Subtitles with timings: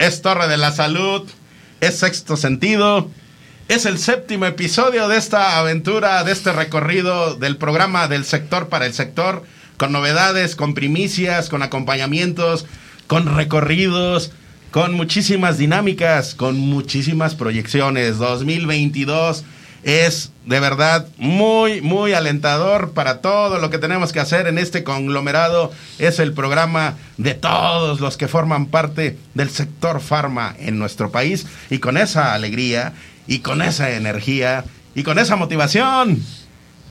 [0.00, 1.28] Es Torre de la Salud,
[1.80, 3.10] es Sexto Sentido.
[3.68, 8.86] Es el séptimo episodio de esta aventura, de este recorrido del programa del sector para
[8.86, 9.44] el sector,
[9.76, 12.64] con novedades, con primicias, con acompañamientos,
[13.06, 14.32] con recorridos,
[14.70, 18.16] con muchísimas dinámicas, con muchísimas proyecciones.
[18.16, 19.44] 2022
[19.82, 24.84] es de verdad muy, muy alentador para todo lo que tenemos que hacer en este
[24.84, 25.72] conglomerado.
[25.98, 31.46] Es el programa de todos los que forman parte del sector farma en nuestro país.
[31.70, 32.92] Y con esa alegría
[33.26, 34.64] y con esa energía
[34.94, 36.22] y con esa motivación,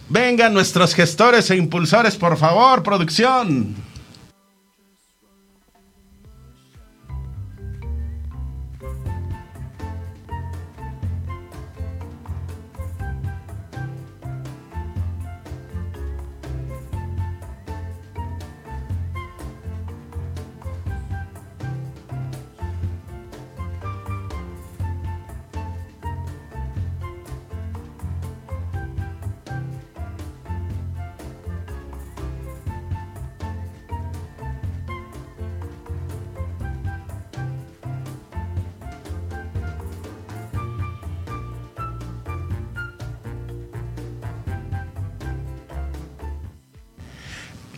[0.08, 3.76] vengan nuestros gestores e impulsores, por favor, producción.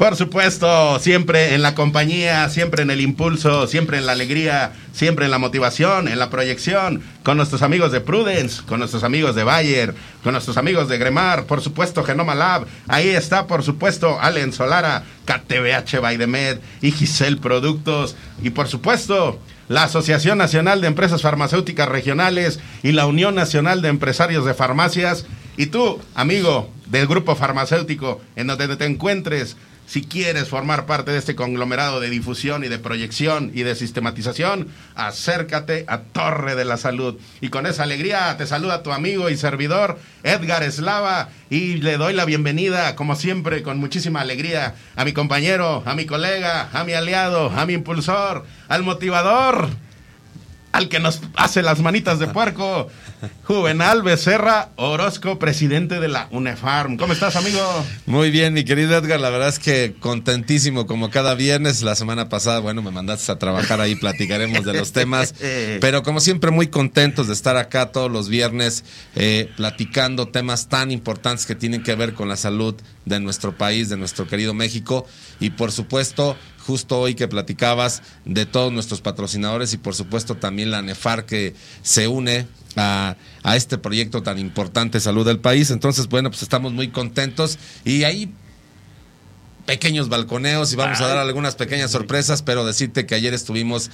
[0.01, 5.25] Por supuesto, siempre en la compañía, siempre en el impulso, siempre en la alegría, siempre
[5.25, 9.43] en la motivación, en la proyección, con nuestros amigos de Prudence, con nuestros amigos de
[9.43, 14.53] Bayer, con nuestros amigos de Gremar, por supuesto Genoma Lab, ahí está por supuesto Allen
[14.53, 18.15] Solara, KTBH Baidemed y Giselle Productos.
[18.41, 23.89] Y por supuesto la Asociación Nacional de Empresas Farmacéuticas Regionales y la Unión Nacional de
[23.89, 25.27] Empresarios de Farmacias.
[25.57, 29.57] Y tú, amigo del grupo farmacéutico en donde te encuentres,
[29.91, 34.69] si quieres formar parte de este conglomerado de difusión y de proyección y de sistematización,
[34.95, 37.19] acércate a Torre de la Salud.
[37.41, 42.13] Y con esa alegría te saluda tu amigo y servidor Edgar Eslava y le doy
[42.13, 46.93] la bienvenida, como siempre, con muchísima alegría a mi compañero, a mi colega, a mi
[46.93, 49.71] aliado, a mi impulsor, al motivador
[50.71, 52.87] al que nos hace las manitas de puerco,
[53.43, 56.97] Juvenal Becerra Orozco, presidente de la UNEFARM.
[56.97, 57.59] ¿Cómo estás, amigo?
[58.05, 59.19] Muy bien, mi querido Edgar.
[59.19, 61.81] La verdad es que contentísimo, como cada viernes.
[61.81, 65.35] La semana pasada, bueno, me mandaste a trabajar ahí, platicaremos de los temas.
[65.81, 68.83] Pero como siempre, muy contentos de estar acá todos los viernes
[69.15, 73.89] eh, platicando temas tan importantes que tienen que ver con la salud de nuestro país,
[73.89, 75.05] de nuestro querido México.
[75.39, 80.71] Y por supuesto, justo hoy que platicabas de todos nuestros patrocinadores y por supuesto también
[80.71, 83.17] la NEFAR que se une a,
[83.55, 85.71] este proyecto tan importante Salud del País.
[85.71, 88.33] Entonces, bueno, pues estamos muy contentos y ahí
[89.65, 93.89] pequeños balconeos y vamos a dar algunas pequeñas sorpresas, pero decirte que ayer estuvimos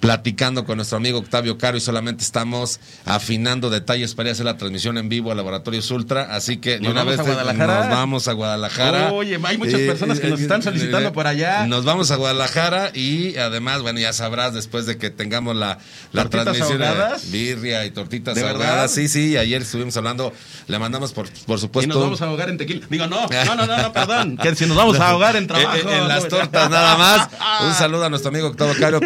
[0.00, 4.96] platicando con nuestro amigo Octavio Caro y solamente estamos afinando detalles para hacer la transmisión
[4.98, 6.34] en vivo a Laboratorios Ultra.
[6.34, 9.12] Así que de una vez nos vamos a Guadalajara.
[9.12, 11.66] Oye, hay muchas eh, personas que nos están solicitando por allá.
[11.66, 15.78] Nos vamos a Guadalajara y además, bueno, ya sabrás después de que tengamos la,
[16.12, 17.30] la transmisión ahogadas?
[17.30, 18.92] birria y tortitas ahogadas.
[18.92, 20.32] Sí, sí, ayer estuvimos hablando,
[20.66, 21.90] le mandamos por, por supuesto.
[21.90, 22.86] Y nos vamos a ahogar en tequila.
[22.88, 24.38] Digo, no, no, no, no, perdón.
[24.38, 25.76] Que si nos vamos a ahogar en trabajo.
[25.76, 27.28] en, las tortas nada más.
[27.66, 29.00] Un saludo a nuestro amigo Octavio Caro.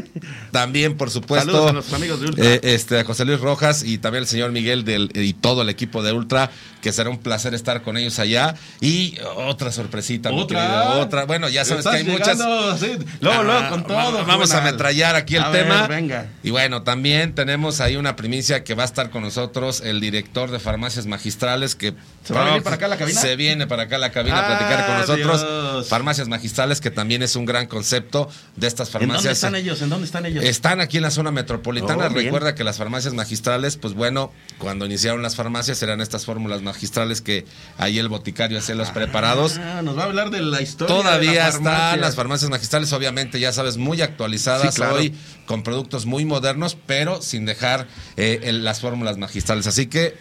[0.52, 1.50] También por supuesto.
[1.50, 2.44] Saludos a nuestros amigos de Ultra.
[2.44, 5.68] Eh, este, a José Luis Rojas y también al señor Miguel del, y todo el
[5.68, 6.50] equipo de Ultra,
[6.84, 8.56] que será un placer estar con ellos allá.
[8.78, 10.98] Y otra sorpresita, otra.
[10.98, 11.24] otra.
[11.24, 12.36] Bueno, ya sabes que hay muchas.
[12.38, 14.22] Luego, luego, con todo.
[14.26, 15.86] Vamos a ametrallar aquí el tema.
[15.86, 16.26] venga.
[16.42, 20.50] Y bueno, también tenemos ahí una primicia que va a estar con nosotros el director
[20.50, 23.18] de farmacias magistrales que ¿Se va a venir para acá a la cabina?
[23.18, 25.88] Se viene para acá a la cabina a platicar con nosotros.
[25.88, 29.16] Farmacias magistrales, que también es un gran concepto de estas farmacias.
[29.16, 29.80] ¿En dónde están ellos?
[29.80, 30.44] ¿En dónde están ellos?
[30.44, 32.06] Están aquí en la zona metropolitana.
[32.06, 32.26] Oh, bien.
[32.26, 36.73] Recuerda que las farmacias magistrales, pues bueno, cuando iniciaron las farmacias eran estas fórmulas magistrales
[37.22, 37.44] que
[37.78, 39.58] ahí el boticario hacía los preparados.
[39.58, 40.94] Ah, nos va a hablar de la historia.
[40.94, 44.96] Todavía de la están las farmacias magistrales, obviamente, ya sabes, muy actualizadas Sí, claro.
[44.96, 45.14] hoy,
[45.46, 47.86] con productos muy modernos, pero sin dejar
[48.16, 49.66] eh, el- las fórmulas magistrales.
[49.66, 50.16] Así que,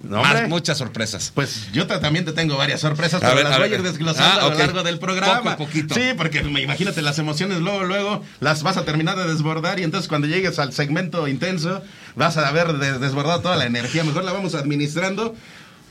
[0.00, 1.32] No, más- muchas sorpresas.
[1.34, 3.74] Pues yo ta- también te tengo varias sorpresas, A pero ver, las a voy a
[3.74, 5.42] ir desglosando Ah, a lo largo del programa.
[5.56, 5.94] Poco poquito.
[5.94, 10.08] Sí, porque imagínate las emociones luego, luego las vas a terminar de desbordar y entonces
[10.08, 11.82] cuando llegues al segmento intenso
[12.14, 14.04] vas a haber des- desbordado toda la energía.
[14.04, 15.34] Mejor la vamos administrando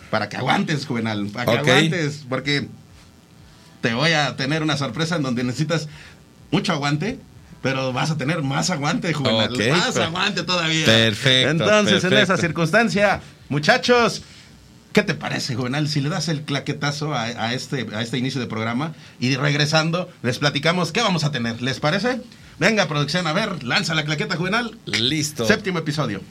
[0.10, 2.69] para que aguantes, Juvenal, para que aguantes, porque
[3.81, 5.89] te voy a tener una sorpresa en donde necesitas
[6.50, 7.19] mucho aguante.
[7.62, 9.51] Pero vas a tener más aguante, Juvenal.
[9.71, 10.86] Más aguante todavía.
[10.86, 14.23] perfecto, Entonces, en esa circunstancia, muchachos,
[14.94, 18.41] ¿Qué te parece, Juvenal, si le das el claquetazo a, a este, a este inicio
[18.41, 21.61] de programa y regresando les platicamos qué vamos a tener?
[21.61, 22.19] ¿Les parece?
[22.57, 24.75] Venga, producción, a ver, lanza la claqueta, Juvenal.
[24.85, 25.45] Listo.
[25.45, 26.21] Séptimo episodio.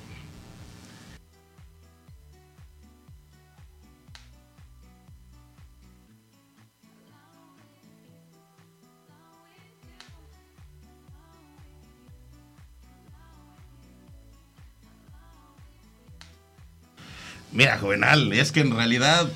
[17.57, 19.27] Mira, Juvenal, es que en realidad,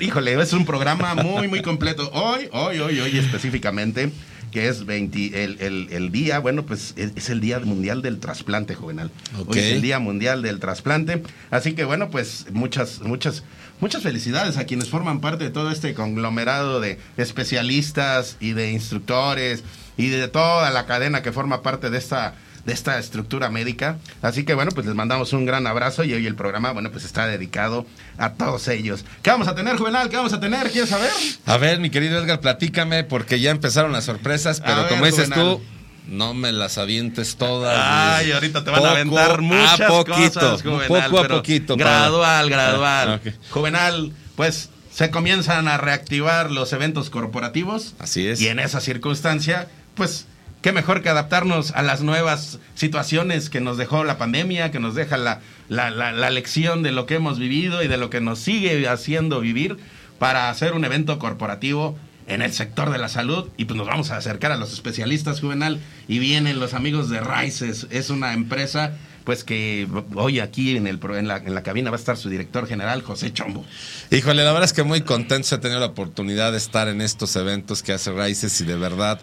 [0.00, 2.08] híjole, es un programa muy, muy completo.
[2.12, 4.10] Hoy, hoy, hoy, hoy específicamente,
[4.52, 8.20] que es 20, el, el- el día, bueno, pues es, es el Día Mundial del
[8.20, 9.10] Trasplante, Juvenal.
[9.38, 11.22] Hoy es el Día Mundial del Trasplante.
[11.50, 13.42] Así que, bueno, pues muchas, muchas,
[13.80, 19.64] muchas felicidades a quienes forman parte de todo este conglomerado de especialistas y de instructores
[19.96, 23.98] y de toda la cadena que forma parte de esta de esta estructura médica.
[24.22, 27.04] Así que bueno, pues les mandamos un gran abrazo y hoy el programa, bueno, pues
[27.04, 27.86] está dedicado
[28.18, 29.04] a todos ellos.
[29.22, 30.08] ¿Qué vamos a tener, Juvenal?
[30.08, 30.70] ¿Qué vamos a tener?
[30.70, 31.10] ¿Quieres saber?
[31.46, 35.28] A ver, mi querido Edgar, platícame, porque ya empezaron las sorpresas, pero ver, como dices
[35.28, 35.56] Juvenal.
[35.56, 35.62] tú,
[36.06, 37.78] no me las avientes todas.
[37.78, 41.76] Ay, ahorita te van a Poco aventar muchas a poquito, cosas, Juvenal, poco a poquito.
[41.76, 43.20] Gradual, gradual.
[43.24, 43.30] Ah.
[43.50, 47.94] Juvenal, pues se comienzan a reactivar los eventos corporativos.
[47.98, 48.40] Así es.
[48.40, 50.26] Y en esa circunstancia, pues,
[50.64, 54.94] qué mejor que adaptarnos a las nuevas situaciones que nos dejó la pandemia, que nos
[54.94, 58.38] deja la, la, la- lección de lo que hemos vivido y de lo que nos
[58.38, 59.76] sigue haciendo vivir
[60.18, 64.10] para hacer un evento corporativo en el sector de la salud y pues nos vamos
[64.10, 68.92] a acercar a los especialistas juvenal y vienen los amigos de Rices, es una empresa
[69.24, 72.30] pues que hoy aquí en, el, en, la, en la cabina va a estar su
[72.30, 73.66] director general José Chombo.
[74.10, 77.36] Híjole, la verdad es que muy contento de tener la oportunidad de estar en estos
[77.36, 79.20] eventos que hace Raíces y de verdad,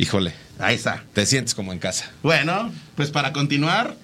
[0.00, 1.04] híjole, Ahí está.
[1.12, 2.10] te sientes como en casa.
[2.22, 3.94] Bueno, pues para continuar,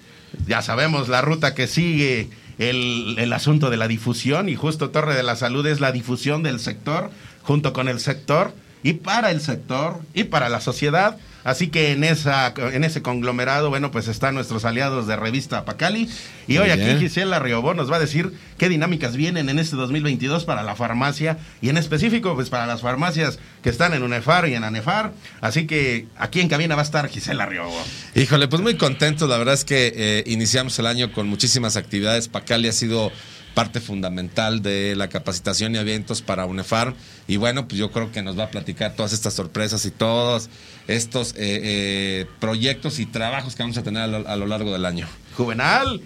[0.47, 2.29] ya sabemos la ruta que sigue
[2.59, 6.43] el, el asunto de la difusión y justo Torre de la Salud es la difusión
[6.43, 7.11] del sector
[7.43, 11.17] junto con el sector y para el sector y para la sociedad.
[11.47, 16.11] Así que en, esa, en ese conglomerado, bueno, pues están nuestros aliados de Revista Pacali.
[16.49, 16.97] Y hoy aquí.
[16.99, 21.39] Gisela Riobó nos va a decir qué dinámicas vienen en este 2022 para la farmacia
[21.63, 25.13] y en específico, pues para las farmacias que están en UNEFAR y en ANEFAR.
[25.41, 27.81] Así que aquí en cabina va a estar Gisela Riobó.
[28.17, 29.29] Híjole, pues muy contento.
[29.29, 32.27] La verdad es que eh, iniciamos el año con muchísimas actividades.
[32.27, 33.13] Pacali ha sido
[33.57, 36.93] parte fundamental de la capacitación y eventos para UNEFAR.
[37.27, 40.51] Y bueno, pues yo creo que nos va a platicar todas estas sorpresas y todos
[40.89, 45.09] estos eh, eh, proyectos y trabajos que vamos a tener a lo, largo del año.
[45.39, 46.03] Juvenal,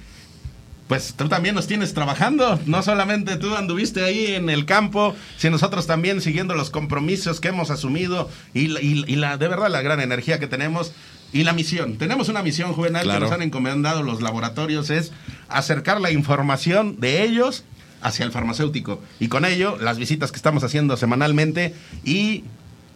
[0.86, 2.60] pues tú también nos tienes trabajando.
[2.66, 7.48] No solamente tú anduviste ahí en el campo, sino nosotros también siguiendo los compromisos que
[7.48, 10.92] hemos asumido y- y la de verdad la gran energía que tenemos
[11.32, 11.96] y la misión.
[11.98, 13.18] Tenemos una misión juvenal Claro.
[13.20, 15.12] que nos han encomendado los laboratorios es
[15.48, 17.64] acercar la información de ellos
[18.02, 22.44] hacia el farmacéutico y con ello las visitas que estamos haciendo semanalmente y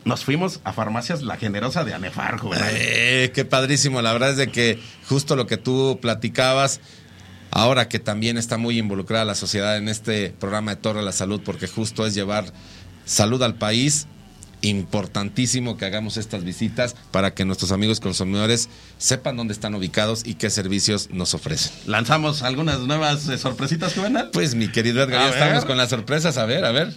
[0.04, 2.68] nos fuimos a farmacias La Generosa de Anefar, juvenal.
[2.72, 4.02] Eh, qué padrísimo.
[4.02, 6.80] La verdad es de que justo lo que tú platicabas,
[7.50, 11.12] ahora que también está muy involucrada la sociedad en este programa de Torre a la
[11.12, 12.46] Salud, porque justo es llevar
[13.06, 14.06] salud al país.
[14.64, 18.68] Importantísimo que hagamos estas visitas para que nuestros amigos consumidores
[18.98, 21.72] sepan dónde están ubicados y qué servicios nos ofrecen.
[21.86, 24.30] Lanzamos algunas nuevas eh, sorpresitas, juvenal.
[24.32, 26.38] Pues mi querido Edgar, ya estamos con las sorpresas.
[26.38, 26.92] A ver, a ver.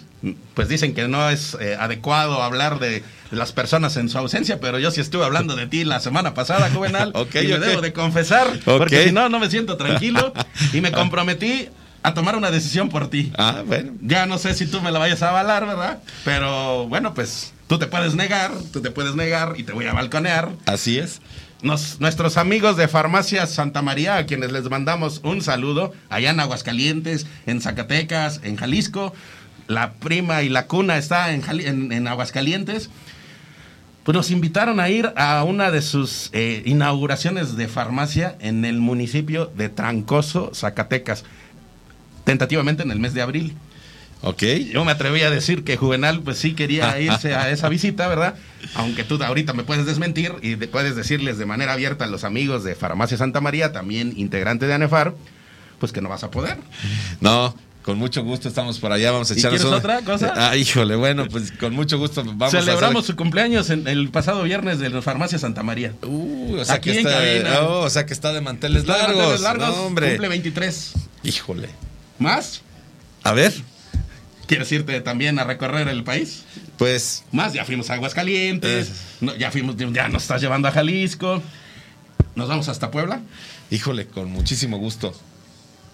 [0.54, 4.78] pues dicen que no es eh, adecuado hablar de las personas en su ausencia, pero
[4.78, 7.12] yo sí estuve hablando de ti la semana pasada, Juvenal.
[7.14, 7.60] Ok, y me ok.
[7.60, 8.78] debo de confesar, Ok.
[8.78, 10.32] porque si no, no me siento tranquilo.
[10.72, 11.68] y me comprometí
[12.02, 13.32] a tomar una decisión por ti.
[13.36, 13.92] Ah, bueno.
[14.00, 15.98] Ya no sé si tú me la vayas a avalar, ¿verdad?
[16.24, 19.92] Pero bueno, pues tú te puedes negar, tú te puedes negar y te voy a
[19.92, 20.50] balconear.
[20.66, 21.20] Así es.
[21.62, 26.40] Nos- nuestros amigos de Farmacias Santa María, a quienes les mandamos un saludo, allá en
[26.40, 29.12] Aguascalientes, en Zacatecas, en Jalisco.
[29.66, 32.90] La prima y la cuna está en, Jali- en- en Aguascalientes.
[34.04, 38.78] pues nos invitaron a ir a una de sus eh, inauguraciones de farmacia en el
[38.78, 41.24] municipio de Trancoso, Zacatecas,
[42.24, 43.54] tentativamente en el mes de abril.
[44.22, 44.42] Ok.
[44.72, 48.34] Yo me atreví a decir que Juvenal, pues sí quería irse a esa visita, ¿verdad?
[48.74, 52.24] Aunque tú ahorita me puedes desmentir y de- puedes decirles de manera abierta a los
[52.24, 55.14] amigos de Farmacia Santa María, también integrante de ANEFAR,
[55.78, 56.56] pues que no vas a poder.
[57.20, 59.12] No, con mucho gusto estamos por allá.
[59.12, 60.34] Vamos a ¿Y echarnos quieres una- otra cosa?
[60.36, 64.42] Ah, híjole, bueno, pues con mucho gusto vamos Celebramos a su cumpleaños en el pasado
[64.42, 65.90] viernes de la Farmacia Santa María.
[65.90, 66.08] hacer...
[66.10, 67.60] Uh, o sea Aquí que en está, cabina.
[67.60, 69.16] oh, o sea que está de manteles Está de largos.
[69.18, 70.08] manteles largos, No, hombre.
[70.10, 70.92] Cumple 23.
[71.22, 71.68] Híjole.
[72.18, 72.62] ¿Más?
[73.22, 73.52] A ver,
[74.48, 76.42] ¿Quieres irte también a recorrer el país?
[76.76, 78.92] pues Más, ya fuimos a Aguascalientes, Eh.
[79.20, 81.40] no, ya fuimos, ya nos estás llevando a Jalisco.
[82.34, 83.20] Nos vamos hasta Puebla.
[83.70, 85.14] Híjole, con muchísimo gusto.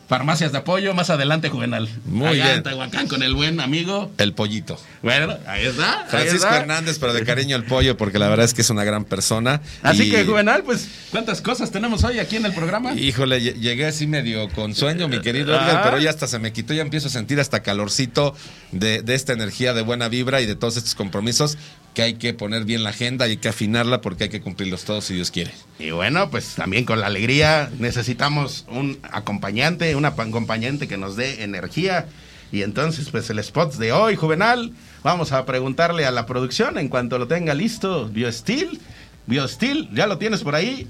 [0.09, 1.89] Farmacias de apoyo, más adelante Juvenal.
[2.05, 2.57] Muy Allá bien.
[2.59, 4.13] en Tehuacán con el buen amigo.
[4.19, 4.79] El pollito.
[5.03, 6.01] Bueno, ahí está.
[6.03, 6.57] ahí Francisco está.
[6.61, 9.63] Hernández, pero de cariño el pollo, porque la verdad es que es una gran persona.
[9.83, 12.93] Así Y- que Juvenal, pues, ¿cuántas cosas tenemos hoy aquí en el programa?
[12.93, 15.83] Híjole, lle- llegué así medio con sueño, mi querido Edgar, Ah.
[15.85, 18.35] pero ya hasta se me quitó, ya empiezo a sentir hasta calorcito
[18.73, 21.57] de, de esta energía de buena vibra y de todos estos compromisos
[21.95, 24.85] que hay que poner bien la agenda y hay que afinarla porque hay que cumplirlos
[24.85, 25.53] todos si Dios quiere.
[25.79, 31.43] Y bueno, pues también con la alegría necesitamos un acompañante, un acompañante que nos dé
[31.43, 32.07] energía.
[32.53, 34.73] Y entonces, pues el spot de hoy, Juvenal,
[35.03, 38.09] vamos a preguntarle a la producción en cuanto lo tenga listo.
[38.09, 38.81] BioSteel,
[39.27, 40.87] BioSteel, ¿ya lo tienes por ahí?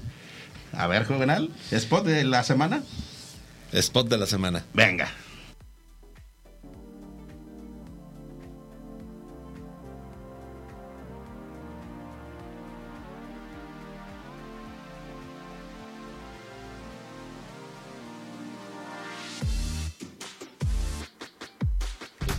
[0.73, 2.83] A ver, Juvenal, spot de la semana.
[3.71, 4.63] Spot de la semana.
[4.73, 5.09] Venga.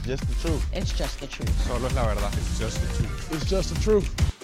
[0.06, 0.64] Just the truth.
[0.72, 1.66] It's just the truth.
[1.66, 2.32] Solo es la verdad.
[2.34, 3.32] It's just the truth.
[3.32, 4.35] It's just the truth.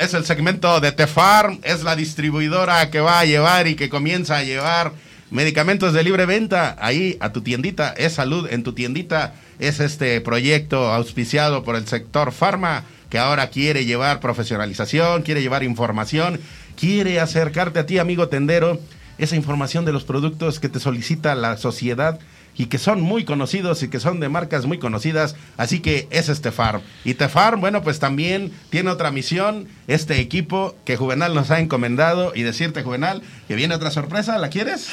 [0.00, 4.38] Es el segmento de Tefarm, es la distribuidora que va a llevar y que comienza
[4.38, 4.92] a llevar
[5.30, 10.18] medicamentos de libre venta ahí a tu tiendita, es salud en tu tiendita, es este
[10.22, 16.40] proyecto auspiciado por el sector farma que ahora quiere llevar profesionalización, quiere llevar información,
[16.78, 18.80] quiere acercarte a ti, amigo tendero,
[19.18, 22.18] esa información de los productos que te solicita la sociedad
[22.56, 26.28] y que son muy conocidos y que son de marcas muy conocidas, así que es
[26.28, 26.82] este Farm.
[27.04, 32.32] Y Tefarm, bueno, pues también tiene otra misión, este equipo que Juvenal nos ha encomendado
[32.34, 34.88] y decirte, Juvenal, que viene otra sorpresa, ¿la quieres?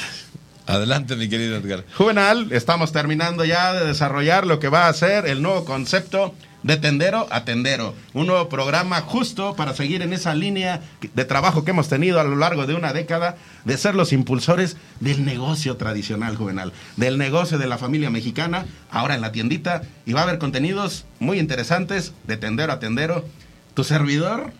[0.66, 1.84] Adelante, mi querido Edgar.
[1.96, 6.34] Juvenal, estamos terminando ya de desarrollar lo que va a ser el nuevo concepto
[6.68, 7.94] de tendero a tendero.
[8.12, 10.82] Un nuevo programa justo para seguir en esa línea
[11.14, 14.76] de trabajo que hemos tenido a lo largo de una década de ser los impulsores
[15.00, 19.80] del negocio tradicional juvenal, del negocio de la familia mexicana, ahora en la tiendita.
[20.04, 23.24] Y va a haber contenidos muy interesantes de tendero a tendero.
[23.72, 24.52] Tu servidor,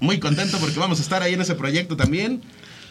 [0.00, 2.42] muy contento porque vamos a estar ahí en ese proyecto también.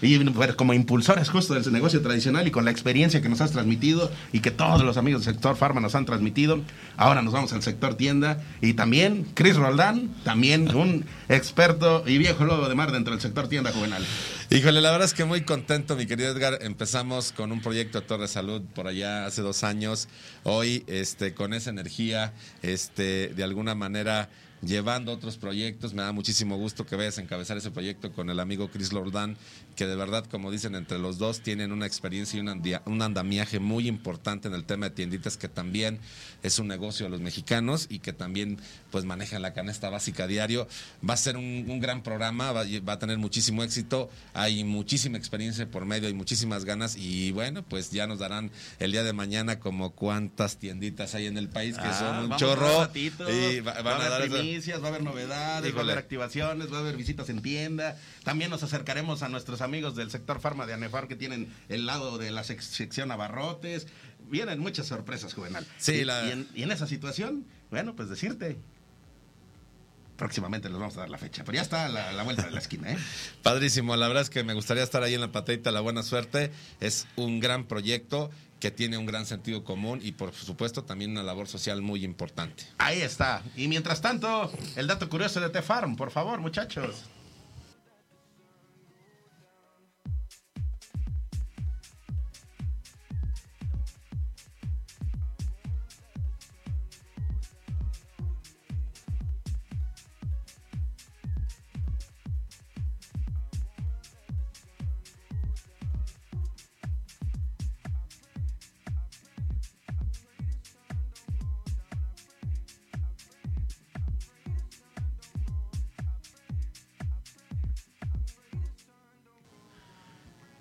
[0.02, 0.18] Y
[0.56, 4.40] como impulsores justo del negocio tradicional y con la experiencia que nos has transmitido y
[4.40, 6.62] que todos los amigos del sector farma nos han transmitido,
[6.98, 8.42] ahora nos vamos al sector tienda.
[8.62, 13.48] Y también Chris Roldán, también un experto y viejo lobo de mar dentro del sector
[13.48, 14.06] tienda juvenal.
[14.50, 16.60] Híjole, la verdad es que muy contento, mi querido Edgar.
[16.62, 20.08] Empezamos con un proyecto de Torre Salud por allá hace dos años.
[20.44, 24.30] Hoy, este, con esa energía, este, de alguna manera
[24.62, 25.94] llevando otros proyectos.
[25.94, 29.38] Me da muchísimo gusto que vayas a encabezar ese proyecto con el amigo Chris Lordán,
[29.80, 32.42] que de verdad, como dicen entre los dos, tienen una experiencia y
[32.86, 36.00] un andamiaje muy importante en el tema de tienditas, que también
[36.44, 38.58] es un negocio de los mexicanos y que también
[38.92, 40.68] pues manejan la canasta básica diario.
[41.08, 45.66] Va a ser un, gran programa, va, va, a tener muchísimo éxito, hay muchísima experiencia
[45.72, 49.62] por medio, hay muchísimas ganas y bueno, pues ya nos darán el día de mañana
[49.62, 52.80] como cuántas tienditas hay en el país, que son Ah, un vamos chorro.
[52.80, 55.84] un ratito, y va- a a dar haber primicias, va a haber novedades, va a
[55.84, 57.98] haber activaciones, va a haber visitas en tienda.
[58.26, 62.18] También nos acercaremos a nuestros amigos del sector farma de Anefar que tienen el lado
[62.18, 63.88] de la sec- sección abarrotes.
[64.30, 65.66] Vienen muchas sorpresas, Juvenal.
[65.78, 68.58] Sí, y, la- y en, y en esa situación, bueno, pues decirte.
[70.18, 72.44] Próximamente les vamos a dar la fecha, pero ya está a la, a la vuelta
[72.44, 72.98] de la esquina, ¿eh?
[73.44, 76.52] Padrísimo, la verdad es que me gustaría estar ahí en la patadita La Buena Suerte.
[76.82, 81.24] Es un gran proyecto que tiene un gran sentido común y por supuesto también una
[81.24, 82.66] labor social muy importante.
[82.80, 83.42] Ahí está.
[83.56, 87.04] Y mientras tanto, el dato curioso de T-Farm, por favor, muchachos.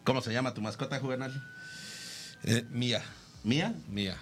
[0.08, 1.30] ¿Cómo se llama tu mascota, Juvenal?
[2.44, 3.02] Eh, mía,
[3.44, 3.74] ¿Mía?
[3.90, 4.16] mía.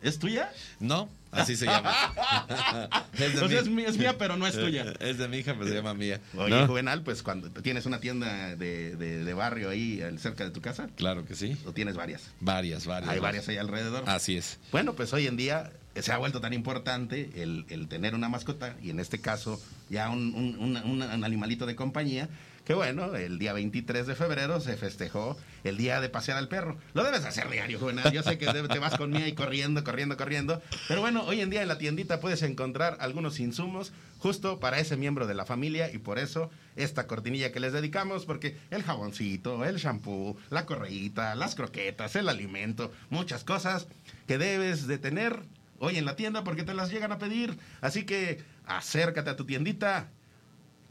[0.00, 0.52] ¿Es tuya?
[0.78, 1.92] No, así se llama.
[3.14, 4.94] es, de O sea, mi- es mía, pero no es tuya.
[5.00, 6.20] Es de mi hija, pero se llama mía.
[6.36, 6.64] Oye, ¿No?
[6.68, 10.60] Juvenal, pues cuando tienes una tienda de, de- de barrio ahí eh, cerca de tu
[10.60, 11.56] casa, Claro que sí.
[11.66, 12.22] o tienes varias.
[12.38, 13.10] Varias, varias.
[13.10, 14.04] Hay varias ahí alrededor.
[14.08, 14.58] Así es.
[14.70, 18.76] Bueno, pues hoy en día se ha vuelto tan importante el, el tener una mascota
[18.80, 22.28] y en este caso ya un, un- un- un- un animalito de compañía
[22.66, 26.76] que bueno, el día 23 de febrero se festejó el día de pasear al perro.
[26.94, 28.12] Lo debes hacer diario, Juvenal.
[28.12, 30.60] Yo sé que te vas con y corriendo, corriendo, corriendo.
[30.88, 34.96] Pero bueno, hoy en día en la tiendita puedes encontrar algunos insumos justo para ese
[34.96, 39.64] miembro de la familia y por eso esta cortinilla que les dedicamos porque el jaboncito,
[39.64, 43.86] el shampoo, la correíta, las croquetas, el alimento, muchas cosas
[44.26, 45.40] que debes de tener
[45.78, 47.58] hoy en la tienda porque te las llegan a pedir.
[47.80, 50.08] Así que acércate a tu tiendita,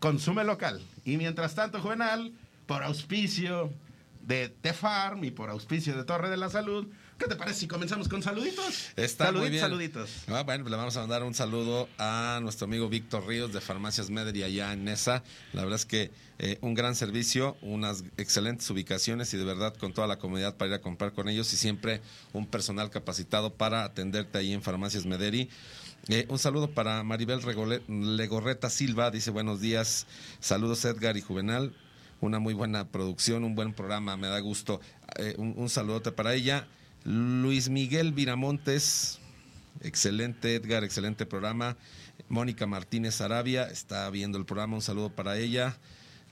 [0.05, 0.79] consume local.
[1.03, 2.31] Y mientras tanto, Juvenal,
[2.67, 3.73] por auspicio
[4.21, 6.85] de T-Farm y por auspicio de Torre de la Salud,
[7.17, 8.91] ¿qué te parece si comenzamos con saluditos?
[8.97, 9.61] Está saluditos, muy bien.
[9.61, 10.09] saluditos.
[10.27, 13.61] Ah, bueno, pues le vamos a mandar un saludo a nuestro amigo Víctor Ríos de
[13.61, 15.23] Farmacias Medri allá en Nesa.
[15.53, 19.91] La verdad es que eh, un gran servicio, unas excelentes ubicaciones y de verdad con
[19.91, 23.83] toda la comunidad para ir a comprar con ellos y siempre un personal capacitado para
[23.83, 25.49] atenderte ahí en Farmacias Mederi.
[26.07, 27.41] Eh, un saludo para Maribel
[27.87, 30.05] Legorreta Silva, dice buenos días,
[30.39, 31.73] saludos Edgar y Juvenal,
[32.21, 34.79] una muy buena producción, un buen programa, me da gusto.
[35.17, 36.67] Eh, un, un saludote para ella.
[37.05, 39.17] Luis Miguel Viramontes,
[39.81, 41.75] excelente Edgar, excelente programa.
[42.29, 45.75] Mónica Martínez Arabia está viendo el programa, un saludo para ella.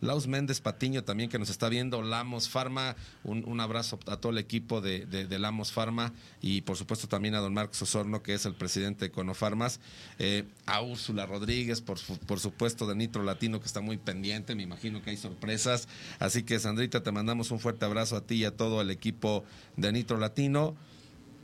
[0.04, 4.32] Laus Méndez Patiño también que nos está viendo, Lamos Farma, un, un abrazo a todo
[4.32, 8.34] el equipo de, de- Lamos Farma y por supuesto también a don Marcos Osorno que
[8.34, 9.80] es el presidente de Conofarmas,
[10.20, 14.64] eh, a Úrsula Rodríguez, por, por supuesto de Nitro Latino que está muy pendiente, me
[14.64, 15.88] imagino que hay sorpresas,
[16.20, 19.44] así que Sandrita te mandamos un fuerte abrazo a ti y a todo el equipo
[19.78, 20.76] de Nitro Latino.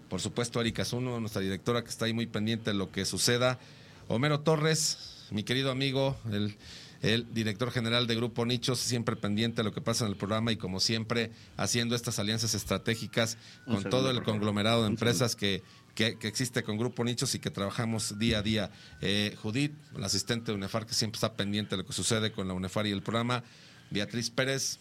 [0.09, 3.59] Por supuesto, Erika Zuno, nuestra directora, que está ahí muy pendiente de lo que suceda.
[4.07, 6.57] Homero Torres, mi querido amigo, el,
[7.01, 10.51] el director general de Grupo Nichos, siempre pendiente de lo que pasa en el programa
[10.51, 15.63] y como siempre haciendo estas alianzas estratégicas con segundo, todo el conglomerado de empresas que,
[15.95, 18.71] que, que existe con Grupo Nichos y que trabajamos día a día.
[19.01, 22.47] Eh, Judith, la asistente de UNEFAR, que siempre está pendiente de lo que sucede con
[22.47, 23.43] la UNEFAR y el programa.
[23.91, 24.79] Beatriz Pérez,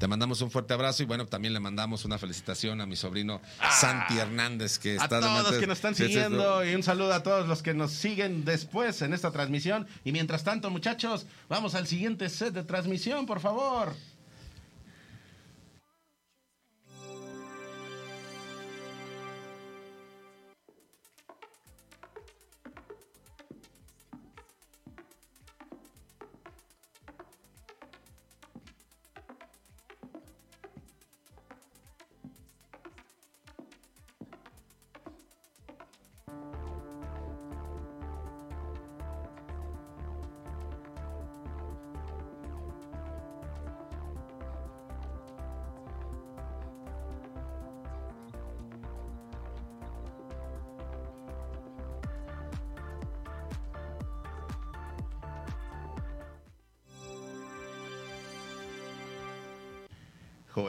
[0.00, 3.40] te mandamos un fuerte abrazo y bueno, también le mandamos una felicitación a mi sobrino
[3.78, 7.12] Santi Hernández que A está de todos mente- que nos están siguiendo y un saludo
[7.12, 9.86] a todos los que nos siguen después en esta transmisión.
[10.02, 13.94] Y mientras tanto, muchachos, vamos al siguiente set de transmisión, por favor.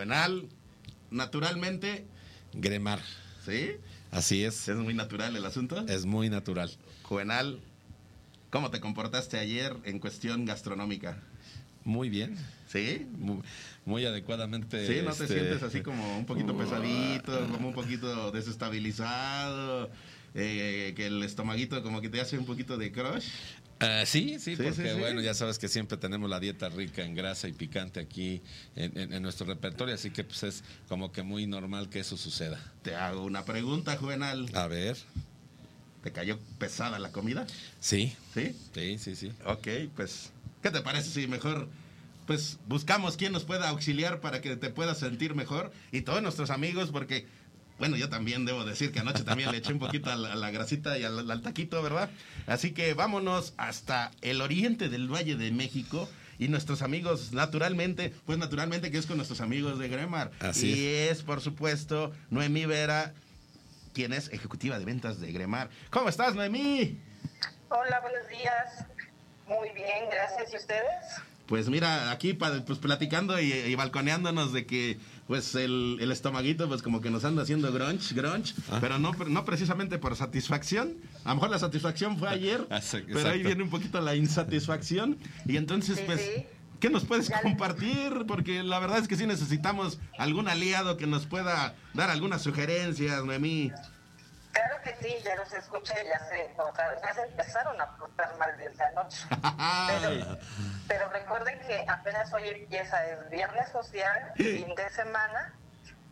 [0.01, 0.49] Juvenal,
[1.11, 2.07] naturalmente,
[2.53, 3.01] Gremar.
[3.45, 3.73] ¿sí?
[4.09, 4.67] Así es.
[4.67, 5.85] Es muy natural el asunto.
[5.87, 6.71] Es muy natural.
[7.03, 7.59] Juvenal,
[8.49, 11.19] ¿cómo te comportaste ayer en cuestión gastronómica?
[11.83, 12.35] Muy bien.
[12.67, 13.05] ¿Sí?
[13.15, 13.43] Muy,
[13.85, 14.87] muy adecuadamente.
[14.87, 19.91] Sí, no te este, sientes así como un poquito pesadito, como un poquito desestabilizado,
[20.35, 23.25] eh, que el estomaguito como que te hace un poquito de crush.
[23.79, 24.99] Ah, sí, sí, Sí, porque sí, sí.
[24.99, 28.41] bueno, ya sabes que siempre tenemos la dieta rica en grasa y picante aquí
[28.75, 32.15] en, en- en nuestro repertorio, así que pues es como que muy normal que eso
[32.15, 32.59] suceda.
[32.83, 34.49] Te hago una pregunta, Juvenal.
[34.53, 34.97] A ver,
[36.03, 37.45] ¿Te cayó pesada la comida?
[37.79, 38.55] sí, ¿Sí?
[38.73, 39.31] sí, sí, sí.
[39.45, 40.31] Ok, pues,
[40.63, 41.67] ¿qué te parece si mejor,
[42.25, 45.71] pues, buscamos quien nos pueda auxiliar para que te puedas sentir mejor?
[45.91, 47.27] Y todos nuestros amigos, porque,
[47.81, 50.35] bueno, yo también debo decir que anoche también le eché un poquito a la, a
[50.35, 52.11] la grasita y al, al taquito, ¿verdad?
[52.45, 56.07] Así que vámonos hasta el oriente del Valle de México.
[56.37, 60.29] Y nuestros amigos, naturalmente, pues naturalmente que es con nuestros amigos de Gremar.
[60.41, 63.15] Así y es, por supuesto, Noemí Vera,
[63.95, 65.71] quien es ejecutiva de ventas de Gremar.
[65.89, 66.99] ¿Cómo estás, Noemí?
[67.69, 68.85] Hola, buenos días.
[69.47, 70.53] Muy bien, gracias.
[70.53, 71.21] ¿Y ustedes?
[71.47, 74.99] Pues mira, aquí pues platicando y, y balconeándonos de que
[75.31, 78.79] pues el, el estomaguito pues como que nos anda haciendo grunge, grunge, Ah.
[78.81, 80.97] pero no, no precisamente por satisfacción.
[81.23, 82.67] A lo mejor la satisfacción fue ayer,
[83.13, 85.17] pero ahí viene un poquito la insatisfacción.
[85.45, 86.43] Y entonces Sí, pues, sí.
[86.81, 88.25] ¿qué nos puedes compartir?
[88.27, 93.23] Porque la verdad es que sí necesitamos algún aliado que nos pueda dar algunas sugerencias,
[93.23, 93.71] Noemí.
[94.51, 98.37] Claro que sí, ya los escuché, ya se, o sea, ya se empezaron a portar
[98.37, 99.25] mal desde anoche.
[100.01, 100.37] Pero,
[100.87, 105.53] pero recuerden que apenas hoy empieza el viernes social, fin de semana,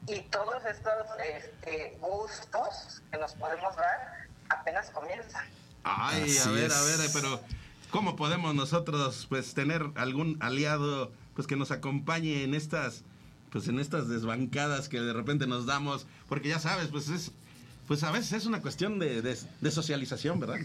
[0.08, 5.46] y todos estos este, gustos que nos podemos dar apenas comienzan.
[5.84, 6.76] Ay, a ver, es.
[6.76, 7.42] a ver, pero
[7.92, 13.04] ¿cómo podemos nosotros pues tener algún aliado pues que nos acompañe en estas
[13.52, 16.08] pues en estas desbancadas que de repente nos damos?
[16.28, 17.32] Porque ya sabes, pues es
[17.90, 20.58] pues a veces es una cuestión de, de- de socialización, ¿verdad?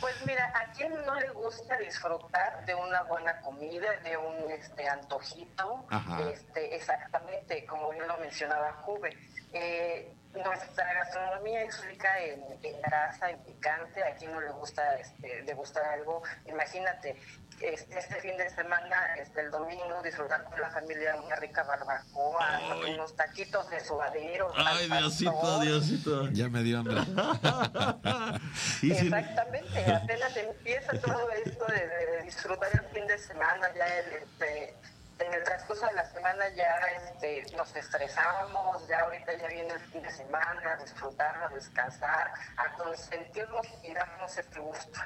[0.00, 4.88] Pues mira, a quien no le gusta disfrutar de una buena comida, de un este
[4.88, 6.20] antojito, Ajá.
[6.30, 9.16] este exactamente como yo lo mencionaba Juve.
[9.52, 14.94] Eh, nuestra gastronomía es rica en, en grasa, en picante, a quien no le gusta
[14.96, 17.16] este, degustar algo, imagínate,
[17.60, 22.56] este, este fin de semana, este, el domingo, disfrutar con la familia una rica barbacoa,
[22.56, 22.94] Ay.
[22.94, 24.52] unos taquitos de suadero.
[24.56, 25.60] Ay, Diosito.
[25.60, 26.28] Diosito.
[26.30, 26.96] Ya me dio hambre.
[28.82, 33.68] Y si- Exactamente, apenas empieza todo esto de, de- de disfrutar el fin de semana,
[33.74, 34.74] ya el, este,
[35.18, 39.80] en el transcurso de la semana ya este, nos estresamos, ya ahorita ya viene el
[39.80, 45.00] fin de semana, a disfrutar, a descansar, a consentirnos y darnos este gusto.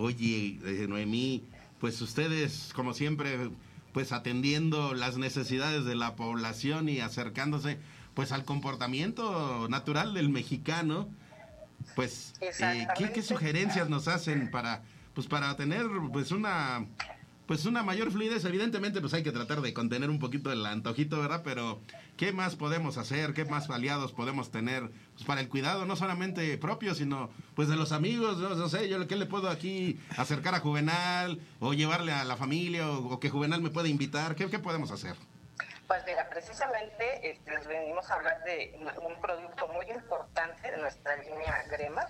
[0.00, 1.42] Oye, Noemí,
[1.80, 3.50] pues ustedes, como siempre,
[3.92, 7.78] pues atendiendo las necesidades de la población y acercándose,
[8.14, 11.08] pues al comportamiento natural del mexicano,
[11.96, 14.84] pues, eh, ¿qué, qué sugerencias nos hacen para,
[15.14, 16.86] pues, para tener, pues, una,
[17.48, 18.44] pues, una mayor fluidez?
[18.44, 21.40] Evidentemente, pues, hay que tratar de contener un poquito el antojito, ¿verdad?
[21.42, 21.80] Pero,
[22.18, 23.32] ¿qué más podemos hacer?
[23.32, 27.76] ¿Qué más aliados podemos tener pues, para el cuidado, no solamente propio, sino, pues, de
[27.76, 28.36] los amigos?
[28.36, 31.40] No, sé, yo, ¿qué le puedo aquí acercar a Juvenal?
[31.58, 34.36] O llevarle a la familia, o, que Juvenal me pueda invitar?
[34.36, 35.16] ¿Qué, qué podemos hacer?
[35.86, 41.16] Pues mira, precisamente este, les venimos a hablar de un producto muy importante de nuestra
[41.16, 42.06] línea Grema,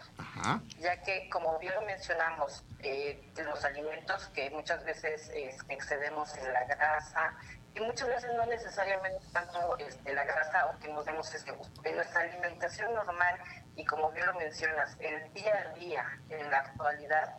[0.79, 6.53] Ya que como bien lo mencionamos, eh, los alimentos que muchas veces eh, excedemos en
[6.53, 7.35] la grasa
[7.75, 11.81] y muchas veces no necesariamente tanto este, la grasa o que nos demos ese gusto.
[11.85, 13.39] En nuestra alimentación normal
[13.77, 17.37] y como bien lo mencionas, el día a día en la actualidad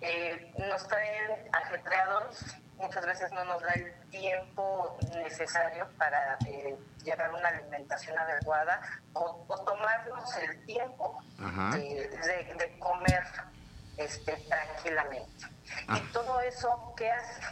[0.00, 7.32] eh, nos traen ajetreados, muchas veces no nos da el tiempo necesario para eh, llevar
[7.34, 8.80] una alimentación adecuada
[9.12, 11.22] o, o tomarnos el tiempo
[11.72, 13.22] de- de comer
[13.96, 15.46] este, tranquilamente.
[15.88, 15.98] Ah.
[15.98, 17.42] Y todo eso, ¿qué hace?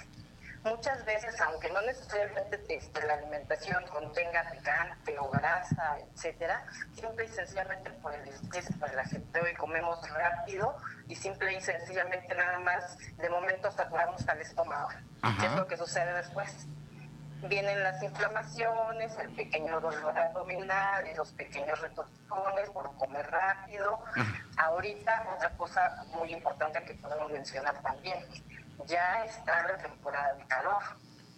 [0.64, 7.28] Muchas veces, aunque no necesariamente este, la alimentación contenga picante o grasa, etcétera, simple y
[7.28, 12.58] sencillamente por el estrés, por el ajetreo y comemos rápido y simple y sencillamente nada
[12.58, 14.88] más de momento saturamos al estómago.
[15.22, 15.40] Ajá.
[15.40, 16.66] ¿Qué es lo que sucede después?
[17.48, 24.00] Vienen las inflamaciones, el pequeño dolor abdominal, los pequeños retortijones por comer rápido.
[24.56, 28.18] Ahorita, otra cosa muy importante que podemos mencionar también,
[28.86, 30.82] ya está la temporada de calor.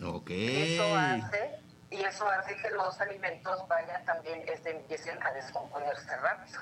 [0.02, 0.30] Ok.
[0.30, 6.16] Y eso hace, y eso hace que los alimentos vayan también, este, empiecen a descomponerse
[6.16, 6.60] rápido.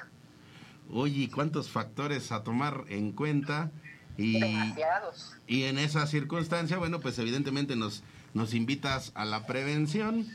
[0.91, 3.71] Oye, ¿cuántos factores a tomar en cuenta?
[4.19, 5.37] Y, Demasiados.
[5.47, 8.03] y en esa circunstancia, bueno, pues evidentemente nos,
[8.35, 10.27] nos invitas a la prevención,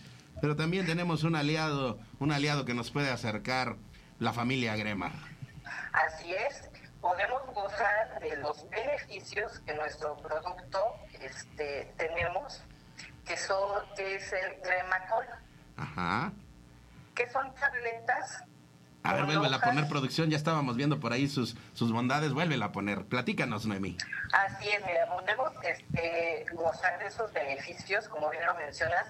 [0.41, 3.75] pero también tenemos un aliado, un aliado que nos puede acercar,
[4.19, 5.11] la familia Grema.
[5.91, 6.69] Así es,
[7.01, 10.79] podemos gozar de los beneficios que nuestro producto
[11.19, 12.63] este, tenemos,
[13.27, 15.25] que, son, que es el Gremacol,
[15.75, 16.31] Ajá.
[17.15, 18.43] que son tabletas.
[19.03, 22.67] A ver, vuélvela a poner producción, ya estábamos viendo por ahí sus, sus bondades, vuélvela
[22.67, 23.03] a poner.
[23.03, 23.97] Platícanos, Noemí.
[24.31, 29.05] Así es, mira, podemos este, gozar de esos beneficios, como bien lo mencionas,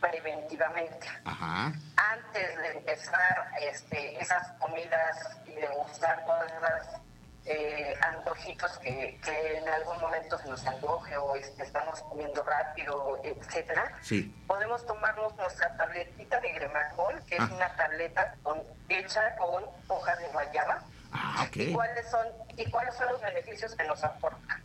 [0.00, 1.06] preventivamente.
[1.24, 1.72] Ajá.
[1.96, 7.03] Antes de empezar este, esas comidas y de gustar todas esas
[7.46, 13.98] eh, antojitos que, que en algún momento se nos antoje o estamos comiendo rápido, etcétera,
[14.02, 14.34] Sí.
[14.46, 17.44] podemos tomarnos nuestra tabletita de Gremacol, que Ah.
[17.44, 20.82] es una tableta con, hecha con hojas de guayaba.
[21.12, 22.26] Ah, ¿Y cuáles son
[22.56, 24.60] y cuáles son los beneficios que nos aporta?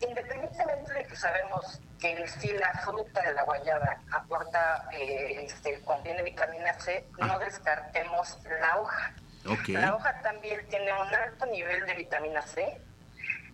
[0.00, 6.22] Independientemente de que sabemos que sí la fruta de la guayaba aporta, eh, este, contiene
[6.22, 7.38] vitamina C, no Ah.
[7.38, 9.12] descartemos la hoja.
[9.44, 12.80] La hoja también tiene un alto nivel de vitamina C,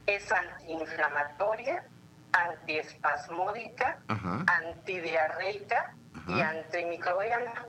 [0.06, 1.84] es antiinflamatoria,
[2.32, 4.44] antiespasmódica, Ajá.
[4.46, 5.94] antidiarreica
[6.28, 7.66] y antimicrobiana.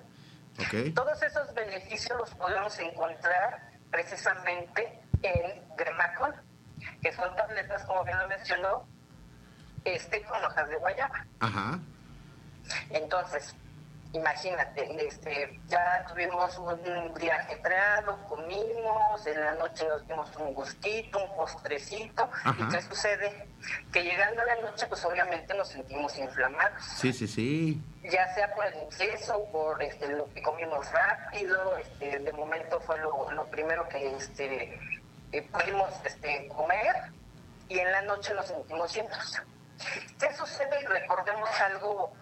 [0.60, 0.94] Ok.
[0.96, 6.34] Todos esos beneficios los podemos encontrar precisamente en Gremacol,
[7.02, 8.88] que son tabletas, como bien lo mencionó,
[9.86, 11.26] este, con hojas de guayaba.
[11.40, 11.80] Ajá.
[12.90, 13.56] Entonces,
[14.18, 21.24] imagínate, este, ya tuvimos un día ajetreado, comimos, en la noche nos dimos un gustito,
[21.24, 22.56] un postrecito, Ajá.
[22.60, 23.48] y ¿qué sucede?
[23.92, 27.82] Que llegando a la noche, pues obviamente nos sentimos inflamados Sí, sí, sí.
[28.04, 32.98] ya sea por el exceso, por este, lo que comimos rápido, este, de momento fue
[33.00, 34.80] lo, lo primero que este,
[35.32, 36.96] eh, pudimos este, comer
[37.70, 39.42] y en la noche nos sentimos llenos.
[40.20, 40.88] ¿Qué sucede?
[40.88, 42.14] Recordemos algo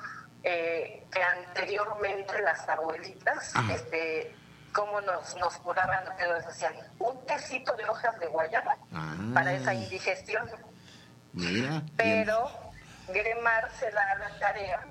[0.48, 3.74] eh, que anteriormente las abuelitas, Ajá.
[3.74, 4.36] este,
[4.74, 9.16] cómo nos, nos curaban, que nos decían, un tecito de hojas de guayaba Ah.
[9.34, 10.48] para esa indigestión.
[11.34, 11.82] Mira.
[11.98, 12.50] Pero
[13.08, 14.86] Gremar se da la tarea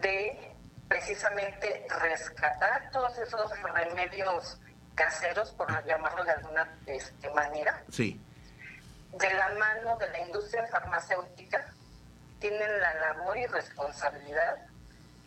[0.00, 0.52] de
[0.88, 4.58] precisamente rescatar todos esos remedios
[4.94, 8.20] caseros, por llamarlo de alguna este, manera, Sí.
[9.12, 11.72] de la mano de la industria farmacéutica,
[12.40, 14.56] tienen la labor y responsabilidad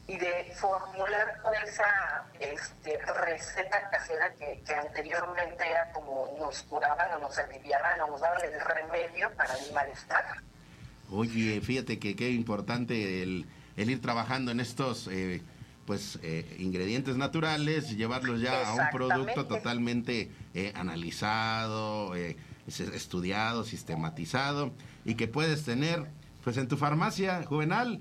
[0.07, 7.19] y de formular esa este, receta casera que, que anteriormente era como nos curaban o
[7.19, 10.25] nos aliviaban o nos daban el remedio para el malestar.
[11.11, 13.45] Oye, fíjate que qué importante el,
[13.77, 15.41] el ir trabajando en estos eh,
[15.85, 23.63] pues eh, ingredientes naturales, llevarlos ya a un producto totalmente eh, analizado, eh, es- estudiado,
[23.63, 24.71] sistematizado
[25.05, 26.05] y que puedes tener
[26.43, 27.99] pues en tu farmacia juvenal.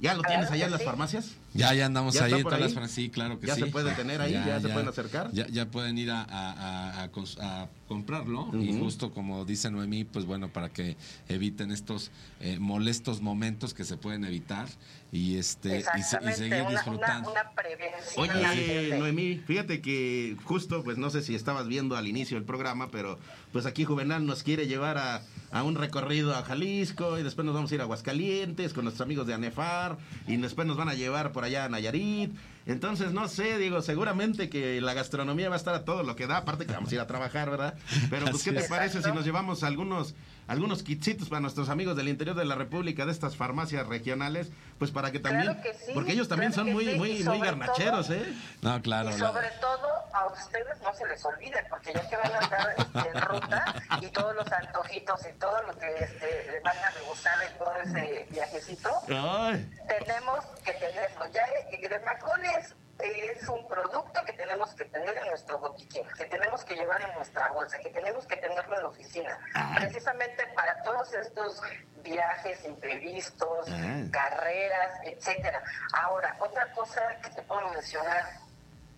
[0.00, 0.86] ¿Ya lo Claro tienes allá en las sí.
[0.86, 1.36] farmacias?
[1.52, 2.74] Ya, ya andamos ¿Ya ahí está en por todas ahí?
[2.82, 2.90] las.
[2.92, 3.62] Sí, claro que ¿Ya sí.
[3.62, 4.32] se puede tener ahí?
[4.32, 5.30] ¿Ya se pueden acercar?
[5.32, 8.50] Ya, ya pueden ir a, a- a- a cons- a comprarlo.
[8.54, 10.96] Y justo como dice Noemí, pues bueno, para que
[11.28, 14.68] eviten estos eh, molestos momentos que se pueden evitar
[15.12, 17.30] y este y, seguir una, disfrutando.
[17.32, 18.30] una, una prevención.
[18.30, 22.90] Oye, Noemí, fíjate que justo, pues no sé si estabas viendo al inicio del programa,
[22.92, 23.18] pero
[23.50, 27.56] pues aquí Juvenal nos quiere llevar a, a un recorrido a Jalisco y después nos
[27.56, 30.94] vamos a ir a Aguascalientes con nuestros amigos de ANEFAR y después nos van a
[30.94, 32.34] llevar por allá a Nayarit.
[32.66, 36.26] Entonces, no sé, digo, seguramente que la gastronomía va a estar a todo lo que
[36.26, 37.74] da, aparte que vamos a ir a trabajar, ¿verdad?
[38.10, 38.68] Pero pues, ¿qué te es.
[38.68, 40.14] parece si nos llevamos algunos,
[40.50, 44.50] algunos kitsitos para nuestros amigos del interior de la República, de estas farmacias regionales?
[44.80, 47.22] Pues para que también, Claro que sí, porque ellos también claro son muy, sí, muy,
[47.22, 48.34] muy garnacheros, todo- ¿eh?
[48.60, 49.10] No, claro.
[49.10, 52.38] y la- sobre todo a ustedes no se les olvide, porque ya que van a
[52.38, 56.90] andar este, en ruta y todos los antojitos y todo lo que este, van a
[56.98, 61.26] degustar en todo ese viajecito, Ay, tenemos que tenerlo.
[61.32, 66.24] Ya el Gremacol es, es un producto que tenemos que tener en nuestro botiquín, que
[66.26, 69.76] tenemos que llevar en nuestra bolsa, que tenemos que tenerlo en la oficina, Ay.
[69.86, 71.60] precisamente para todos estos
[72.02, 74.02] viajes imprevistos, Ah.
[74.12, 75.62] carreras, etcétera.
[75.92, 78.24] Ahora, otra cosa que te puedo mencionar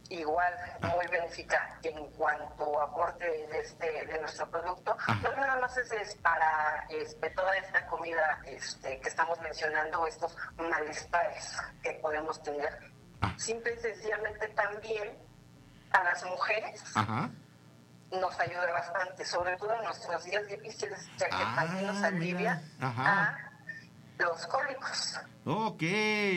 [0.08, 5.74] igual muy benéfica en cuanto a aporte de este de nuestro producto no nada más
[5.78, 12.42] es, es para este, toda esta comida este, que estamos mencionando estos malestares que podemos
[12.42, 12.78] tener
[13.22, 13.34] Ah.
[13.36, 15.10] simple y sencillamente también
[15.92, 17.30] a las mujeres ajá.
[18.10, 22.62] nos ayuda bastante sobre todo en nuestros días difíciles ya que Ah, también nos alivia.
[22.80, 23.22] Ajá.
[23.28, 23.38] a
[24.18, 25.82] los cólicos Ok,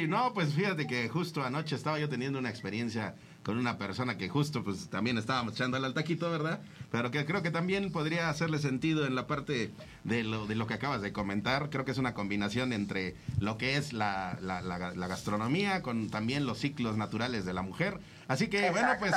[0.07, 3.13] no, pues fíjate que justo anoche estaba yo teniendo una experiencia
[3.45, 6.59] con una persona que justo pues también estábamos echándole al taquito, ¿verdad?
[6.91, 9.71] Pero que creo que también podría hacerle sentido en la parte
[10.03, 11.69] de lo, de lo que acabas de comentar.
[11.69, 16.09] Creo que es una combinación entre lo que es la, la, la- la gastronomía con
[16.09, 17.99] también los ciclos naturales de la mujer.
[18.27, 19.13] Así que bueno, pues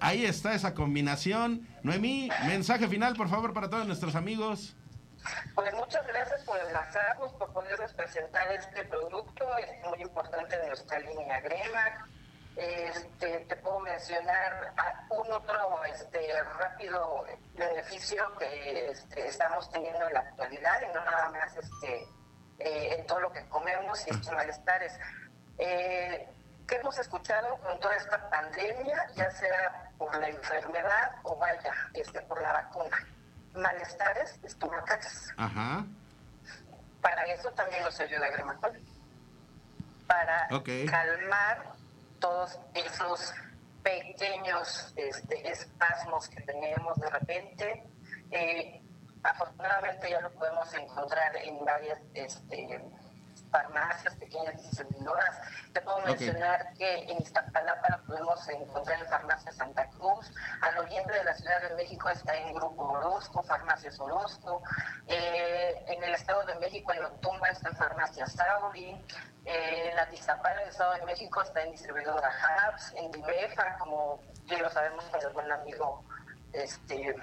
[0.00, 1.68] ahí está esa combinación.
[1.82, 4.74] Noemí, mensaje final por favor para todos nuestros amigos.
[5.54, 10.98] Pues muchas gracias por enlazarnos, por poderles presentar este producto, es muy importante de nuestra
[11.00, 12.08] línea Grema.
[12.56, 14.72] Este, te puedo mencionar
[15.10, 21.28] un otro este, rápido beneficio que este, estamos teniendo en la actualidad y no nada
[21.28, 22.08] más este,
[22.58, 24.98] eh, en todo lo que comemos y estos malestares.
[25.58, 26.26] Eh,
[26.66, 32.22] ¿Qué hemos escuchado con toda esta pandemia, ya sea por la enfermedad o vaya, este,
[32.22, 33.06] por la vacuna?
[33.54, 35.28] Malestares estomacales.
[35.36, 35.84] Ajá.
[37.02, 38.80] Para eso también nos ayuda Gremacol.
[40.06, 41.75] Para calmar
[42.18, 43.32] todos esos
[43.82, 47.84] pequeños este, espasmos que tenemos de repente.
[48.30, 48.82] Eh,
[49.22, 52.84] afortunadamente ya lo podemos encontrar en varias este,
[53.50, 55.40] farmacias, pequeñas distribuidoras.
[55.72, 60.32] Te puedo mencionar que en Iztapalapa lo podemos encontrar en Farmacia Santa Cruz.
[60.62, 64.62] Al oriente de la Ciudad de México está en Grupo Orozco, Farmacias Orozco.
[65.06, 69.00] Eh, en el Estado de México, en Otumba, está en Farmacia Sauri.
[69.44, 72.92] Eh, en la Tizapal, en el Estado de México, está en distribuidora Habs.
[72.96, 76.04] En Divefa, como ya lo sabemos con el buen amigo
[76.52, 77.14] este,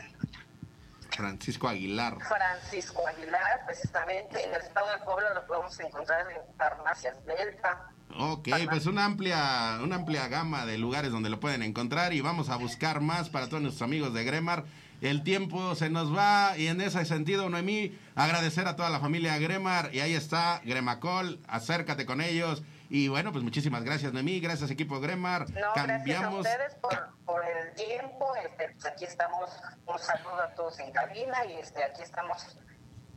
[1.15, 2.17] Francisco Aguilar.
[2.21, 4.43] Francisco Aguilar, precisamente.
[4.43, 7.89] En el Estado de Puebla lo podemos encontrar en Farmacias Delta.
[8.17, 12.49] Ok, pues una amplia, una amplia gama de lugares donde lo pueden encontrar y vamos
[12.49, 14.65] a buscar más para todos nuestros amigos de Gremar.
[15.01, 19.37] El tiempo se nos va y en ese sentido, Noemí, agradecer a toda la familia
[19.37, 24.69] Gremar y ahí está Gremacol, acércate con ellos y bueno, pues muchísimas gracias Noemí, gracias
[24.69, 25.49] equipo Gremar.
[25.49, 28.35] No, gracias a ustedes por, por el tiempo.
[28.35, 29.49] Este, pues aquí estamos.
[29.87, 32.55] Un saludo a todos en cabina y este, aquí estamos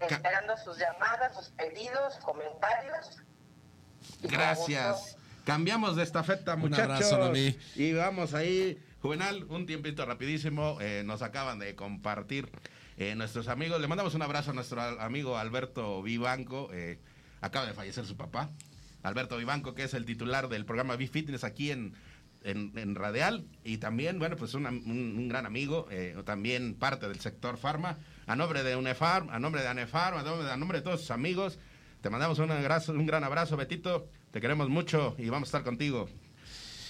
[0.00, 3.18] esperando sus llamadas, sus pedidos, comentarios.
[4.22, 5.18] Gracias.
[5.44, 6.84] Cambiamos de estafeta, muchachos.
[7.12, 7.58] abrazo, Noemí.
[7.74, 8.82] Y vamos ahí.
[9.02, 10.78] Juvenal, un tiempito rapidísimo.
[10.80, 12.50] eh, nos acaban de compartir
[12.96, 13.78] eh, nuestros amigos.
[13.78, 16.70] Le mandamos un abrazo a nuestro amigo Alberto Vivanco.
[16.72, 16.98] eh,
[17.42, 18.48] acaba de fallecer su papá.
[19.06, 21.94] Alberto Vivanco, que es el titular del programa B-Fitness aquí en,
[22.42, 23.44] en, en Radial.
[23.64, 27.98] Y también, bueno, pues una- un, un gran amigo, eh, también parte del sector farma.
[28.26, 31.10] A nombre de UNEFARM, a nombre de ANEFARM, a nombre, a nombre de todos sus
[31.12, 31.58] amigos.
[32.00, 34.08] Te mandamos un, abrazo- un gran abrazo, Betito.
[34.32, 36.08] Te queremos mucho y vamos a estar contigo.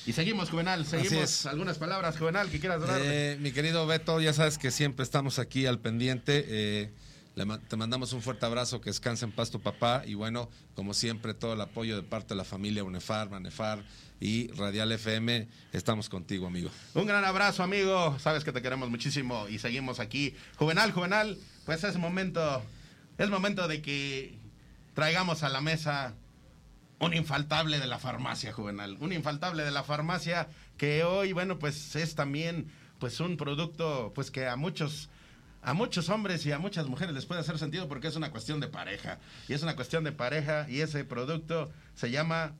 [0.07, 0.87] Y seguimos, Juvenal.
[0.87, 1.46] Seguimos.
[1.46, 3.33] Algunas palabras, Juvenal, que quieras darle.
[3.33, 6.44] Eh, mi querido Beto, ya sabes que siempre estamos aquí al pendiente.
[6.48, 6.92] eh,
[7.68, 10.03] te mandamos un fuerte abrazo, que descanse en paz tu papá.
[10.07, 13.85] Y bueno, como siempre, todo el apoyo de parte de la familia UNEFAR, MANEFAR
[14.20, 15.46] y Radial FM.
[15.72, 16.70] Estamos contigo, amigo.
[16.94, 18.18] Un gran abrazo, amigo.
[18.18, 20.35] Sabes que te queremos muchísimo y seguimos aquí.
[20.57, 22.62] Juvenal, Juvenal, pues es momento,
[23.18, 24.38] es momento de que
[24.94, 26.14] traigamos a la mesa
[27.01, 28.96] un infaltable de la farmacia, Juvenal.
[29.01, 34.31] Un infaltable de la farmacia que hoy, bueno, pues es también pues un producto pues
[34.31, 35.11] que a muchos
[35.66, 38.61] a muchos hombres y a muchas mujeres les puede hacer sentido porque es una cuestión
[38.61, 39.18] de pareja.
[39.48, 42.55] Y es una cuestión de pareja y ese producto se llama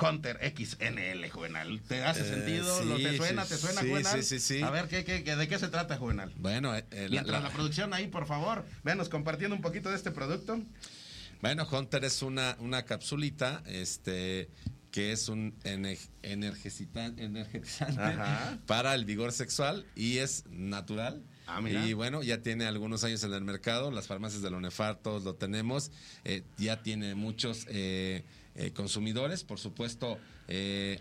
[0.00, 1.82] Hunter XNL, Juvenal.
[1.86, 2.78] ¿Te hace Eh, sentido?
[2.80, 3.44] sí, ¿Lo te suena?
[3.44, 4.22] sí, ¿Te suena, sí, Juvenal?
[4.22, 4.62] sí, sí, sí.
[4.62, 6.32] A ver, ¿qué, qué, qué- de qué se trata, Juvenal?
[6.38, 9.90] Bueno, eh, eh, la- Mientras la- la, producción ahí, por favor, véanos compartiendo un poquito
[9.90, 10.58] de este producto.
[11.42, 14.48] Bueno, Hunter es una, una capsulita, este
[14.90, 15.54] que es un
[16.22, 17.28] energizante
[18.66, 21.22] para el vigor sexual y es natural.
[21.46, 21.60] Ah.
[21.62, 25.34] Y bueno, ya tiene algunos años en el mercado, las farmacias de UNEFAR todos lo
[25.34, 25.92] tenemos,
[26.24, 28.24] eh, ya tiene muchos eh,
[28.56, 30.18] eh, consumidores, por supuesto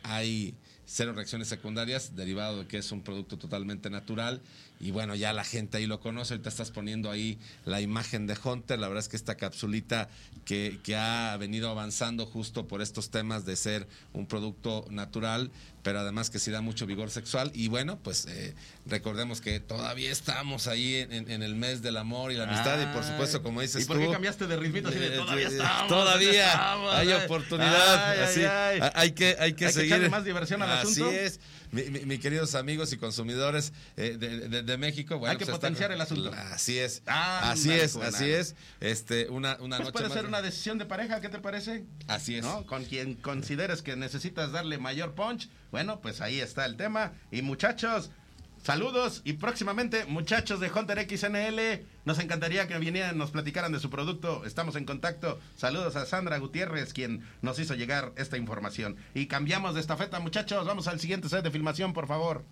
[0.02, 0.56] hay
[0.88, 4.42] cero reacciones secundarias derivado de que es un producto totalmente natural
[4.80, 8.36] y bueno, ya la gente ahí lo conoce, ahorita estás poniendo ahí la imagen de
[8.44, 10.10] Hunter, la verdad es que esta capsulita
[10.46, 15.52] que ha venido avanzando justo por estos temas de ser un producto natural,
[15.86, 18.56] pero además que sí da mucho vigor sexual y bueno, pues eh,
[18.88, 22.88] recordemos que todavía estamos ahí en, en- el mes del amor y la amistad y
[22.94, 25.48] por supuesto como dices ¿Y por qué tú, cambiaste de ritmito así de eh, todavía
[25.48, 25.88] eh, estamos?
[25.88, 27.24] Todavía estamos, hay ay?
[27.24, 28.10] oportunidad.
[28.10, 28.92] Ay, ay, así, ay.
[28.96, 29.92] Hay que, hay que Hay que seguir.
[29.94, 31.12] echarle más diversión al así asunto.
[31.12, 31.40] es.
[31.72, 35.18] Mi, mi- mi queridos amigos y consumidores eh, de, de- de México.
[35.18, 36.32] Bueno, Hay que pues potenciar el asunto.
[36.34, 37.02] Así es.
[37.06, 38.56] Así es, así es.
[38.80, 41.86] Este, una, una Pues noche puede más- ser una decisión de pareja, ¿qué te parece?
[42.08, 42.44] Así es.
[42.44, 42.66] ¿No?
[42.66, 47.14] Con quien consideres que necesitas darle mayor punch, bueno, pues ahí está el tema.
[47.32, 48.10] Y muchachos,
[48.66, 53.92] Saludos y próximamente, muchachos de Hunter XNL, nos encantaría que vinieran, nos platicaran de su
[53.92, 54.44] producto.
[54.44, 55.40] Estamos en contacto.
[55.56, 58.96] Saludos a Sandra Gutiérrez, quien nos hizo llegar esta información.
[59.14, 60.66] Y cambiamos de estafeta, muchachos.
[60.66, 62.44] Vamos al siguiente set de filmación, por favor.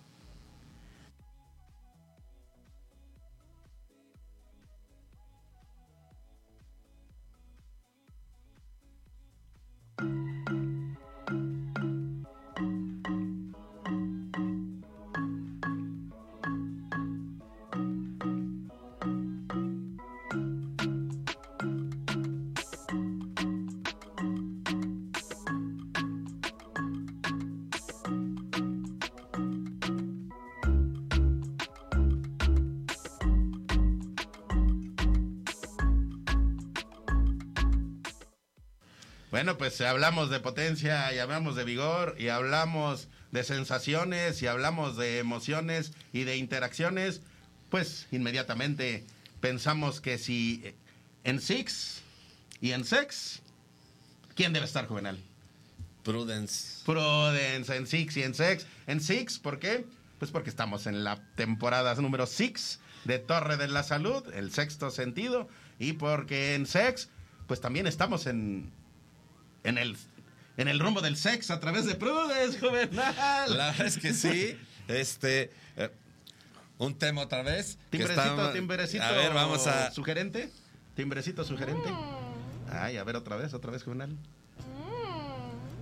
[39.34, 44.96] Bueno, pues hablamos de potencia y hablamos de vigor y hablamos de sensaciones y hablamos
[44.96, 47.20] de emociones y de interacciones,
[47.68, 49.04] pues inmediatamente
[49.40, 50.62] pensamos que si
[51.24, 52.02] en Six
[52.60, 53.42] y en Sex,
[54.36, 55.18] ¿quién debe estar juvenal?
[56.04, 56.84] Prudence.
[56.84, 58.66] Prudence en Six y en Sex.
[58.86, 59.84] En Six, ¿por qué?
[60.20, 64.92] Pues porque estamos en la temporada número 6 de Torre de la Salud, el sexto
[64.92, 65.48] sentido,
[65.80, 67.08] y porque en Sex,
[67.48, 68.70] pues también estamos en
[69.64, 69.96] en el,
[70.56, 73.56] en el rumbo del sexo a través de Prudence, juvenal.
[73.58, 74.56] La verdad es que sí.
[74.88, 75.50] Este.
[75.76, 75.90] eh,
[76.78, 77.78] un tema otra vez.
[77.90, 79.02] que Timbrecito, timbrecito.
[79.04, 79.90] A ver, vamos a.
[79.90, 80.50] Sugerente.
[80.94, 81.88] Timbrecito sugerente.
[82.70, 84.16] Ay, a ver otra vez, otra vez, juvenal.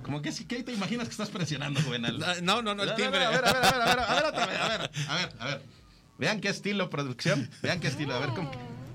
[0.03, 2.19] Como que sí, ¿qué te imaginas que estás presionando, juvenal?
[2.43, 3.25] No, no, no, el timbre.
[3.25, 5.15] A ver, a ver, a ver, a ver, a ver, otra vez, a ver, a
[5.17, 5.63] ver, a ver.
[6.19, 8.51] Vean qué estilo producción, vean qué estilo, a ver, ¿cómo-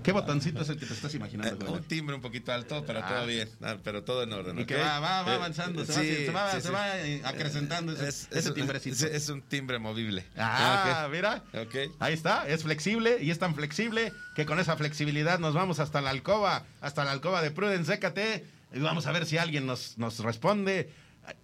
[0.07, 1.81] ¿qué botoncito es el que te estás Eh, imaginando, juvenal?
[1.81, 3.09] un timbre un poquito alto, pero Ah.
[3.09, 3.49] todo bien.
[3.61, 4.57] Ah, pero todo en orden.
[4.57, 4.81] Y que ¿ok?
[4.81, 7.21] va, va, va Eh, avanzando, se va sí, haciendo- se va- sí, se va, eh,
[7.25, 8.95] acrecentando ese- timbrecito.
[8.95, 10.25] Es, es un timbre movible.
[10.37, 11.11] Ah, Ok.
[11.13, 11.43] mira.
[11.61, 11.75] Ok.
[11.99, 15.99] Ahí está, es flexible y es tan flexible que con esa flexibilidad nos vamos hasta
[15.99, 18.45] la alcoba, hasta la alcoba de Prudence, sécate.
[18.73, 20.89] Y vamos a ver si alguien nos, nos responde.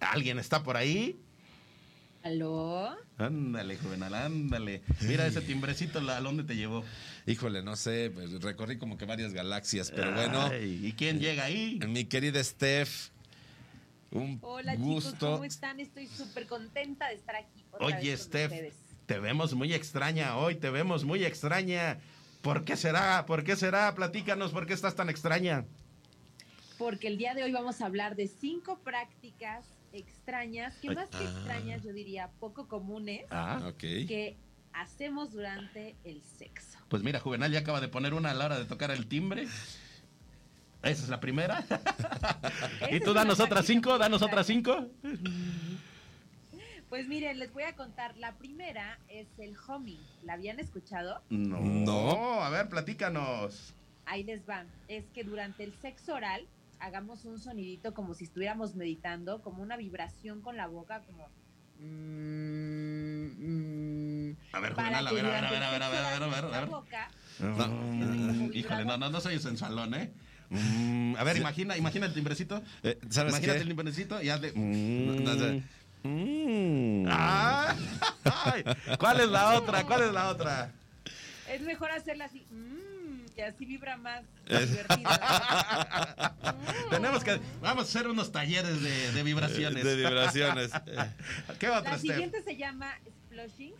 [0.00, 1.20] ¿Alguien está por ahí?
[2.22, 2.96] ¿Aló?
[3.18, 4.82] Ándale, juvenal, ándale.
[5.02, 6.82] Mira ese timbrecito, ¿a dónde te llevó?
[7.26, 10.42] Híjole, no sé, pues, recorrí como que varias galaxias, pero bueno.
[10.42, 11.78] Ay, ¿Y quién llega ahí?
[11.88, 13.08] Mi querida Steph,
[14.10, 15.10] un Hola gusto.
[15.12, 15.80] chicos, ¿cómo están?
[15.80, 17.64] Estoy súper contenta de estar aquí.
[17.72, 18.74] otra Oye, vez con Steph, ustedes.
[19.06, 21.98] te vemos muy extraña hoy, te vemos muy extraña.
[22.42, 23.24] ¿Por qué será?
[23.24, 23.94] ¿Por qué será?
[23.94, 25.64] Platícanos, ¿por qué estás tan extraña?
[26.76, 29.64] Porque el día de hoy vamos a hablar de cinco prácticas
[29.94, 31.22] extrañas, que más que ah.
[31.22, 33.78] extrañas, yo diría poco comunes, Ah, Ok.
[33.78, 34.36] que
[34.74, 36.78] hacemos durante el sexo.
[36.88, 39.44] Pues mira, Juvenal ya acaba de poner una a la hora de tocar el timbre.
[40.82, 41.64] Esa es la primera.
[42.90, 44.86] Y tú danos otras cinco, danos otras cinco.
[46.88, 48.16] Pues miren, les voy a contar.
[48.18, 49.98] La primera es el humming.
[50.22, 51.22] ¿La habían escuchado?
[51.30, 51.60] No.
[51.60, 52.42] No.
[52.42, 53.74] a ver, platícanos.
[54.04, 54.64] Ahí les va.
[54.88, 56.46] Es que durante el sexo oral
[56.78, 61.28] hagamos un sonidito como si estuviéramos meditando, como una vibración con la boca, como...
[61.78, 63.93] mm, mm,
[64.52, 66.44] A ver, Juvenal, a ver, a ver, a ver, a ver, a ver, a ver,
[66.44, 67.08] a ver, boca,
[67.40, 70.12] Mm, híjole, no, no, no soy sensualón, ¿eh?
[70.50, 71.40] Mm, a ver, Sí.
[71.40, 72.62] imagina, imagina el timbrecito.
[72.84, 73.62] Eh, ¿Sabes Imagínate qué?
[73.62, 74.52] el timbrecito y hazle.
[74.54, 75.62] No.
[76.08, 77.06] Mm.
[77.08, 77.74] Ah,
[78.44, 78.62] ay,
[78.98, 79.84] ¿Cuál es la otra?
[79.84, 80.70] ¿Cuál es la otra?
[81.48, 84.22] es mejor hacerla así, mm, que así vibra más.
[86.90, 87.40] Tenemos que.
[87.60, 89.84] Vamos a hacer unos talleres de, de vibraciones.
[89.84, 90.70] De vibraciones.
[91.58, 92.10] ¿Qué otra, La Steph?
[92.12, 92.92] siguiente se llama
[93.28, 93.74] splushing,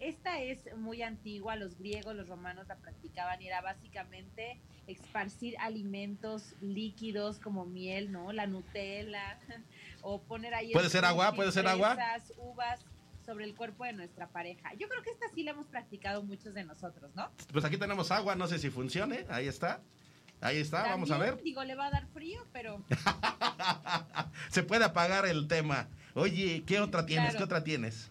[0.00, 6.54] esta es muy antigua, los griegos, los romanos la practicaban y era básicamente esparcir alimentos
[6.60, 8.32] líquidos como miel, ¿no?
[8.32, 9.38] La Nutella,
[10.02, 10.72] o poner ahí...
[10.72, 11.32] ¿Puede ser agua?
[11.34, 11.96] ¿Puede ser agua?
[12.38, 12.80] uvas
[13.24, 14.72] sobre el cuerpo de nuestra pareja.
[14.74, 17.30] Yo creo que esta sí la hemos practicado muchos de nosotros, ¿no?
[17.52, 19.26] Pues aquí tenemos agua, no sé si funcione.
[19.28, 19.80] Ahí está.
[20.40, 21.42] Ahí está, vamos a ver.
[21.42, 22.84] Digo, le va a dar frío, pero
[24.50, 25.88] Se puede apagar el tema.
[26.14, 27.30] Oye, ¿qué otra tienes?
[27.30, 27.38] Claro.
[27.38, 28.10] ¿Qué otra tienes?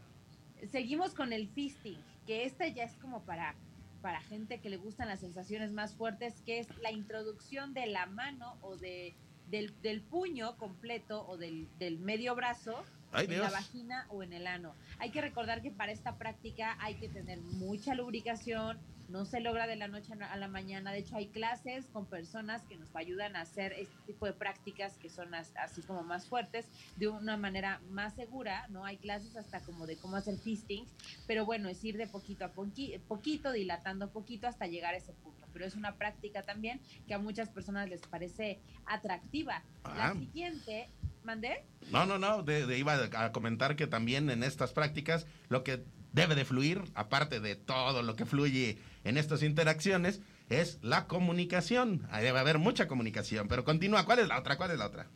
[0.76, 1.98] Seguimos con el fisting,
[2.28, 3.56] que esta ya es como para,
[4.02, 8.08] para gente que le gustan las sensaciones más fuertes, que es la introducción de la
[8.08, 9.16] mano o de,
[9.50, 13.44] del, del puño completo o del, del medio brazo Ay, en Dios.
[13.44, 14.76] la vagina o en el ano.
[15.00, 18.78] Hay que recordar que para esta práctica hay que tener mucha lubricación,
[19.10, 20.92] no se logra de la noche a la mañana.
[20.92, 24.98] De hecho, hay clases con personas que nos ayudan a hacer este tipo de prácticas
[24.98, 28.84] que son as- así como más fuertes, de una manera más segura, ¿no?
[28.86, 30.86] Hay clases hasta como de cómo hacer fisting,
[31.28, 35.14] pero bueno, es ir de poquito a poqui- poquito, dilatando poquito hasta llegar a ese
[35.14, 35.46] punto.
[35.54, 39.64] Pero es una práctica también que a muchas personas les parece atractiva.
[39.84, 39.94] Ah.
[40.14, 40.90] La siguiente,
[41.24, 41.64] ¿mandé?
[41.92, 42.44] No, no, no.
[42.44, 46.82] De, de- iba a comentar que también en estas prácticas lo que debe de fluir,
[46.94, 52.06] aparte de todo lo que fluye en estas interacciones, es la comunicación.
[52.12, 54.06] Ahí debe haber mucha comunicación, pero continúa.
[54.06, 54.58] ¿Cuál es la otra?
[54.58, 55.08] ¿Cuál es la otra?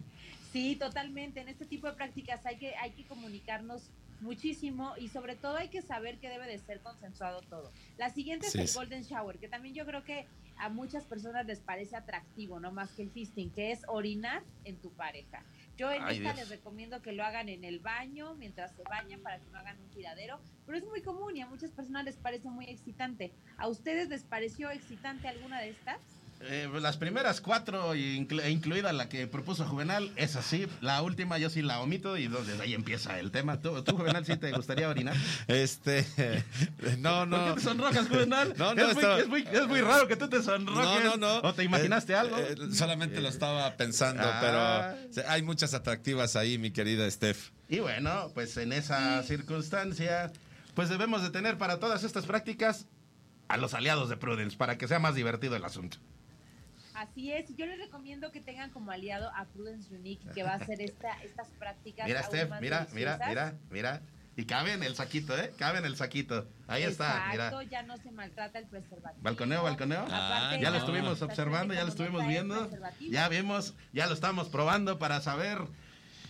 [0.51, 1.41] Sí, totalmente.
[1.41, 3.89] En este tipo de prácticas hay que, hay que comunicarnos
[4.21, 7.71] muchísimo y sobre todo hay que saber que debe de ser consensuado todo.
[7.97, 8.75] La siguiente Sí, es el.
[8.75, 10.27] Golden Shower, que también yo creo que
[10.57, 14.77] a muchas personas les parece atractivo, no más que el fisting, que es orinar en
[14.77, 15.43] tu pareja.
[15.77, 16.49] Yo en Ay, esta Dios.
[16.49, 19.79] les recomiendo que lo hagan en el baño, mientras se bañan, para que no hagan
[19.81, 23.33] un tiradero, pero es muy común y a muchas personas les parece muy excitante.
[23.57, 25.99] ¿A ustedes les pareció excitante alguna de estas?
[26.45, 30.67] Eh, las primeras cuatro, inclu- incluida la que propuso Juvenal, es así.
[30.81, 33.61] La última yo sí la omito y desde ahí empieza el tema.
[33.61, 35.15] ¿Tú, tú Juvenal, sí te gustaría orinar?
[35.47, 36.05] Este,
[36.99, 37.37] no, no.
[37.37, 38.53] ¿Por qué te sonrojas, Juvenal?
[38.57, 41.03] No, no, es, muy, estaba- es, muy, es muy raro que tú te sonrojes.
[41.05, 41.47] No, no, no.
[41.47, 42.37] ¿O te imaginaste Eh, algo?
[42.37, 44.95] eh, solamente lo estaba pensando, Ah.
[45.13, 47.51] pero hay muchas atractivas ahí, mi querida Steph.
[47.69, 50.31] Y bueno, pues en esa circunstancia,
[50.73, 52.85] pues debemos de tener para todas estas prácticas
[53.47, 55.97] a los aliados de Prudence para que sea más divertido el asunto.
[57.03, 60.55] Así es, yo les recomiendo que tengan como aliado a Prudence Unique, que va a
[60.55, 62.07] hacer esta, estas prácticas.
[62.07, 63.27] Mira, Steph, mira, mira, deliciosas.
[63.29, 64.01] mira, mira.
[64.35, 65.53] Y cabe en el saquito, ¿eh?
[65.59, 66.47] Cabe en el saquito.
[66.67, 67.69] Ahí está, Exacto, mira.
[67.69, 69.21] ya no se maltrata el preservativo.
[69.21, 70.01] Balconeo, balconeo.
[70.01, 72.67] Aparte, Ya lo estuvimos observando, ya lo estuvimos viendo.
[73.11, 75.59] Ya vimos, ya lo estamos probando para saber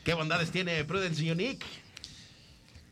[0.04, 1.66] qué bondades tiene Prudence Unique.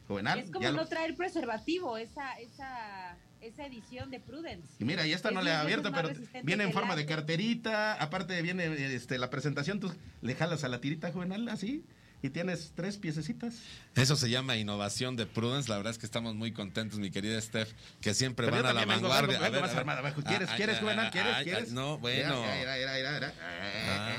[0.08, 0.40] Juvenal.
[0.40, 3.11] Es como no lo- traer preservativo, esa, esa,
[3.42, 4.76] esa edición de Prudence.
[4.80, 6.10] Y mira, ya esta Es no le he abierto, pero
[6.44, 7.94] viene en forma de carterita.
[7.94, 8.66] Aparte viene
[8.96, 11.84] este, la presentación, tú le jalas a la tirita juvenal así
[12.24, 13.56] y tienes tres piececitas.
[13.96, 15.68] Eso se llama innovación de Prudence.
[15.70, 18.74] La verdad es que estamos muy contentos, mi querida Steph, que siempre Pero van a
[18.74, 19.40] la vengo- vanguardia.
[19.40, 19.80] vengo- vengo A ver, más a ver.
[19.80, 20.14] armada.
[20.28, 21.34] ¿Quieres, Ah, quieres, ah, ah, ¿Quieres?
[21.36, 21.72] ah, ¿Quieres?
[21.72, 22.42] No, bueno.
[22.42, 23.34] Mira, mira, mira, mira.
[23.42, 24.16] Ah,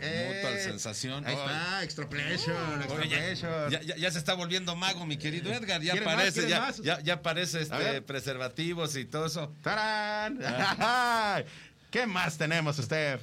[0.00, 1.26] Eh, mutual sensación.
[1.26, 2.54] Ahí está, extra pleasure,
[2.84, 3.70] extra pleasure.
[3.70, 5.80] ya- ya- ya se está volviendo mago, mi querido Edgar.
[5.82, 6.76] Ya parece, ¿Quieres ya, más?
[6.82, 9.52] ya, ya parece este, preservativos y todo eso.
[9.62, 10.38] ¡Tarán!
[10.44, 11.42] Ah.
[11.90, 13.22] ¿Qué más tenemos, Steph?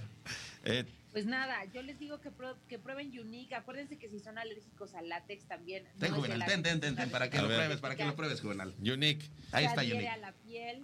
[0.66, 3.53] Eh, Pues nada, yo les digo que, pro- que prueben Unique.
[3.53, 5.86] Acuérdense que si son alérgicos al látex también.
[5.99, 8.41] Ten, no Juvenal, ten, ten, ten, ten, para que lo pruebes, para que lo pruebes,
[8.41, 8.74] Juvenal.
[8.80, 9.24] Unique.
[9.51, 10.07] Ahí está, Unique.
[10.09, 10.84] a la piel.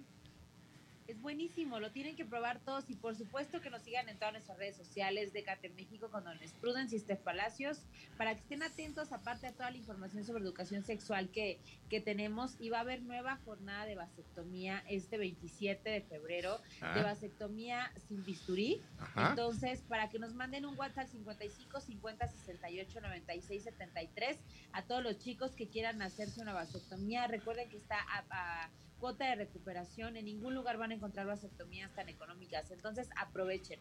[1.20, 4.32] Es buenísimo, lo tienen que probar todos y por supuesto que nos sigan en todas
[4.32, 7.82] nuestras redes sociales de Cate México con Don Prudence y Steph Palacios
[8.16, 11.60] para que estén atentos aparte de toda la información sobre educación sexual que,
[11.90, 16.94] que tenemos y va a haber nueva jornada de vasectomía este 27 de febrero Ah.
[16.94, 18.80] de vasectomía sin bisturí.
[18.98, 19.28] Ajá.
[19.30, 24.38] Entonces, para que nos manden un WhatsApp 55 50 68 96 73
[24.72, 27.26] a todos los chicos que quieran hacerse una vasectomía.
[27.26, 28.70] Recuerden que está a, a
[29.00, 30.16] cuota de recuperación.
[30.16, 32.70] En ningún lugar van a encontrar vasectomías tan económicas.
[32.70, 33.80] Entonces, aprovechen.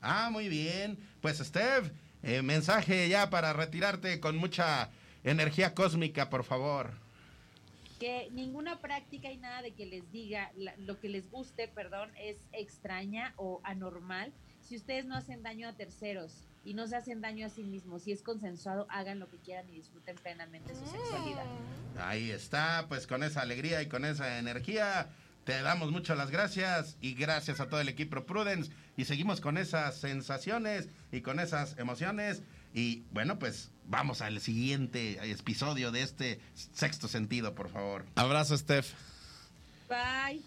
[0.00, 0.96] Ah, muy bien.
[1.20, 1.90] Pues, Steph,
[2.22, 4.90] eh, mensaje ya para retirarte con mucha
[5.24, 6.92] energía cósmica, por favor.
[7.98, 12.10] Que ninguna práctica y nada de que les diga la- lo que les guste, perdón,
[12.18, 14.32] es extraña o anormal.
[14.62, 18.02] Si ustedes no hacen daño a terceros y no se hacen daño a sí mismos,
[18.02, 21.44] si es consensuado, hagan lo que quieran y disfruten plenamente su sexualidad.
[21.98, 25.08] Ahí está, pues con esa alegría y con esa energía.
[25.44, 29.56] Te damos muchas las gracias y gracias a todo el equipo Prudence y seguimos con
[29.56, 32.42] esas sensaciones y con esas emociones
[32.74, 38.04] y bueno pues vamos al siguiente episodio de este sexto sentido por favor.
[38.16, 38.92] Abrazo, Steph.
[39.88, 40.42] Bye.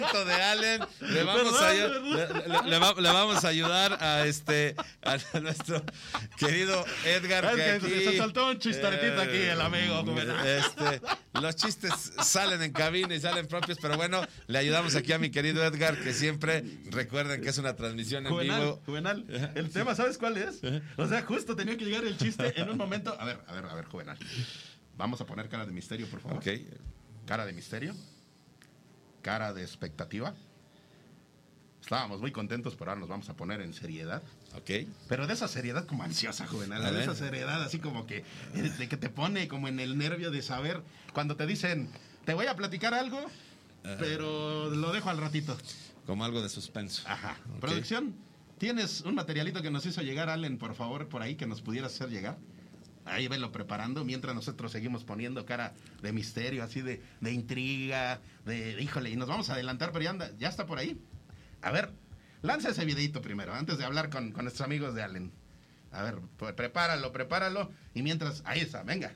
[0.00, 0.80] De Allen.
[1.00, 5.18] Le vamos, a, ayu- le, le- le va- le vamos a ayudar a este a
[5.40, 5.82] nuestro
[6.36, 7.54] querido Edgar.
[7.54, 10.04] Que aquí, se soltó un chistortito aquí el amigo.
[10.44, 11.00] Este,
[11.40, 11.92] los chistes
[12.22, 15.96] salen en cabina y salen propios, pero bueno, le ayudamos aquí a mi querido Edgar,
[15.98, 18.82] que siempre recuerden que es una transmisión en Juvenal, vivo.
[18.86, 20.60] Juvenal, el tema, ¿sabes cuál es?
[20.96, 23.16] O sea, justo tenía que llegar el chiste en un momento.
[23.18, 24.18] A ver, a ver, a ver, Juvenal.
[24.96, 26.38] Vamos a poner cara de misterio, por favor.
[26.38, 26.46] Ok.
[27.26, 27.94] Cara de misterio.
[29.22, 30.34] Cara de expectativa.
[31.80, 34.22] Estábamos muy contentos, pero ahora nos vamos a poner en seriedad.
[34.56, 34.86] Ok.
[35.08, 36.82] Pero de esa seriedad como ansiosa, Juvenal.
[36.84, 37.02] A De ver.
[37.02, 38.18] esa seriedad así como que,
[38.54, 40.82] eh, de que te pone como en el nervio de saber.
[41.14, 41.88] Cuando te dicen,
[42.24, 43.24] te voy a platicar algo,
[43.98, 45.56] pero lo dejo al ratito.
[46.06, 47.02] Como algo de suspenso.
[47.06, 47.36] Ajá.
[47.60, 48.14] Producción,
[48.58, 51.94] ¿Tienes un materialito que nos hizo llegar, Allen, por favor, por ahí que nos pudieras
[51.94, 52.36] hacer llegar?
[53.08, 58.80] Ahí velo preparando mientras nosotros seguimos poniendo cara de misterio, así de, de intriga, de,
[58.80, 61.00] híjole, y nos vamos a adelantar, pero ya, anda, ya está por ahí.
[61.62, 61.92] A ver,
[62.42, 65.32] lanza ese videito primero, antes de hablar con, con nuestros amigos de Allen.
[65.90, 69.14] A ver, pues, prepáralo, prepáralo, y mientras, ahí está, venga.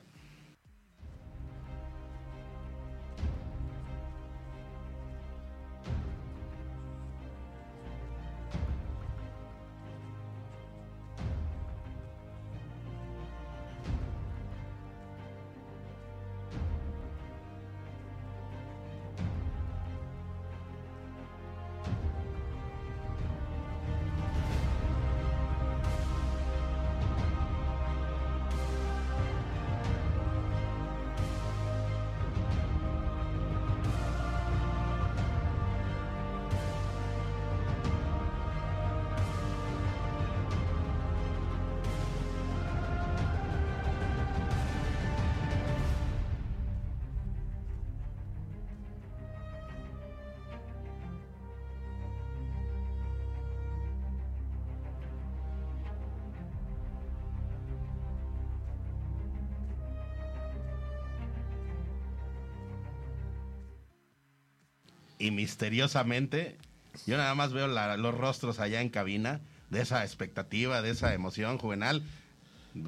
[65.23, 66.57] Y misteriosamente,
[67.07, 71.13] yo nada más veo la- los rostros allá en cabina de esa expectativa, de esa
[71.13, 72.03] emoción juvenal.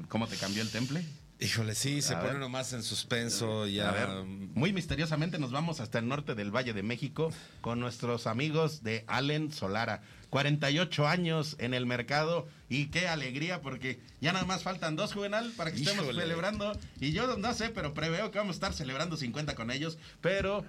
[0.08, 1.04] ¿Cómo te cambió el temple?
[1.38, 2.40] Híjole, sí, se A pone ver.
[2.40, 3.90] nomás en suspenso ya.
[3.90, 7.30] A ver, muy misteriosamente nos vamos hasta el norte del Valle de México
[7.60, 10.00] con nuestros amigos de Allen Solara.
[10.30, 15.52] 48 años en el mercado y qué alegría porque ya nada más faltan dos juvenal
[15.56, 16.76] para que estemos celebrando.
[17.00, 19.98] Y yo no sé, pero preveo que vamos a estar celebrando 50 con ellos.
[20.22, 20.64] Pero,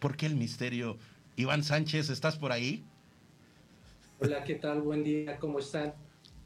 [0.00, 0.98] ¿por qué el misterio?
[1.36, 2.84] Iván Sánchez, ¿estás por ahí?
[4.18, 4.80] Hola, ¿qué tal?
[4.82, 5.94] Buen día, ¿cómo están?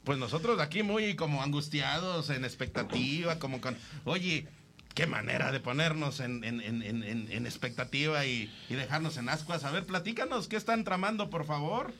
[0.04, 4.46] Pues nosotros aquí muy como angustiados, en expectativa, como con, oye,
[4.94, 9.64] qué manera de ponernos en, en- en- en- expectativa y, y dejarnos en ascuas.
[9.64, 11.92] A ver, platícanos, ¿qué están tramando, por favor?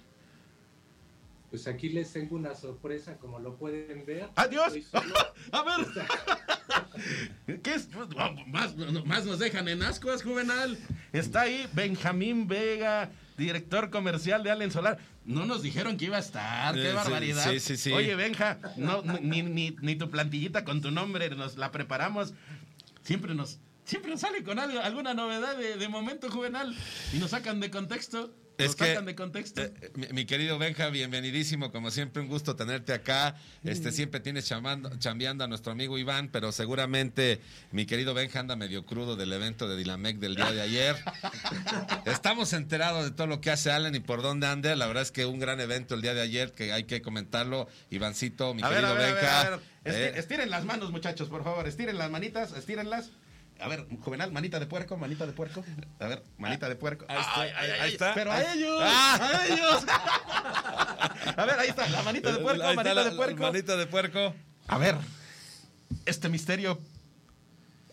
[1.55, 4.29] Pues aquí les tengo una sorpresa, como lo pueden ver.
[4.35, 4.73] ¡Adiós!
[5.53, 5.87] A ver.
[7.63, 7.89] ¿Qué es?
[8.49, 8.75] Más,
[9.07, 10.77] más nos dejan en ascuas, juvenal.
[11.13, 14.99] Está ahí Benjamín Vega, director comercial de Allen Solar.
[15.25, 16.77] No nos dijeron que iba a estar.
[16.77, 17.49] Eh, ¡Qué sí, barbaridad!
[17.53, 17.93] sí, sí, sí.
[17.93, 22.35] Oye, Benja, no, no, ni, ni, ni tu plantillita con tu nombre nos la preparamos.
[23.05, 26.75] Siempre nos, siempre nos sale con algo, alguna novedad de, de momento juvenal
[27.13, 28.35] y nos sacan de contexto.
[28.59, 29.63] Es que, sacan de contexto.
[29.63, 31.73] eh, eh, mi, mi querido Benja, bienvenidísimo.
[31.73, 33.35] Como siempre, un gusto tenerte acá.
[33.65, 37.41] Este, siempre tienes chamando, chambeando a nuestro amigo Iván, pero seguramente
[37.73, 40.97] mi querido Benja anda medio crudo del evento de Dilamec del día de ayer.
[42.07, 44.75] Estamos enterados de todo lo que hace Allen y por dónde anda.
[44.77, 47.69] La verdad es que un gran evento el día de ayer que hay que comentarlo.
[47.91, 49.41] Ivancito, mi a querido a ver, a ver, Benja.
[49.41, 49.61] a ver.
[49.85, 51.67] Esti- eh, Estiren las manos, muchachos, por favor.
[51.67, 53.11] Estiren las manitas, estírenlas.
[53.61, 55.65] A ver, Juvenal, manita de puerco, manita de puerco.
[56.01, 57.07] A ver, manita de puerco.
[57.09, 58.15] Ahí está, Ay, ay, ahí está.
[58.15, 59.19] Pero a ellos, Ah.
[59.33, 59.85] a ellos.
[61.37, 63.43] A ver, ahí está, la manita de puerco, ahí está manita la- de la puerco.
[63.43, 64.35] manita de puerco.
[64.67, 64.97] A ver,
[66.05, 66.81] este misterio,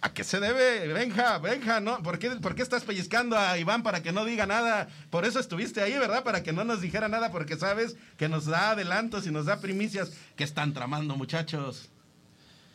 [0.01, 1.37] ¿a qué se debe, Benja?
[1.37, 2.01] Benja, ¿no?
[2.03, 4.87] ¿Por qué, ¿Por qué estás pellizcando a Iván para que no diga nada?
[5.11, 6.23] Por eso estuviste ahí, ¿verdad?
[6.23, 9.59] Para que no nos dijera nada, porque sabes que nos da adelantos y nos da
[9.61, 11.90] primicias que están tramando, muchachos.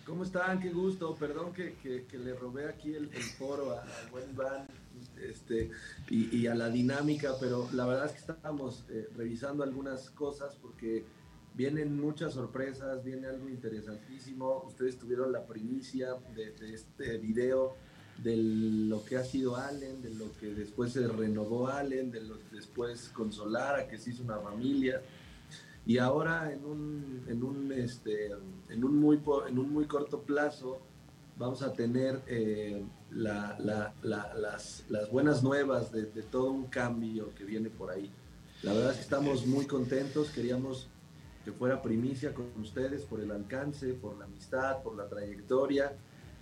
[0.06, 0.60] ¿Cómo están?
[0.60, 1.14] Qué gusto.
[1.16, 4.66] Perdón que, que- que le robé aquí el, el foro a- al buen Iván
[5.20, 5.70] este,
[6.08, 10.54] y, y a la dinámica, pero la verdad es que estábamos eh, revisando algunas cosas
[10.56, 11.04] porque
[11.54, 14.62] vienen muchas sorpresas, viene algo interesantísimo.
[14.66, 17.76] Ustedes tuvieron la primicia de, de este video
[18.22, 22.38] de lo que ha sido Allen, de lo que después se renovó Allen, de lo
[22.38, 25.02] que después con Solara, que se hizo una familia.
[25.86, 28.26] Y ahora en un, en un, este,
[28.68, 30.80] en un, muy, en un muy corto plazo
[31.38, 36.66] vamos a tener eh, la- la- la- las, las buenas nuevas de, de todo un
[36.66, 38.10] cambio que viene por ahí.
[38.62, 40.88] La verdad es que estamos muy contentos, queríamos
[41.44, 45.92] que fuera primicia con ustedes por el alcance, por la amistad, por la trayectoria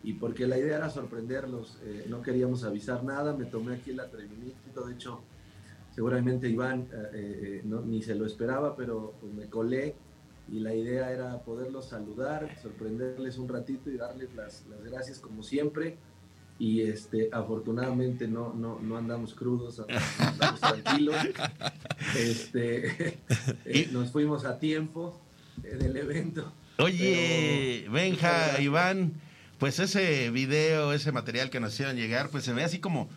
[0.02, 1.76] y porque la idea era sorprenderlos.
[1.82, 5.20] Eh, no queríamos avisar nada, me tomé aquí el atrevimiento, de hecho
[5.94, 9.94] seguramente Iván eh, eh, no- ni se lo esperaba, pero pues me colé
[10.52, 15.42] y la idea era poderlos saludar, sorprenderles un ratito y darles las, las gracias como
[15.42, 15.96] siempre.
[16.56, 19.80] Y este, afortunadamente no, no, no andamos crudos,
[20.18, 21.16] andamos tranquilos.
[22.16, 23.18] Este,
[23.64, 25.18] eh, nos fuimos a tiempo
[25.62, 26.52] eh, del evento.
[26.78, 29.14] Oye, Pero- Benja, Iván,
[29.58, 33.08] pues ese video, ese material que nos hicieron llegar, pues se ve así como,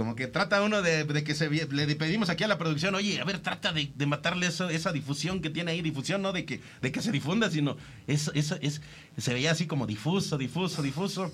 [0.00, 3.20] como que trata uno de, de que se le pedimos aquí a la producción, oye,
[3.20, 6.46] a ver, trata de, de matarle eso, esa difusión que tiene ahí, difusión, no de
[6.46, 7.76] que, de que se difunda, sino
[8.06, 8.80] eso, eso es,
[9.18, 11.30] se veía así como difuso, difuso, difuso.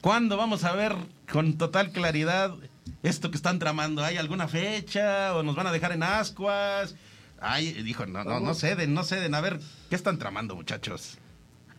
[0.00, 0.96] ¿Cuándo vamos a ver
[1.30, 2.54] con total claridad
[3.02, 4.02] esto que están tramando?
[4.02, 5.36] ¿Hay alguna fecha?
[5.36, 6.94] ¿O nos van a dejar en ascuas?
[7.38, 9.34] Ay, dijo, no, no, no ceden, no ceden.
[9.34, 11.18] A ver, ¿qué están tramando, muchachos?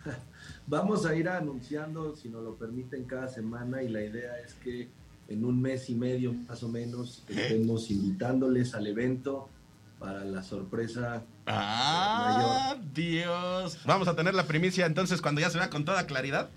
[0.68, 5.01] Vamos a ir anunciando, si nos lo permiten, cada semana y la idea es que
[5.32, 9.50] en un mes y medio más o menos estemos invitándoles al evento
[10.00, 13.80] para la sorpresa ¡Ah, Dios!
[13.86, 16.50] Vamos a tener la primicia entonces cuando ya se vea con toda claridad.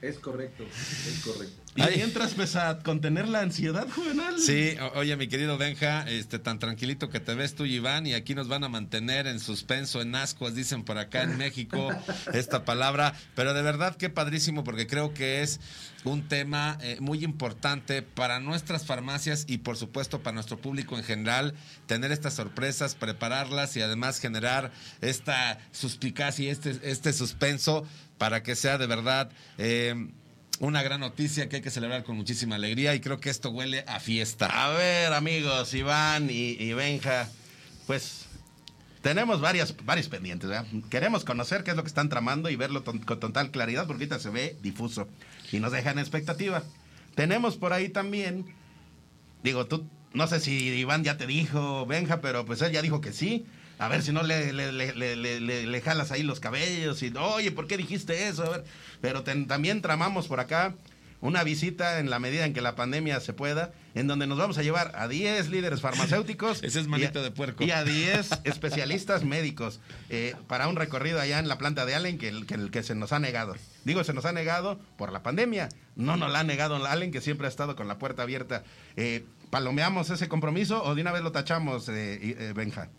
[0.00, 1.60] Es correcto, es correcto.
[1.78, 1.96] Y Ay.
[1.96, 4.34] mientras, pues, a contener la ansiedad juvenal.
[4.40, 8.14] Sí, o- oye, mi querido Benja, este, tan tranquilito que te ves tú, Iván, y
[8.14, 11.88] aquí nos van a mantener en suspenso, en ascuas, dicen por acá en México
[12.34, 13.14] esta palabra.
[13.36, 15.60] Pero de verdad, qué padrísimo, porque creo que es
[16.04, 21.04] un tema eh, muy importante para nuestras farmacias y, por supuesto, para nuestro público en
[21.04, 21.54] general,
[21.86, 27.86] tener estas sorpresas, prepararlas y además generar esta suspicacia y este, este suspenso
[28.18, 29.30] para que sea de verdad.
[29.58, 30.08] eh,
[30.60, 33.84] una gran noticia que hay que celebrar con muchísima alegría y creo que esto huele
[33.86, 34.46] a fiesta.
[34.46, 37.28] A ver, amigos, Iván y, Benja,
[37.86, 38.26] pues
[39.02, 40.48] tenemos varias, varios pendientes.
[40.50, 40.66] ¿verdad?
[40.90, 44.04] Queremos conocer qué es lo que están tramando y verlo ton- con total claridad, porque
[44.04, 45.08] ahorita se ve difuso
[45.52, 46.62] y nos deja en expectativa.
[47.14, 48.44] Tenemos por ahí también,
[49.42, 53.00] digo, tú, no sé si Iván ya te dijo, Benja, pero pues él ya dijo
[53.00, 53.46] que sí.
[53.78, 58.28] A ver si no le, le, jalas ahí los cabellos y, oye, ¿por qué dijiste
[58.28, 58.44] eso?
[58.44, 58.64] A ver,
[59.00, 60.74] pero ten- también tramamos por acá
[61.20, 64.56] una visita en la medida en que la pandemia se pueda, en donde nos vamos
[64.58, 66.58] a llevar a 10 líderes farmacéuticos.
[66.62, 67.64] Ese es y manito a- de puerco.
[67.64, 72.18] Y a 10 especialistas médicos eh, para un recorrido allá en la planta de Allen
[72.18, 73.56] que, que, se nos ha negado.
[73.84, 75.68] Digo, se nos ha negado por la pandemia.
[75.96, 78.62] No nos la ha negado Allen, que siempre ha estado con la puerta abierta.
[78.96, 82.90] Eh, ¿Palomeamos ese compromiso o de una vez lo tachamos, eh, eh, Benja?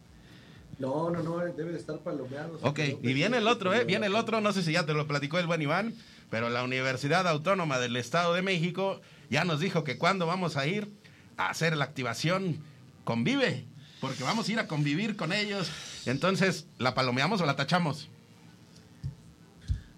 [0.80, 2.58] No, no, no, debe de estar palomeado.
[2.62, 3.84] Ok, y viene el otro, ¿eh?
[3.84, 5.94] Viene el otro, no sé si ya te lo platicó el buen Iván,
[6.30, 10.66] pero la Universidad Autónoma del Estado de México ya nos dijo que cuando vamos a
[10.68, 10.90] ir
[11.36, 12.58] a hacer la activación
[13.04, 13.66] convive,
[14.00, 15.70] porque vamos a ir a convivir con ellos.
[16.06, 18.10] Entonces, ¿la palomeamos o la tachamos?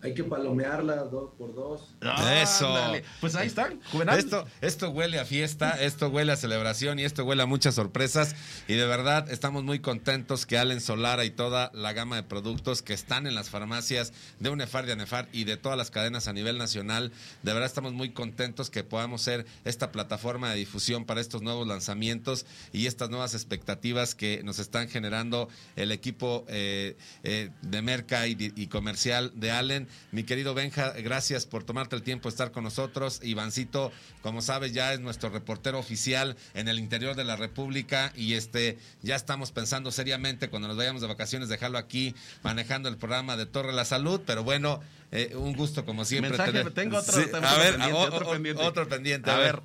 [0.04, 1.96] Hay que palomearla dos por dos.
[2.42, 2.68] Eso.
[2.68, 3.04] Ándale.
[3.20, 4.18] Pues ahí están, Juvenal.
[4.18, 8.36] Esto, esto huele a fiesta, esto huele a celebración y esto huele a muchas sorpresas.
[8.68, 12.82] Y de verdad estamos muy contentos que Allen Solara y toda la gama de productos
[12.82, 16.34] que están en las farmacias de UNEFAR, de ANEFAR y de todas las cadenas a
[16.34, 17.12] nivel nacional,
[17.44, 21.68] de verdad estamos muy contentos que podamos ser esta plataforma de difusión para estos nuevos
[21.68, 28.28] lanzamientos y estas nuevas expectativas que nos están generando el equipo eh, eh, de merca
[28.28, 29.88] y, y comercial de Allen.
[30.12, 33.20] Mi querido Benja, gracias por tomarte el tiempo de estar con nosotros.
[33.24, 38.34] Ivancito, como sabes, ya es nuestro reportero oficial en el interior de la República y
[38.34, 43.38] este ya estamos pensando seriamente cuando nos vayamos de vacaciones dejarlo aquí manejando el programa
[43.38, 44.80] de Torre la Salud, pero bueno,
[45.12, 46.30] eh, un gusto como siempre.
[46.32, 48.64] Mensaje, tener- tengo otro, Sí, a ver, pendiente, o- otro o- pendiente.
[48.64, 49.62] otro pendiente, A ver,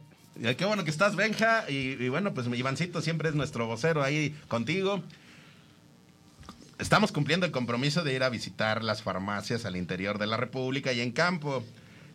[0.57, 1.64] qué bueno que estás, Benja.
[1.70, 5.03] Y, y bueno, pues Ivancito siempre es nuestro vocero ahí contigo.
[6.79, 10.93] Estamos cumpliendo el compromiso de ir a visitar las farmacias al interior de la República
[10.93, 11.64] y en campo.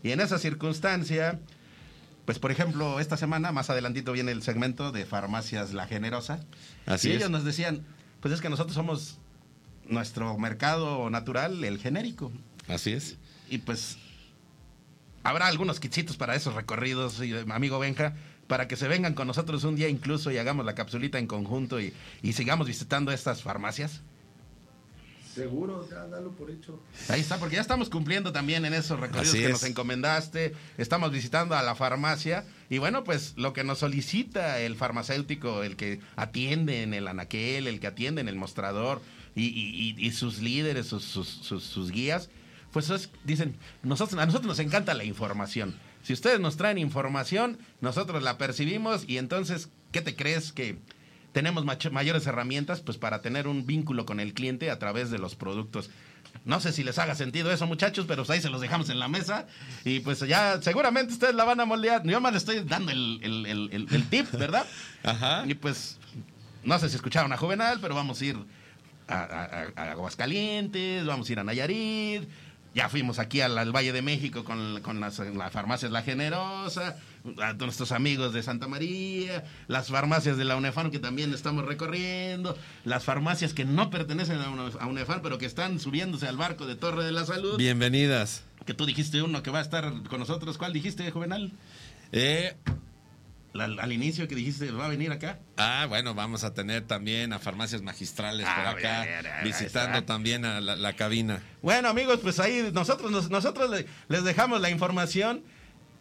[0.03, 1.39] Y en esa circunstancia,
[2.25, 6.45] pues por ejemplo, esta semana, más adelantito viene el segmento de Farmacias La Generosa.
[6.85, 7.17] Así y es.
[7.17, 7.83] ellos nos decían,
[8.19, 9.17] pues es que nosotros somos
[9.87, 12.31] nuestro mercado natural, el genérico.
[12.67, 13.17] Así es.
[13.49, 13.97] Y pues
[15.23, 18.13] habrá algunos kitsitos para esos recorridos, y, amigo Benja,
[18.47, 21.81] para que se vengan con nosotros un día incluso y hagamos la capsulita en conjunto
[21.81, 24.01] y, y sigamos visitando estas farmacias.
[25.33, 26.81] Seguro, ya dalo por hecho.
[27.07, 29.51] Ahí está, porque ya estamos cumpliendo también en esos recorridos Así que es.
[29.51, 30.53] nos encomendaste.
[30.77, 35.75] Estamos visitando a la farmacia y bueno, pues lo que nos solicita el farmacéutico, el
[35.77, 39.01] que atiende en el anaquel, el que atiende en el mostrador
[39.35, 42.29] y, y- y- y sus líderes, sus, sus- sus- sus guías,
[42.73, 45.75] pues es- dicen, nosotros, a nosotros nos encanta la información.
[46.03, 50.77] Si ustedes nos traen información, nosotros la percibimos y entonces, ¿qué te crees que
[51.31, 55.35] tenemos mayores herramientas pues para tener un vínculo con el cliente a través de los
[55.35, 55.89] productos.
[56.45, 59.07] No sé si les haga sentido eso, muchachos, pero ahí se los dejamos en la
[59.07, 59.47] mesa.
[59.85, 62.03] Y pues ya seguramente ustedes la van a moldear.
[62.05, 64.65] Yo más les estoy dando el, el- el- tip, ¿verdad?
[65.03, 65.43] Ajá.
[65.47, 65.97] Y pues,
[66.63, 68.37] no sé si escucharon a Juvenal, pero vamos a ir
[69.07, 72.23] a, a- Aguascalientes, vamos a ir a Nayarit.
[72.73, 76.97] Ya fuimos aquí al, al Valle de México con, con las, las farmacias La Generosa,
[77.41, 82.57] a nuestros amigos de Santa María, las farmacias de la UNEFAN que también estamos recorriendo,
[82.83, 86.65] las farmacias que no pertenecen a UNE- a UNEFAN pero que están subiéndose al barco
[86.65, 87.57] de Torre de la Salud.
[87.57, 88.43] Bienvenidas.
[88.65, 90.57] Que tú dijiste uno que va a estar con nosotros.
[90.57, 91.51] ¿Cuál dijiste, Juvenal?
[92.11, 92.55] Eh,
[93.53, 95.39] al, al inicio que dijiste, ¿va a venir acá?
[95.57, 99.43] Ah, bueno, vamos a tener también a farmacias magistrales Ah, por acá, bien, bien, bien,
[99.43, 101.41] visitando también a la, la cabina.
[101.61, 105.43] Bueno, amigos, pues ahí nosotros, nos- nosotros le- les dejamos la información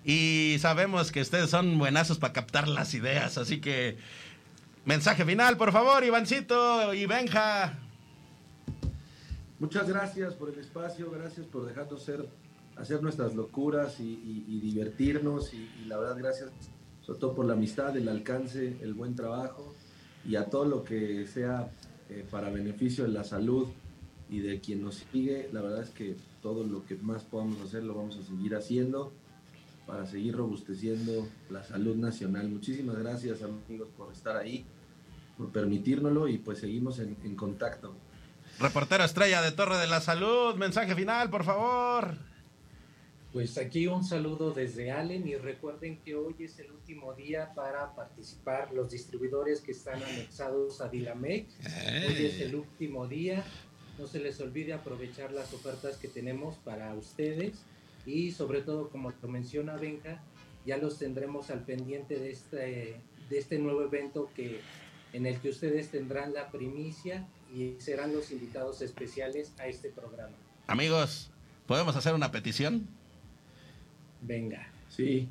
[0.04, 3.96] y sabemos que ustedes son buenazos para captar las ideas, así que
[4.84, 7.78] mensaje final, por favor, Ivancito y Benja.
[9.58, 12.26] Muchas gracias por el espacio, gracias por dejarnos ser,
[12.76, 16.50] hacer nuestras locuras y, divertirnos y, y la verdad gracias
[17.02, 19.74] sobre todo por la amistad, el alcance, el buen trabajo
[20.24, 21.70] y a todo lo que sea
[22.08, 23.68] eh, para beneficio de la salud
[24.28, 25.48] y de quien nos sigue.
[25.52, 29.12] La verdad es que todo lo que más podamos hacer lo vamos a seguir haciendo
[29.90, 32.48] para seguir robusteciendo la salud nacional.
[32.48, 34.64] Muchísimas gracias amigos por estar ahí,
[35.36, 37.92] por permitírnoslo y pues seguimos en- en contacto.
[38.60, 42.14] Reportero estrella de Torre de la Salud, mensaje final, por favor.
[43.32, 47.92] Pues aquí un saludo desde Allen y recuerden que hoy es el último día para
[47.96, 51.46] participar los distribuidores que están anexados a Dilamec.
[52.08, 53.44] Hoy es el último día.
[53.98, 57.54] No se les olvide aprovechar las ofertas que tenemos para ustedes
[58.06, 60.22] y sobre todo, como lo menciona Benja,
[60.66, 64.60] ya los tendremos al pendiente de este, de este nuevo evento que,
[65.12, 70.36] en el que ustedes tendrán la primicia y serán los invitados especiales a este programa.
[70.66, 71.30] Amigos,
[71.66, 72.88] ¿podemos hacer una petición?
[74.22, 74.68] Venga.
[74.88, 75.28] Sí,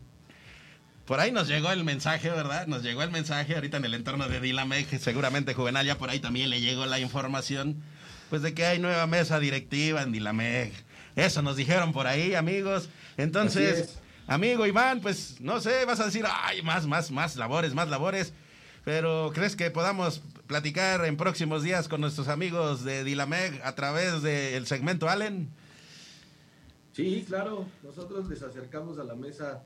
[1.05, 2.67] Por ahí nos llegó el mensaje, ¿verdad?
[2.67, 6.19] Nos llegó el mensaje ahorita en el entorno de Dilamec, seguramente Juvenal ya por ahí
[6.19, 7.81] también le llegó la información,
[8.29, 10.71] pues de que hay nueva mesa directiva en Dilamec.
[11.15, 12.89] Eso nos dijeron por ahí, amigos.
[13.17, 13.99] Entonces, es.
[14.27, 18.33] amigo Iván, pues no sé, vas a decir, ay, más, más, más labores, más labores.
[18.85, 24.21] Pero ¿crees que podamos platicar en próximos días con nuestros amigos de Dilamec a través
[24.21, 25.49] del segmento Allen?
[26.93, 29.63] Sí, claro, nosotros les acercamos a la mesa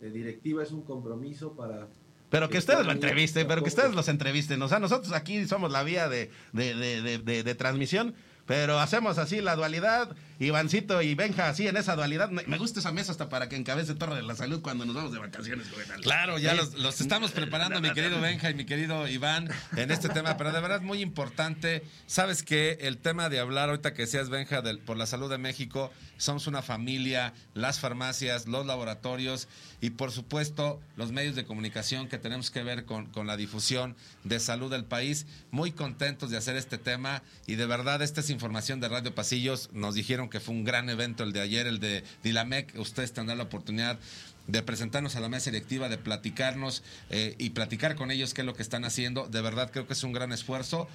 [0.00, 1.86] eh, directiva, es un compromiso para...
[2.28, 4.60] Pero que ustedes lo entrevisten, pero que ustedes los entrevisten.
[4.60, 8.14] O sea, nosotros aquí somos la vía de, de, de, de, de- de transmisión,
[8.46, 10.14] pero hacemos así la dualidad.
[10.38, 12.30] Ivancito y Benja, así en esa dualidad.
[12.30, 14.94] Me me gusta esa mesa hasta para que encabece Torre de la Salud cuando nos
[14.94, 15.66] vamos de vacaciones.
[15.70, 16.00] Juvenal.
[16.02, 20.08] Claro, ya los, los estamos preparando, mi querido Benja y mi querido Iván, en este
[20.08, 21.82] tema, pero de verdad muy importante.
[22.06, 25.38] Sabes que el tema de hablar, ahorita que decías, Benja, del- por la salud de
[25.38, 29.48] México, somos una familia, las farmacias, los laboratorios
[29.80, 33.96] y por supuesto los medios de comunicación que tenemos que ver con, con la difusión
[34.24, 35.26] de salud del país.
[35.50, 39.68] Muy contentos de hacer este tema y de verdad esta es información de Radio Pasillos.
[39.72, 42.78] Nos dijeron que fue un gran evento el de ayer, el de Dilamec.
[42.78, 43.98] Ustedes tendrán la oportunidad
[44.46, 48.46] de presentarnos a la mesa directiva, de platicarnos eh, y platicar con ellos qué es
[48.46, 49.26] lo que están haciendo.
[49.26, 50.88] De verdad creo que es un gran esfuerzo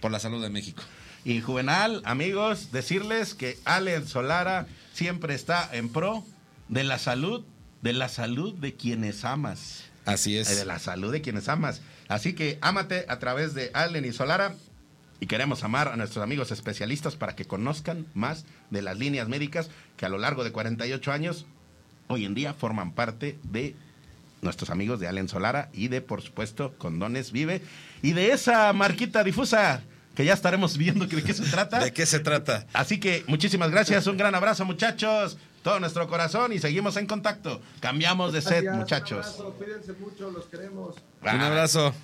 [0.00, 0.82] por la salud de México.
[1.24, 6.24] Y Juvenal, amigos, decirles que Allen Solara siempre está en pro
[6.68, 7.42] de la salud,
[7.80, 9.84] de la salud de quienes amas.
[10.04, 10.54] Así Eh, es.
[10.54, 11.80] de la salud de quienes amas.
[12.08, 14.54] Así que ámate a través de Allen y Solara.
[15.20, 19.70] Y queremos amar a nuestros amigos especialistas para que conozcan más de las líneas médicas
[19.96, 21.46] que a lo largo de 48 años,
[22.08, 23.74] hoy en día, forman parte de
[24.42, 27.62] nuestros amigos de Allen Solara y de, por supuesto, Condones Vive.
[28.02, 29.82] Y de esa marquita difusa
[30.14, 31.78] que ya estaremos viendo de qué se trata.
[31.84, 32.66] ¿De qué se trata?
[32.72, 37.60] Así que muchísimas gracias, un gran abrazo muchachos, todo nuestro corazón y seguimos en contacto.
[37.80, 39.26] Cambiamos de set, Gracias, muchachos.
[39.26, 40.96] Un abrazo, cuídense mucho, los queremos.
[41.22, 41.94] Un abrazo.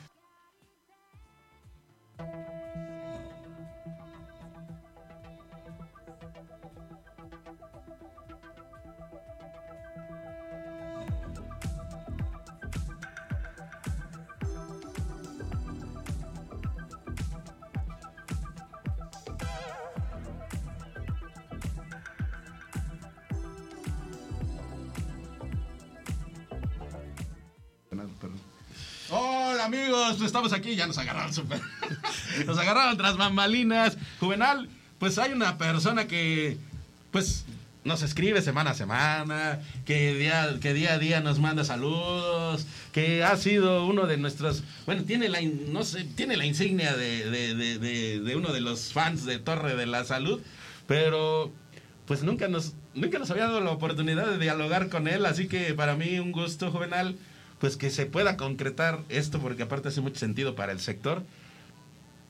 [29.65, 31.61] Amigos, estamos aquí, ya nos agarraron super.
[32.47, 33.97] nos agarraron tras bambalinas.
[34.19, 36.57] Juvenal, pues hay una persona que
[37.11, 37.45] pues
[37.85, 43.25] nos escribe semana a semana, que día, que día a día nos manda saludos, que
[43.25, 47.55] ha sido uno de nuestros, bueno, tiene la, no sé, tiene la insignia de- de-
[47.79, 50.41] de- de uno de los fans de Torre de la Salud,
[50.87, 51.53] pero
[52.07, 55.73] pues nunca nos, nunca nos había dado la oportunidad de dialogar con él, así que
[55.73, 57.17] para mí un gusto, Juvenal,
[57.61, 61.23] pues que se pueda concretar esto, porque aparte hace mucho sentido para el sector.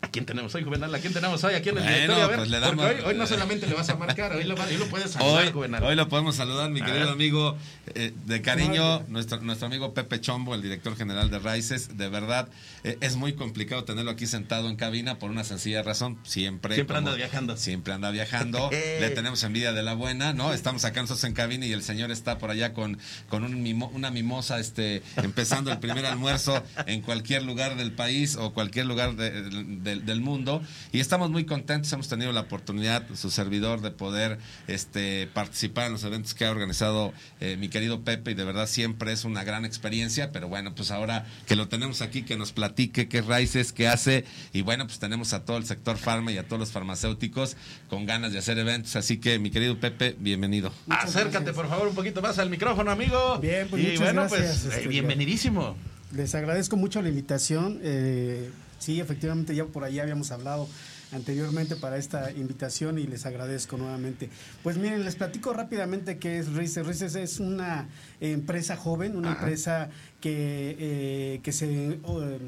[0.08, 0.92] Quién tenemos hoy, Juvenal?
[0.94, 1.54] ¿A quién tenemos hoy?
[1.54, 2.24] ¿A quién en el Bueno, directorio?
[2.24, 4.44] A ver, pues le porque damos- hoy, hoy no solamente le vas a marcar, hoy
[4.44, 5.82] lo, hoy lo puedes saludar, Hoy, Juvenal.
[5.84, 7.56] hoy lo podemos saludar, mi A querido amigo
[7.94, 11.96] eh, de cariño, nuestro, nuestro amigo Pepe Chombo, el director general de Raices.
[11.96, 12.48] De verdad,
[12.82, 16.18] eh, es muy complicado tenerlo aquí sentado en cabina por una sencilla razón.
[16.24, 16.74] Siempre.
[16.74, 17.56] Siempre anda viajando.
[17.56, 18.70] Siempre anda viajando.
[19.00, 20.52] Le tenemos envidia de la buena, ¿no?
[20.52, 22.98] Estamos acá nosotros en cabina y el señor está por allá con,
[23.28, 28.36] con un mimo- una mimosa, este, empezando el primer almuerzo en cualquier lugar del país
[28.36, 30.62] o cualquier lugar de- del- del mundo.
[30.92, 34.38] Y estamos muy contentos, hemos tenido la oportunidad, su servidor, de poder
[34.68, 38.66] este, participar en los eventos que ha organizado eh, mi querido Pepe y de verdad
[38.66, 42.52] siempre es una gran experiencia, pero bueno, pues ahora que lo tenemos aquí, que nos
[42.52, 46.38] platique qué raíces, qué hace y bueno, pues tenemos a todo el sector farma y
[46.38, 47.56] a todos los farmacéuticos
[47.88, 50.72] con ganas de hacer eventos, así que mi querido Pepe, bienvenido.
[50.88, 53.38] Acércate, por favor, un poquito más al micrófono, amigo.
[53.40, 55.76] Bien, pues y muchas bueno, gracias, pues, eh, este, bienvenidísimo.
[56.14, 57.78] Les agradezco mucho la invitación.
[57.82, 58.50] eh,
[58.80, 60.66] sí, efectivamente, ya por ahí habíamos hablado
[61.12, 64.30] anteriormente para esta invitación y les agradezco nuevamente.
[64.62, 66.86] Pues miren, les platico rápidamente qué es Rices.
[66.86, 67.88] Rices es una
[68.20, 69.40] empresa joven, una Ajá.
[69.40, 69.90] empresa
[70.20, 71.98] que, eh, que se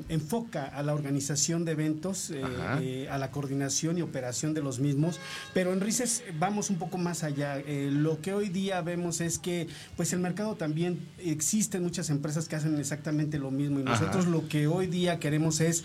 [0.09, 2.43] enfoca a la organización de eventos, eh,
[2.81, 5.19] eh, a la coordinación y operación de los mismos,
[5.55, 7.63] pero en Rices vamos un poco más allá.
[7.67, 12.57] Lo que hoy día vemos es que pues el mercado también existen muchas empresas que
[12.57, 13.93] hacen exactamente lo mismo y Ajá.
[13.93, 15.85] nosotros lo que hoy día queremos es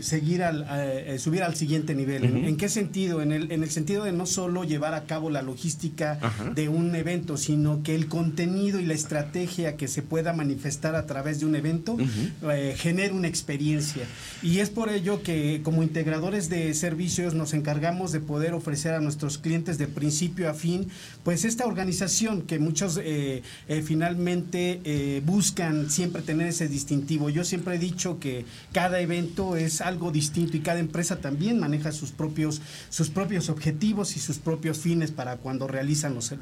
[0.00, 2.24] seguir al subir al siguiente nivel.
[2.24, 2.46] ¿En- Ujú.
[2.46, 3.20] ¿En, qué sentido?
[3.22, 6.50] En el, en el sentido de no solo llevar a cabo la logística Ajá.
[6.54, 11.06] de un evento, sino que el contenido y la estrategia que se pueda manifestar a
[11.06, 12.50] través de un evento Ujú.
[12.50, 14.04] eh, genere una experiencia.
[14.42, 19.00] Y es por ello que como integradores de servicios nos encargamos de poder ofrecer a
[19.00, 20.88] nuestros clientes de principio a fin,
[21.24, 27.30] pues esta organización que muchos eh, eh, finalmente eh, buscan siempre tener ese distintivo.
[27.30, 31.92] Yo siempre he dicho que cada evento es algo distinto y cada empresa también maneja
[31.92, 36.32] sus propios, sus propios objetivos y sus propios fines para cuando realizan los,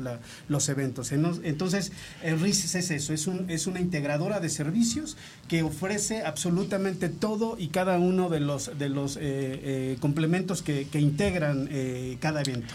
[0.48, 1.12] los eventos.
[1.12, 1.92] Entonces,
[2.22, 5.16] el RIS es eso, es, un, es una integradora de servicios
[5.48, 10.86] que ofrece absolutamente todo y cada uno de los, de los eh, eh, complementos que,
[10.94, 12.72] integran eh, cada evento.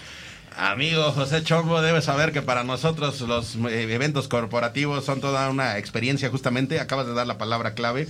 [0.56, 6.30] Amigo José Chombo, debes saber que para nosotros los eventos corporativos son toda una experiencia
[6.30, 6.80] justamente.
[6.80, 8.08] Acabas de dar la palabra clave.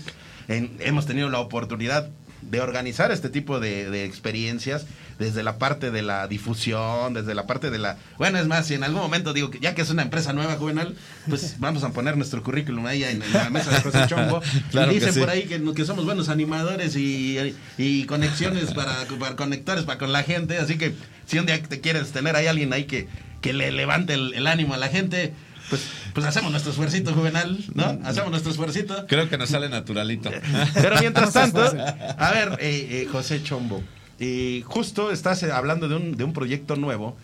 [0.47, 2.09] Hemos tenido la oportunidad
[2.41, 4.85] de organizar este tipo de, de experiencias
[5.21, 7.97] desde la parte de la difusión, desde la parte de la...
[8.17, 10.55] Bueno, es más, si en algún momento digo que ya que es una empresa nueva,
[10.55, 10.95] Juvenal,
[11.29, 14.41] pues vamos a poner nuestro currículum ahí en, en la mesa de José Chombo.
[14.71, 15.19] Claro y dicen sí.
[15.19, 20.11] por ahí que, que somos buenos animadores y, y conexiones para, para conectores para con
[20.11, 20.57] la gente.
[20.57, 20.93] Así que
[21.25, 23.07] si un día te quieres tener ahí alguien ahí que,
[23.41, 25.33] que le levante el, el ánimo a la gente,
[25.69, 25.83] pues,
[26.13, 27.99] pues hacemos nuestro esfuercito juvenal, ¿no?
[28.03, 29.05] Hacemos nuestro esfuercito.
[29.07, 30.29] Creo que nos sale naturalito.
[30.73, 33.81] Pero mientras tanto, a ver, eh, eh, José Chombo,
[34.19, 37.17] eh, justo estás eh, hablando de un, de un proyecto nuevo.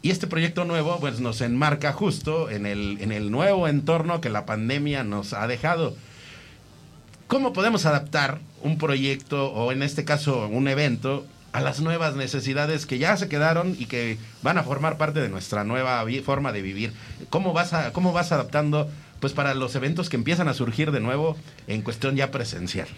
[0.00, 4.30] Y este proyecto nuevo pues, nos enmarca justo en el, en el nuevo entorno que
[4.30, 5.96] la pandemia nos ha dejado.
[7.26, 12.84] ¿Cómo podemos adaptar un proyecto o en este caso un evento a las nuevas necesidades
[12.84, 16.62] que ya se quedaron y que van a formar parte de nuestra nueva forma de
[16.62, 16.92] vivir?
[17.30, 18.90] ¿Cómo vas, a, ¿Cómo vas adaptando
[19.20, 21.36] pues para los eventos que empiezan a surgir de nuevo
[21.68, 22.88] en cuestión ya presencial?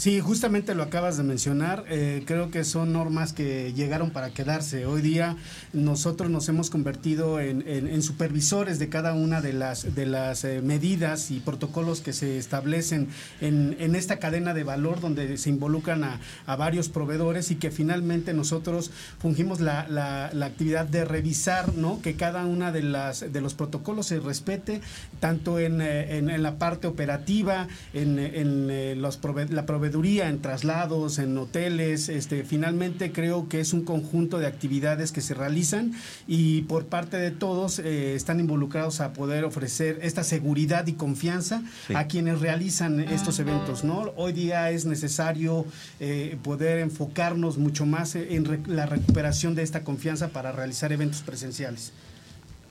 [0.00, 1.84] Sí, justamente lo acabas de mencionar.
[1.90, 4.86] eh, creo que son normas que llegaron para quedarse.
[4.86, 5.36] Hoy día
[5.74, 11.30] nosotros nos hemos convertido en, supervisores de cada una de las, de las eh, medidas
[11.30, 13.08] y protocolos que se establecen
[13.42, 16.18] en, esta cadena de valor donde se involucran a,
[16.56, 22.00] varios proveedores y que finalmente nosotros fungimos la, la- la actividad de revisar ¿no?
[22.00, 24.80] que cada una de, las, de los protocolos se respete,
[25.20, 32.08] tanto en, eh, la parte operativa, en, los prove- la proveeduría, en traslados, en hoteles.
[32.08, 35.92] Este, finalmente creo que es un conjunto de actividades que se realizan
[36.28, 41.62] y por parte de todos eh, están involucrados a poder ofrecer esta seguridad y confianza
[41.86, 41.94] Sí.
[41.94, 43.82] a quienes realizan estos eventos.
[43.84, 44.12] ¿no?
[44.16, 45.66] Hoy día es necesario
[45.98, 51.22] eh, poder enfocarnos mucho más en re- la recuperación de esta confianza para realizar eventos
[51.22, 51.92] presenciales.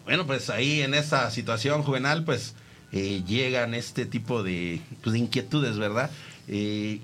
[0.05, 2.55] Bueno, pues ahí en esta situación juvenal, pues
[2.91, 6.09] eh, llegan este tipo de, pues, de inquietudes, ¿verdad?
[6.47, 7.01] Eh,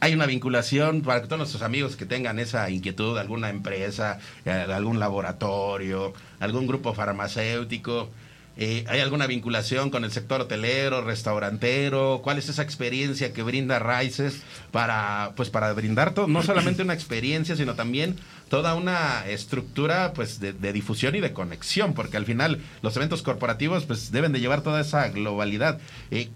[0.00, 4.98] hay una vinculación para todos nuestros amigos que tengan esa inquietud, alguna empresa, eh, algún
[5.00, 8.10] laboratorio, algún grupo farmacéutico.
[8.60, 12.20] Eh, ¿Hay alguna vinculación con el sector hotelero, restaurantero?
[12.24, 14.42] ¿Cuál es esa experiencia que brinda Rices
[14.72, 18.16] para, pues, para brindar to- no solamente una experiencia, sino también
[18.48, 21.94] toda una estructura pues, de, de difusión y de conexión?
[21.94, 25.78] Porque al final los eventos corporativos pues, deben de llevar toda esa globalidad.
[26.10, 26.28] Eh,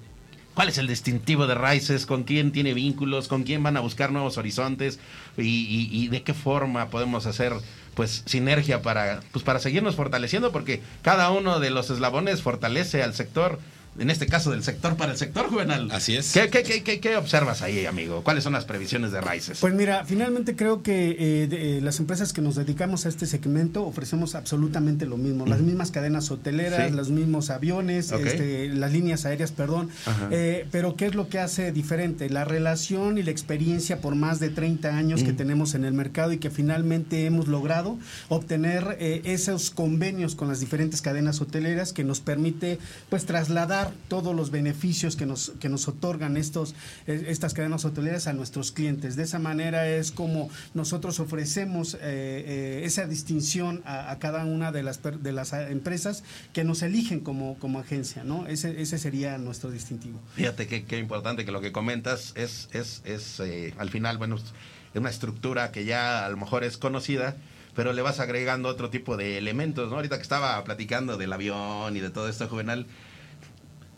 [0.55, 2.05] ¿Cuál es el distintivo de Rices?
[2.05, 3.27] ¿Con quién tiene vínculos?
[3.29, 4.99] ¿Con quién van a buscar nuevos horizontes?
[5.39, 7.55] ¿Y, y- y de qué forma podemos hacer
[7.95, 10.53] pues sinergia para, pues, para seguirnos fortaleciendo?
[10.53, 13.59] Porque cada uno de los eslabones fortalece al sector,
[13.99, 15.91] en este caso del sector para el sector juvenal.
[15.93, 16.33] Así es.
[16.33, 18.23] ¿Qué, qué, qué, qué- qué observas ahí, amigo?
[18.25, 19.59] ¿Cuáles son las previsiones de Rices?
[19.61, 23.27] Pues mira, finalmente creo que eh, de- eh, las empresas que nos dedicamos a este
[23.27, 26.95] segmento ofrecemos absolutamente lo mismo, las mismas cadenas hoteleras, Sí.
[26.97, 29.91] los mismos aviones, este, las líneas aéreas, perdón.
[30.31, 32.31] Eh, pero ¿qué es lo que hace diferente?
[32.31, 36.33] La relación y la experiencia por más de 30 años que tenemos en el mercado
[36.33, 42.05] y que finalmente hemos logrado obtener eh, esos convenios con las diferentes cadenas hoteleras que
[42.05, 42.79] nos permite
[43.11, 46.75] pues trasladar todos los beneficios que nos, que nos otorgan estos,
[47.07, 49.17] eh, estas cadenas hoteleras a nuestros clientes.
[49.17, 54.73] De esa manera es como nosotros ofrecemos eh, eh, esa distinción a, a cada una
[54.73, 56.23] de las, de las eh, empresas
[56.53, 58.47] que nos eligen como, como agencia, ¿no?
[58.47, 60.21] Ese, ese sería nuestro distintivo.
[60.35, 64.37] Fíjate qué, qué importante que lo que comentas es, es, es eh, al final, bueno,
[64.37, 64.53] es
[64.95, 67.37] una estructura que ya a lo mejor es conocida,
[67.75, 69.97] pero le vas agregando otro tipo de elementos, ¿no?
[69.97, 72.87] Ahorita que estaba platicando del avión y de todo esto, Juvenal,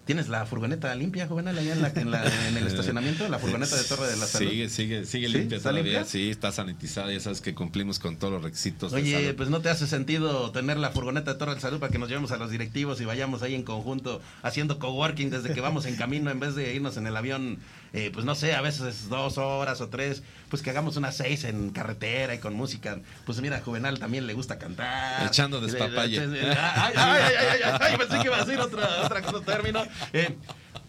[0.04, 3.28] ¿tienes la furgoneta limpia, Juvenal, allá en, la, en, la- en el estacionamiento?
[3.28, 4.50] ¿La furgoneta de Torre de la Salud?
[4.50, 5.32] Sigue, sigue, sigue ¿Sí?
[5.32, 5.92] limpia ¿Está todavía.
[6.00, 6.04] limpia?
[6.10, 7.12] Sí, está sanitizada.
[7.12, 8.92] Ya sabes que cumplimos con todos los requisitos.
[8.92, 9.36] de Oye, salud.
[9.36, 12.08] pues no te hace sentido tener la furgoneta de Torre de Salud para que nos
[12.08, 15.96] llevemos a los directivos y vayamos ahí en conjunto haciendo coworking desde que vamos en
[15.96, 17.58] camino en vez de irnos en el avión,
[17.96, 21.44] eh, pues no sé, a veces dos horas o tres, pues que hagamos unas seis
[21.44, 22.98] en carretera y con música.
[23.24, 25.24] Pues mira, a Juvenal también le gusta cantar.
[25.24, 26.20] Echando despapalle.
[26.20, 29.44] Ay, ay, ay, ay, ay, ay, ay, pensé que iba a decir otra, otra cosa,
[29.44, 29.84] término.
[30.12, 30.36] Eh,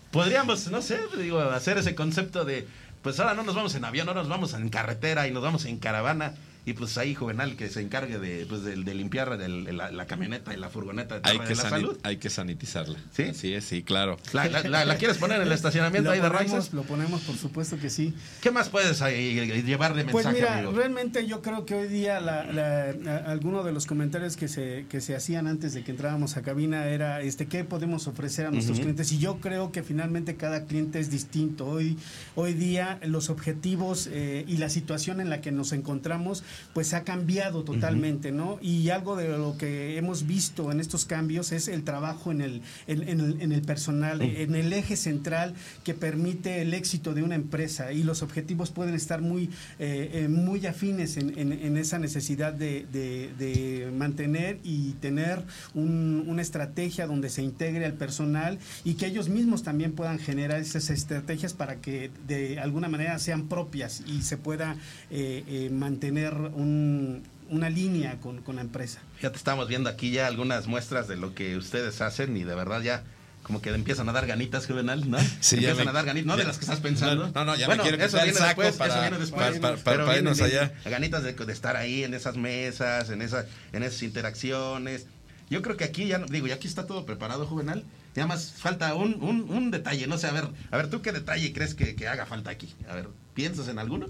[0.09, 2.67] podríamos, no sé, digo, hacer ese concepto de,
[3.03, 5.65] pues ahora no nos vamos en avión, ahora nos vamos en carretera y nos vamos
[5.65, 6.33] en caravana.
[6.65, 10.05] Y pues ahí Juvenal que se encargue de, pues, de, de limpiar del- la, la
[10.07, 11.97] camioneta y la furgoneta de hay, que de la Salud.
[12.03, 12.97] hay que sanitizarla.
[13.15, 13.33] ¿Sí?
[13.35, 14.17] Sí, es, sí, claro.
[14.33, 16.73] La, la- la- la quieres poner en el estacionamiento ahí de Rices?
[16.73, 18.13] lo ponemos, por supuesto que sí.
[18.41, 20.71] ¿Qué más puedes ahí llevar de mensaje, Pues mira, amigo?
[20.71, 24.85] realmente yo creo que hoy día la, la- a- alguno de los comentarios que se,
[24.89, 28.51] que se hacían antes de que entrábamos a cabina era este qué podemos ofrecer a
[28.51, 31.65] nuestros clientes y yo creo que finalmente cada cliente es distinto.
[31.67, 31.97] Hoy,
[32.35, 36.43] hoy día los objetivos eh, y la situación en la que nos encontramos
[36.73, 38.57] pues ha cambiado totalmente, ¿no?
[38.61, 42.61] Y algo de lo que hemos visto en estos cambios es el trabajo en el,
[42.87, 45.53] en, en el, en el personal, en el eje central
[45.83, 47.91] que permite el éxito de una empresa.
[47.91, 49.49] Y los objetivos pueden estar muy,
[49.79, 55.43] eh, eh, muy afines en, en- en esa necesidad de, de- de mantener y tener
[55.73, 60.59] un- una estrategia donde se integre al personal y que ellos mismos también puedan generar
[60.61, 64.75] esas estrategias para que de alguna manera sean propias y se pueda
[65.11, 68.99] eh, eh, mantener un- una línea con, con la empresa.
[69.17, 72.81] Fíjate, estamos viendo aquí ya algunas muestras de lo que ustedes hacen y de verdad
[72.81, 73.03] ya
[73.43, 75.19] como que empiezan a dar ganitas, Juvenal, ¿no?
[75.41, 77.29] Sí, ya empiezan me- a dar ganitas, no de las que estás pensando.
[77.35, 79.43] No, no, ya me bueno, eso el viene saco después, para- eso viene después.
[79.59, 80.73] para- para- pero para vienen irnos allá.
[80.85, 85.05] Ganitas de, de estar ahí en esas mesas, en, esa, en esas interacciones.
[85.51, 87.83] Yo creo que aquí ya, no- digo, ya aquí está todo preparado, Juvenal.
[88.15, 91.11] Ya más falta un, un, un detalle, no sé, a ver, a ver, ¿tú qué
[91.11, 92.73] detalle crees que, que haga falta aquí?
[92.89, 94.07] A ver, ¿piensas en alguno?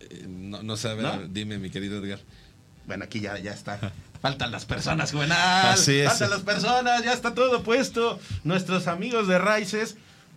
[0.00, 1.28] Eh, No, no ¿No?
[1.28, 2.20] dime, mi querido Edgar.
[2.86, 3.92] Bueno, aquí ya, ya está.
[4.20, 5.72] Faltan las personas, Juvenal.
[5.74, 6.08] Así es.
[6.08, 8.18] Faltan las personas, ya está todo puesto.
[8.44, 9.96] Nuestros amigos de Raices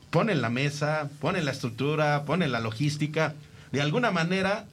[0.10, 3.34] ponen la mesa, ponen la estructura, ponen la logística.
[3.72, 4.66] De alguna manera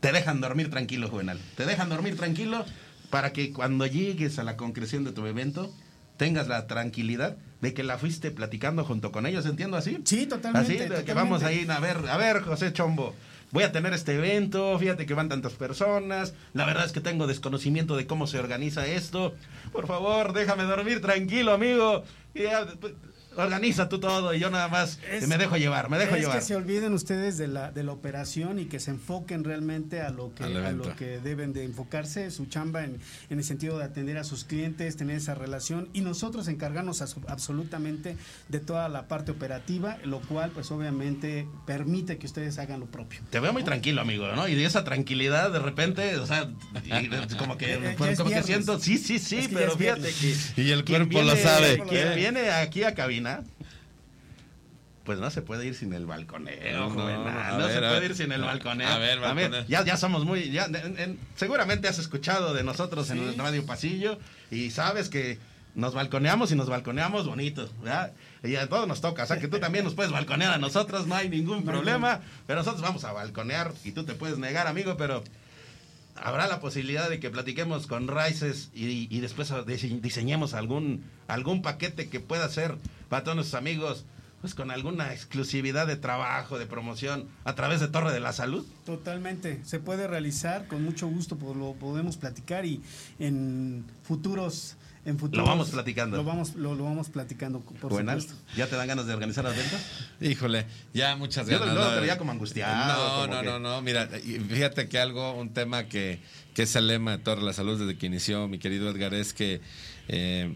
[0.00, 1.40] te dejan dormir tranquilo, Juvenal.
[1.56, 2.66] Te dejan dormir tranquilo
[3.10, 5.72] para que cuando llegues a la concreción de tu evento
[6.16, 9.98] tengas la tranquilidad de que la fuiste platicando junto con ellos, ¿entiendo así?
[10.04, 10.72] Sí, totalmente.
[10.72, 11.14] Así, de que totalmente.
[11.14, 13.12] vamos ahí, a ver, a ver, José Chombo,
[13.50, 17.26] voy a tener este evento, fíjate que van tantas personas, la verdad es que tengo
[17.26, 19.34] desconocimiento de cómo se organiza esto,
[19.72, 22.04] por favor, déjame dormir tranquilo, amigo,
[22.34, 22.92] y ya, pues,
[23.36, 26.38] organiza tú todo y yo nada más Es- me dejo llevar, me dejo es llevar.
[26.38, 30.10] que se olviden ustedes de la, de la operación y que se enfoquen realmente a
[30.10, 32.98] lo que, a lo que deben de enfocarse, su chamba en,
[33.30, 37.06] en el sentido de atender a sus clientes, tener esa relación y nosotros encargarnos a
[37.28, 38.16] absolutamente
[38.48, 43.20] de toda la parte operativa, lo cual pues obviamente permite que ustedes hagan lo propio.
[43.30, 44.48] Te veo muy tranquilo, amigo, ¿no?
[44.48, 46.48] Y de esa tranquilidad, de repente, o sea,
[46.84, 46.90] y
[47.38, 49.76] como que, Eh, eh, como ya es que siento, sí, sí, sí, Es que pero
[49.76, 50.62] fíjate que...
[50.62, 51.82] Y el cuerpo lo viene- sabe.
[51.88, 53.25] Quien viene aquí a cabina,
[55.04, 57.78] pues no se puede ir sin el balconeo, No, Juvenal, no, a no ver, se
[57.78, 58.10] puede ver.
[58.10, 58.88] ir sin el balconeo.
[58.88, 59.64] A ver, balconeo.
[59.68, 63.64] ya, ya somos muy, ya, en- en- seguramente has escuchado de nosotros en el Radio
[63.64, 64.18] Pasillo
[64.50, 65.38] y sabes que
[65.76, 68.12] nos balconeamos y nos balconeamos bonitos, ¿verdad?
[68.42, 71.06] Y a todos nos toca, o sea que tú también nos puedes balconear a nosotros,
[71.06, 74.96] no hay ningún problema, pero nosotros vamos a balconear y tú te puedes negar, amigo,
[74.96, 75.22] pero
[76.22, 82.08] habrá la posibilidad de que platiquemos con Rices y, después dise- diseñemos algún, algún paquete
[82.08, 82.76] que pueda ser
[83.08, 84.04] para todos nuestros amigos.
[84.42, 88.64] pues con alguna exclusividad de trabajo, de promoción a través de Torre de la Salud?
[88.84, 92.80] Totalmente, se puede realizar, con mucho gusto lo podemos platicar y
[93.18, 94.76] en futuros
[95.06, 95.42] en futuro.
[95.42, 96.16] Lo vamos platicando.
[96.16, 98.34] Lo vamos, lo, vamos platicando, por supuesto.
[98.56, 99.80] ¿Ya te dan ganas de organizar las ventas?
[100.20, 101.68] Híjole, ya muchas ganas.
[101.68, 103.26] Yo luego te veía como angustiado.
[103.26, 103.82] No, no, no, no.
[103.82, 106.20] Mira, fíjate que algo, un tema que,
[106.54, 109.32] que es el lema de Torre la Salud desde que inició mi querido Edgar es
[109.32, 109.60] que
[110.08, 110.54] eh,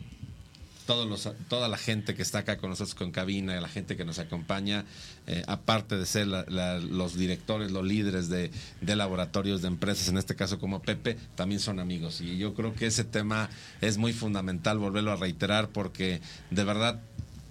[1.48, 4.84] toda la gente que está acá con nosotros con cabina, la gente que nos acompaña,
[5.26, 8.50] eh, aparte de ser los directores, los líderes de,
[8.82, 12.20] laboratorios de empresas, en este caso como Pepe, también son amigos.
[12.20, 13.50] Y yo creo que ese tema
[13.80, 17.00] es muy fundamental volverlo a reiterar porque de verdad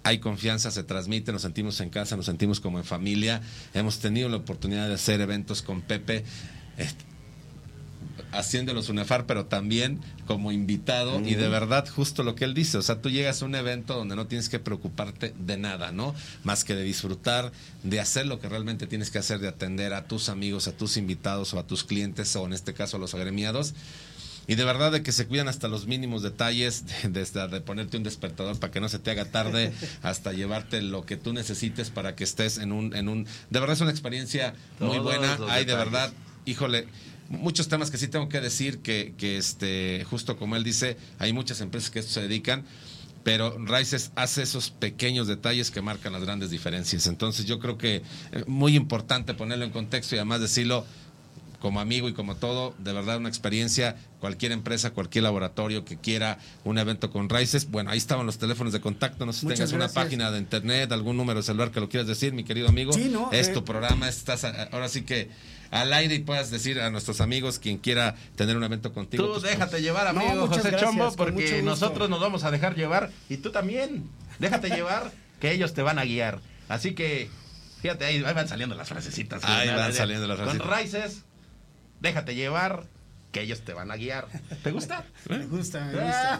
[0.02, 3.42] hay confianza, se transmite, nos sentimos en casa, nos sentimos como en familia.
[3.74, 6.24] Hemos tenido la oportunidad de hacer eventos con Pepe
[8.32, 12.78] haciendo los UNEFAR, pero también como invitado y de verdad justo lo que él dice,
[12.78, 16.14] o sea, tú llegas a un evento donde no tienes que preocuparte de nada, ¿no?
[16.44, 17.52] Más que de disfrutar,
[17.82, 20.96] de hacer lo que realmente tienes que hacer, de atender a tus amigos, a tus
[20.96, 23.74] invitados o a tus clientes o en este caso a los agremiados.
[24.46, 28.02] Y de verdad de que se cuidan hasta los mínimos detalles, desde de, ponerte un
[28.02, 32.16] despertador para que no se te haga tarde, hasta llevarte lo que tú necesites para
[32.16, 32.94] que estés en un...
[32.94, 35.38] En un de verdad es una experiencia muy buena.
[35.48, 36.12] Hay de verdad,
[36.46, 36.88] híjole,
[37.30, 41.32] muchos temas que sí tengo que decir que, que este, justo como él dice, hay
[41.32, 42.64] muchas empresas que esto se dedican,
[43.22, 47.06] pero Rices hace esos pequeños detalles que marcan las grandes diferencias.
[47.06, 48.02] Entonces yo creo que es
[48.32, 50.84] eh, muy importante ponerlo en contexto y además decirlo
[51.60, 56.38] como amigo y como todo, de verdad una experiencia, cualquier empresa, cualquier laboratorio que quiera
[56.64, 59.72] un evento con Rices, bueno, ahí estaban los teléfonos de contacto, no sé si tengas
[59.72, 62.94] una página de internet, algún número de celular que lo quieras decir, mi querido amigo.
[62.94, 65.28] Sí, no, es tu eh, programa, estás ahora sí que
[65.70, 69.24] al aire y puedas decir a nuestros amigos, quien quiera tener un evento contigo.
[69.24, 73.38] Tú pues, déjate llevar, amigo José Chombo, porque nosotros nos vamos a dejar llevar y
[73.38, 74.08] tú también.
[74.38, 76.40] Déjate llevar, que ellos te van a guiar.
[76.68, 77.28] Así que,
[77.82, 79.44] fíjate, ahí, van saliendo las frasecitas.
[79.44, 80.66] Ahí van saliendo las frasecitas.
[80.66, 81.24] Con Rices,
[82.00, 82.86] déjate llevar
[83.32, 84.28] que ellos te van a guiar.
[84.62, 85.04] ¿Te gusta?
[85.28, 86.34] Me gusta, me gusta.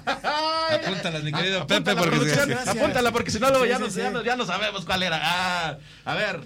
[0.75, 2.33] Apúntala, mi querido Pepe, porque
[2.67, 5.21] apúntala porque si no luego ya, no, ya, no, sabemos cuál era.
[5.23, 6.41] Ah, a ver,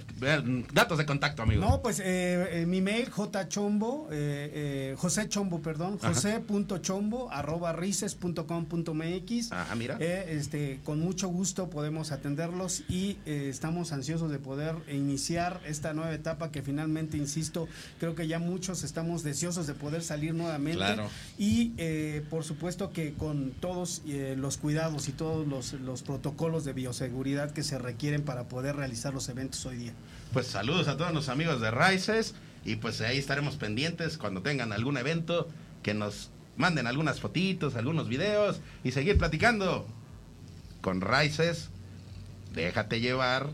[0.72, 1.60] datos de contacto, amigo.
[1.60, 9.52] No, pues eh, eh mi mail jchombo, eh, eh, José Chombo, perdón, josé.chombo arroba rices.com.mx.
[9.52, 9.96] Ah, mira.
[10.00, 15.94] Eh, este, con mucho gusto podemos atenderlos y eh, estamos ansiosos de poder iniciar esta
[15.94, 17.68] nueva etapa que finalmente, insisto,
[17.98, 20.84] creo que ya muchos estamos deseosos de poder salir nuevamente.
[21.38, 26.72] Y eh, por supuesto que con todos eh, los cuidados y todos los, protocolos de
[26.72, 29.92] bioseguridad que se requieren para poder realizar los eventos hoy día.
[30.32, 32.34] Pues saludos a todos los amigos de Rices
[32.64, 35.48] y pues ahí estaremos pendientes cuando tengan algún evento
[35.82, 39.86] que nos manden algunas fotitos, algunos videos y seguir platicando
[40.80, 41.70] con Rices.
[42.52, 43.50] Déjate llevar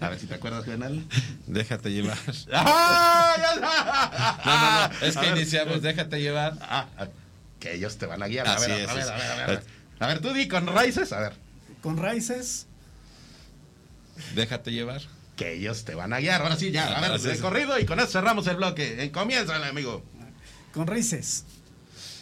[0.00, 1.04] a ver si te acuerdas, Juvenal.
[1.46, 2.18] Déjate llevar.
[2.52, 3.36] ¡Ah!
[3.38, 5.06] no, no, no.
[5.06, 6.58] Es que iniciamos, déjate llevar.
[6.62, 7.08] Ah, ah,
[7.60, 8.46] que ellos te van a guiar.
[8.48, 9.62] a, ver, a, ver, a ver, a ver,
[10.00, 10.20] a ver.
[10.20, 11.32] tú di con raíces, a ver.
[11.80, 12.66] Con raíces.
[14.34, 15.02] Déjate llevar.
[15.36, 16.42] Que ellos te van a guiar.
[16.42, 16.96] Ahora sí, ya.
[16.96, 19.02] A ver, recorrido y con eso cerramos el bloque.
[19.02, 20.04] Eh, comienza, amigo.
[20.72, 21.44] Con raíces.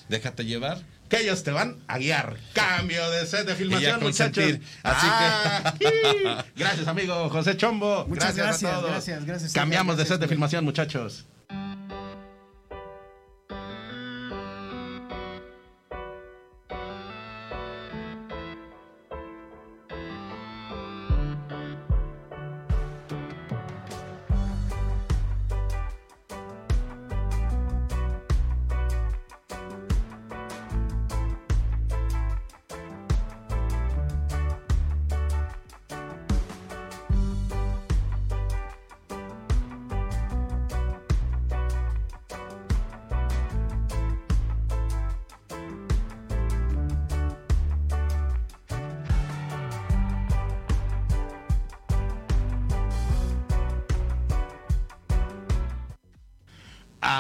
[0.08, 2.36] Déjate llevar que ellos te van a guiar.
[2.54, 4.44] Cambio de set de filmación, muchachos.
[4.82, 8.06] Así que ah, gracias, amigo José Chombo.
[8.06, 8.90] Muchas gracias, gracias a todos.
[8.90, 9.52] Gracias, gracias.
[9.52, 11.26] Cambiamos de set de filmación, muchachos.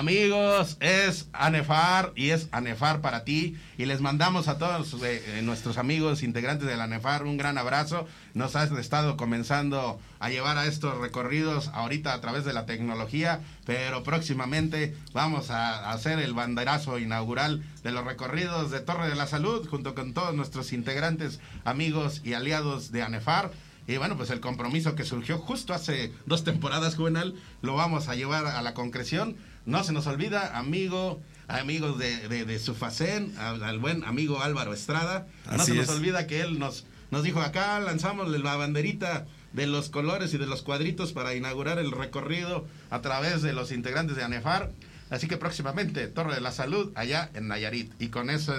[0.00, 3.58] Amigos, es ANEFAR y es ANEFAR para ti.
[3.76, 7.58] Y les mandamos a todos eh, eh, nuestros amigos integrantes de la ANEFAR un gran
[7.58, 8.06] abrazo.
[8.32, 13.42] Nos has estado comenzando a llevar a estos recorridos ahorita a través de la tecnología,
[13.66, 19.26] pero próximamente vamos a hacer el banderazo inaugural de los recorridos de Torre de la
[19.26, 23.50] Salud junto con todos nuestros integrantes, amigos y aliados de ANEFAR.
[23.86, 28.14] Y bueno, pues el compromiso que surgió justo hace dos temporadas, Juvenal, lo vamos a
[28.14, 33.78] llevar a la concreción no se nos olvida, amigo, amigos de, de, de Sufacén, al,
[33.78, 35.26] buen amigo Álvaro Estrada.
[35.50, 39.90] no se nos olvida que él nos, nos dijo acá lanzamos la banderita de los
[39.90, 44.22] colores y de los cuadritos para inaugurar el recorrido a través de los integrantes de
[44.22, 44.70] ANEFAR.
[45.10, 47.92] Así que próximamente, Torre de la Salud, allá en Nayarit.
[48.00, 48.54] Y con, eso,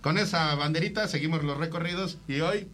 [0.00, 2.68] con esa banderita seguimos los recorridos y hoy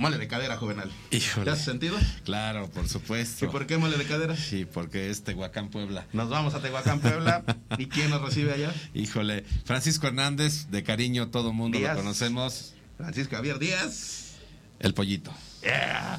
[0.00, 0.90] Mole de cadera, Juvenal.
[1.10, 1.44] Híjole.
[1.44, 1.98] ¿Te has sentido?
[2.24, 3.44] Claro, por supuesto.
[3.44, 4.34] ¿Y por qué mole de cadera?
[4.34, 6.06] Sí, porque es Tehuacán, Puebla.
[6.14, 7.44] Nos vamos a Tehuacán, Puebla.
[7.76, 8.72] ¿Y quién nos recibe allá?
[8.94, 12.72] Híjole, Francisco Hernández, de cariño, todo mundo lo conocemos.
[12.96, 14.36] Francisco Javier Díaz.
[14.78, 15.34] El pollito.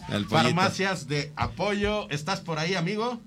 [0.10, 0.30] El pollito.
[0.30, 2.08] Farmacias de apoyo.
[2.12, 3.20] ¿Estás por ahí, amigo?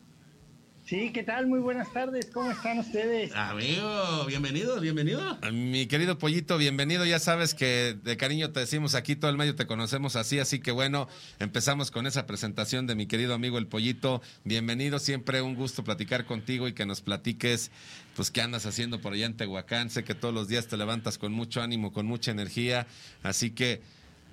[0.85, 1.47] Sí, ¿qué tal?
[1.47, 2.27] Muy buenas tardes.
[2.27, 3.32] ¿Cómo están ustedes?
[3.35, 5.39] Amigo, bienvenido, bienvenido.
[5.51, 7.06] Mi querido Pollito, bienvenido.
[7.06, 10.61] Ya sabes que de cariño te decimos aquí, todo el medio te conocemos así, así
[10.61, 11.09] que bueno,
[11.39, 14.20] empezamos con esa presentación de mi querido amigo el Pollito.
[14.44, 17.70] Bienvenido, siempre un gusto platicar contigo y que nos platiques,
[18.15, 19.89] pues, qué andas haciendo por allá en Tehuacán.
[19.89, 22.86] Sé que todos los días te levantas con mucho ánimo, con mucha energía,
[23.23, 23.81] así que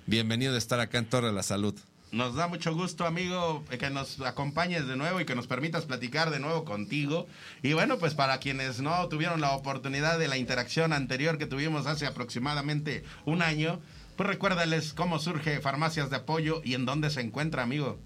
[0.06, 1.74] bienvenido de estar acá en Torre de la Salud.
[2.12, 6.28] Nos da mucho gusto, amigo, que nos acompañes de nuevo y que nos permitas platicar
[6.30, 7.26] de nuevo contigo.
[7.62, 11.86] Y bueno, pues para quienes no tuvieron la oportunidad de la interacción anterior que tuvimos
[11.86, 13.80] hace aproximadamente un año,
[14.18, 17.98] pues recuérdales cómo surge Farmacias de Apoyo y en dónde se encuentra, amigo.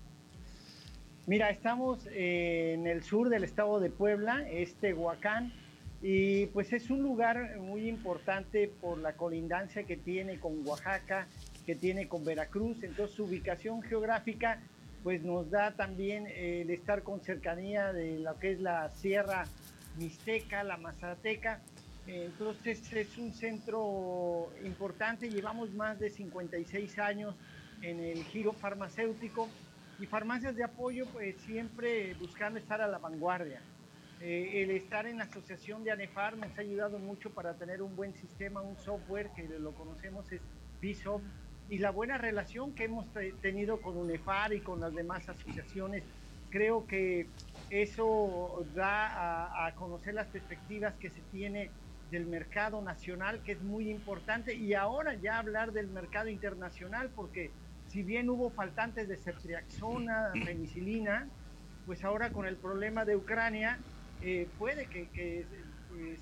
[1.27, 5.53] Mira, estamos eh, en el sur del estado de Puebla, este Huacán,
[6.01, 11.27] y pues es un lugar muy importante por la colindancia que tiene con Oaxaca
[11.67, 12.83] que tiene con Veracruz.
[12.83, 14.61] Entonces su ubicación geográfica
[15.03, 19.45] pues nos da también el estar con cercanía de lo que es la Sierra
[19.99, 21.61] Mixteca, la Mazateca.
[22.07, 27.35] Entonces es un centro importante, llevamos más de 56 años
[27.83, 29.49] en el giro farmacéutico
[29.99, 33.61] y farmacias de apoyo pues siempre buscando estar a la vanguardia.
[34.21, 37.95] Eh, el estar en la asociación de ANEFAR nos ha ayudado mucho para tener un
[37.97, 40.41] buen sistema, un software que lo conocemos es
[40.81, 41.23] BISOP,
[41.69, 43.07] y la buena relación que hemos
[43.43, 46.05] tenido con UNEFAR y con las demás asociaciones,
[46.51, 47.27] creo que
[47.71, 51.71] eso da a, conocer las perspectivas que se tiene
[52.11, 57.51] del mercado nacional, que es muy importante, y ahora ya hablar del mercado internacional, porque
[57.89, 61.27] si bien hubo faltantes de ceftriaxona, penicilina,
[61.85, 63.79] pues ahora con el problema de Ucrania,
[64.23, 65.47] eh, puede que, eh,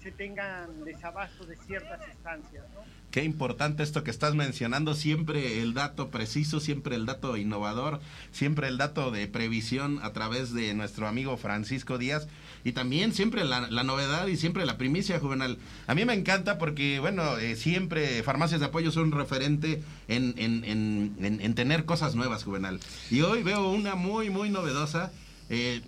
[0.00, 2.64] se tengan desabasto de ciertas estancias.
[2.74, 2.80] ¿no?
[3.14, 8.00] Qué importante esto que estás mencionando, siempre el dato preciso, siempre el dato innovador,
[8.32, 12.26] siempre el dato de previsión a través de nuestro amigo Francisco Díaz
[12.64, 15.58] y también siempre la, novedad y siempre la primicia juvenal.
[15.86, 20.34] A mí me encanta porque, bueno, eh, siempre farmacias de apoyo son un referente en,
[20.36, 22.80] en, en, en, tener cosas nuevas, juvenal.
[23.12, 25.12] Y hoy veo una muy, muy novedosa.
[25.50, 25.82] Eh,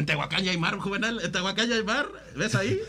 [0.00, 1.20] en Tehuacán ya hay mar, Juvenal.
[1.22, 2.06] En Tehuacán ya hay mar.
[2.34, 2.80] ¿Ves ahí?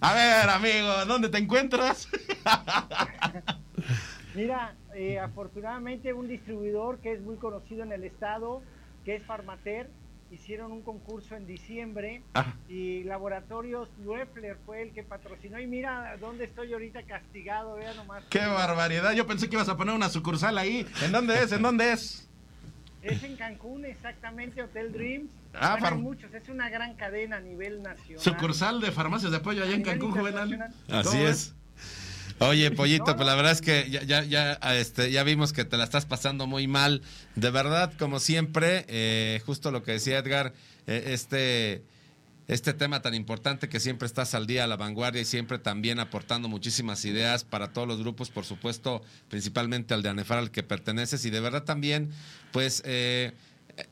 [0.00, 2.08] A ver, amigo, ¿dónde te encuentras?
[4.36, 8.62] Mira, eh, afortunadamente un distribuidor que es muy conocido en el estado,
[9.04, 9.90] que es Farmater,
[10.30, 12.54] hicieron un concurso en diciembre ah.
[12.68, 15.58] y Laboratorios Loeffler fue el que patrocinó.
[15.58, 18.22] Y mira dónde estoy ahorita castigado, vea nomás.
[18.30, 19.12] ¡Qué barbaridad!
[19.12, 20.86] Yo pensé que ibas a poner una sucursal ahí.
[21.02, 21.50] ¿En dónde es?
[21.50, 22.28] ¿En dónde es?
[23.02, 25.30] Es en Cancún, exactamente, Hotel Dreams.
[25.54, 28.22] Ah, hay muchos, es una gran cadena a nivel nacional.
[28.22, 30.72] Sucursal de farmacias de apoyo allá en Cancún, Juvenal.
[30.88, 31.54] Así es.
[32.38, 35.76] Oye, Pollito, pues la verdad es que ya, ya, ya, este, ya vimos que te
[35.76, 37.02] la estás pasando muy mal.
[37.34, 40.54] De verdad, como siempre, eh, justo lo que decía Edgar,
[40.86, 41.84] eh, este
[42.48, 46.00] este tema tan importante que siempre estás al día a la vanguardia y siempre también
[46.00, 50.64] aportando muchísimas ideas para todos los grupos, por supuesto, principalmente al de ANEFAR al que
[50.64, 52.10] perteneces y de verdad también,
[52.52, 52.82] pues...
[52.84, 53.32] Eh,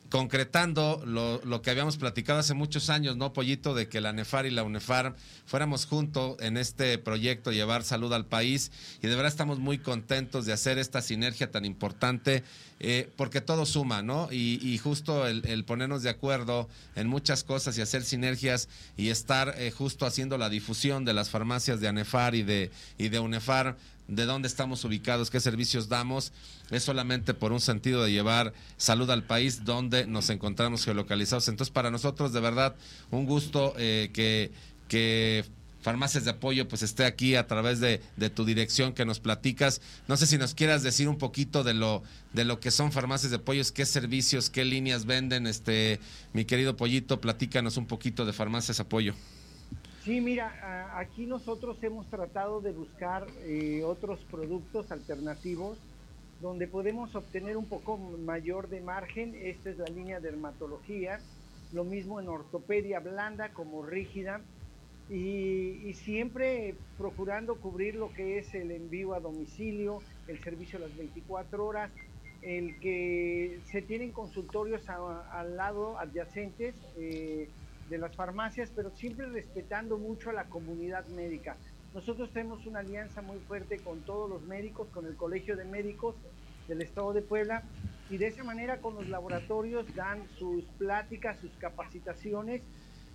[0.09, 3.73] concretando lo, lo, que habíamos platicado hace muchos años, ¿no, Pollito?
[3.73, 8.25] De que la NEFAR y la UNEFAR fuéramos juntos en este proyecto, llevar salud al
[8.25, 8.71] país.
[9.01, 12.43] Y de verdad estamos muy contentos de hacer esta sinergia tan importante,
[12.79, 14.29] eh, porque todo suma, ¿no?
[14.31, 19.71] Y, justo el, ponernos de acuerdo en muchas cosas y hacer sinergias y estar eh,
[19.71, 23.75] justo haciendo la difusión de las farmacias de ANEFAR y de, y de UNEFAR
[24.09, 26.31] de dónde estamos ubicados, qué servicios damos,
[26.71, 31.47] es solamente por un sentido de llevar salud al país donde nos encontramos geolocalizados.
[31.47, 32.75] Entonces, para nosotros, de verdad,
[33.11, 34.51] un gusto eh, que,
[34.87, 35.45] que
[35.81, 39.81] Farmacias de Apoyo pues esté aquí a través de, de, tu dirección que nos platicas.
[40.07, 42.03] No sé si nos quieras decir un poquito de lo
[42.33, 45.99] de lo que son Farmacias de Apoyo, qué servicios, qué líneas venden, este
[46.33, 49.15] mi querido Pollito, platícanos un poquito de Farmacias Apoyo.
[50.09, 55.77] Sí, mira, aquí nosotros hemos tratado de buscar eh, otros productos alternativos
[56.41, 59.35] donde podemos obtener un poco mayor de margen.
[59.39, 61.19] Esta es la línea de dermatología,
[61.73, 64.41] lo mismo en ortopedia blanda como rígida.
[65.11, 70.97] y, siempre procurando cubrir lo que es el envío a domicilio, el servicio a las
[70.97, 71.91] 24 horas,
[72.41, 77.47] el que se tienen consultorios al lado adyacentes eh,
[77.89, 81.57] de las farmacias, pero siempre respetando mucho a la comunidad médica.
[81.93, 86.15] Nosotros tenemos una alianza muy fuerte con todos los médicos, con el Colegio de Médicos
[86.67, 87.63] del Estado de Puebla,
[88.09, 92.61] y de esa manera con los laboratorios dan sus pláticas, sus capacitaciones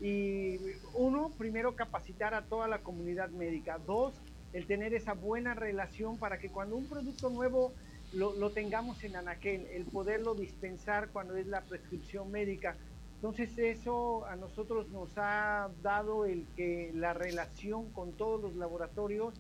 [0.01, 0.59] y
[0.95, 3.79] uno, primero capacitar a toda la comunidad médica.
[3.79, 4.15] Dos,
[4.53, 7.73] el tener esa buena relación para que cuando un producto nuevo
[8.13, 12.77] lo, tengamos en anaquel, el poderlo dispensar cuando es la prescripción médica.
[13.17, 19.35] Entonces eso a nosotros nos ha dado el que la relación con todos los laboratorios,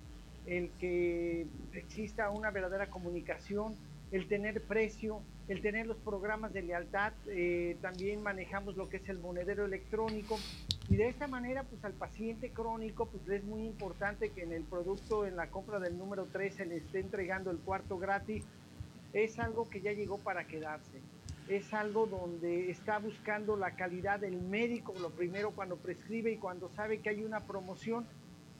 [0.47, 3.75] el que exista una verdadera comunicación,
[4.11, 9.09] el tener precio, el tener los programas de lealtad, eh, también manejamos lo que es
[9.09, 10.39] el monedero electrónico.
[10.89, 14.63] Y de esta manera pues al paciente crónico pues es muy importante que en el
[14.63, 18.45] producto en la compra del número 3 se le esté entregando el cuarto gratis,
[19.13, 21.01] es algo que ya llegó para quedarse,
[21.49, 26.71] es algo donde está buscando la calidad del médico, lo primero cuando prescribe y cuando
[26.71, 28.07] sabe que hay una promoción,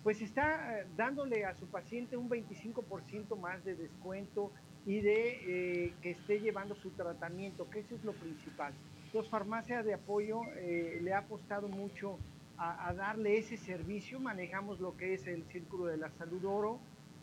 [0.03, 4.53] pues está eh, dándole a su paciente un 25% más de descuento,
[4.87, 8.73] y de eh, que esté llevando su tratamiento, que eso es lo principal.
[9.07, 12.19] Entonces, Farmacia de Apoyo eh, le ha apostado mucho
[12.57, 14.21] a, darle ese servicio.
[14.21, 16.79] Manejamos lo que es el Círculo de la Salud Oro,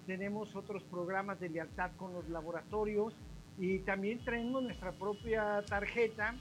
[0.05, 3.13] tenemos otros programas de lealtad con los laboratorios
[3.61, 6.35] y también tenemos nuestra propia tarjeta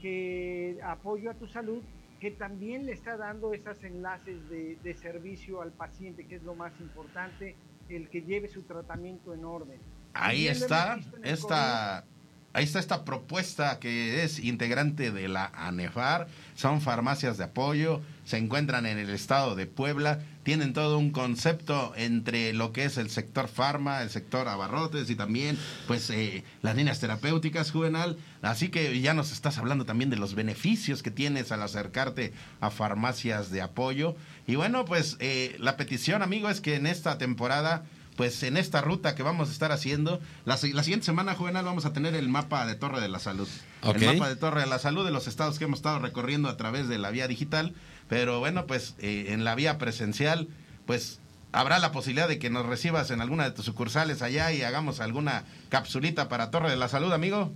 [0.00, 1.82] que apoyo a tu salud
[2.18, 6.54] que también le está dando esos enlaces de, de servicio al paciente, que es lo
[6.54, 7.56] más importante,
[7.88, 9.80] el que lleve su tratamiento en orden.
[10.14, 12.04] Ahí está esta,
[12.52, 16.28] ahí está esta propuesta que es integrante de la ANEFAR.
[16.54, 21.92] Son farmacias de apoyo, se encuentran en el estado de Puebla, tienen todo un concepto
[21.96, 26.76] entre lo que es el sector farma, el sector abarrotes y también pues eh, las
[26.76, 28.18] líneas terapéuticas juvenal.
[28.42, 32.70] Así que ya nos estás hablando también de los beneficios que tienes al acercarte a
[32.70, 34.16] farmacias de apoyo.
[34.46, 37.84] Y bueno, pues eh, la petición, amigo, es que en esta temporada
[38.16, 41.92] pues en esta ruta que vamos a estar haciendo, la, siguiente semana, Juvenal, vamos a
[41.92, 43.48] tener el mapa de Torre de la Salud.
[43.82, 46.56] El mapa de Torre de la Salud de los estados que hemos estado recorriendo a
[46.56, 47.74] través de la vía digital,
[48.08, 50.48] pero bueno, pues eh, en la vía presencial,
[50.86, 51.20] pues
[51.52, 55.00] habrá la posibilidad de que nos recibas en alguna de tus sucursales allá y hagamos
[55.00, 57.52] alguna capsulita para Torre de la Salud, amigo.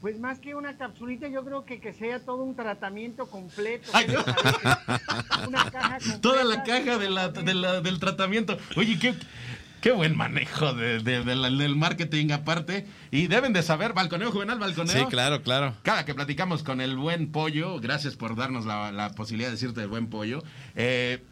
[0.00, 3.90] Pues más que una capsulita, yo creo que que sea todo un tratamiento completo.
[5.48, 8.56] una caja Toda la caja de la, del tratamiento.
[8.76, 9.14] Oye, qué,
[9.80, 12.86] qué buen manejo de, del marketing aparte.
[13.10, 14.94] Y deben de saber, balconeo juvenal, balconeo.
[14.94, 15.74] Sí, claro, claro.
[15.82, 19.88] Cada que platicamos con el buen pollo, gracias por darnos la, posibilidad de decirte el
[19.88, 20.44] buen pollo,
[20.76, 21.24] eh,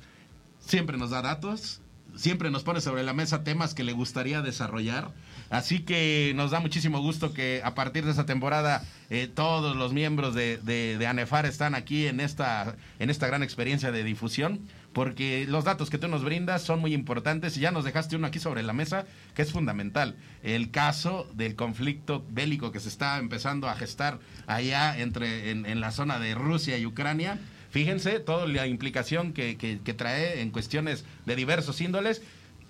[0.59, 1.81] siempre nos da datos,
[2.17, 5.13] siempre nos pone sobre la mesa temas que le gustaría desarrollar.
[5.51, 9.93] Así que nos da muchísimo gusto que a partir de esta temporada eh, todos los
[9.93, 14.60] miembros de, ANEFAR están aquí en esta, en esta gran experiencia de difusión,
[14.93, 18.27] porque los datos que tú nos brindas son muy importantes y ya nos dejaste uno
[18.27, 20.16] aquí sobre la mesa que es fundamental.
[20.43, 25.93] El caso del conflicto bélico que se está empezando a gestar allá entre, en, la
[25.93, 27.39] zona de Rusia y Ucrania
[27.77, 32.23] Fíjense toda la implicación que, que, trae en cuestiones de diversos índoles.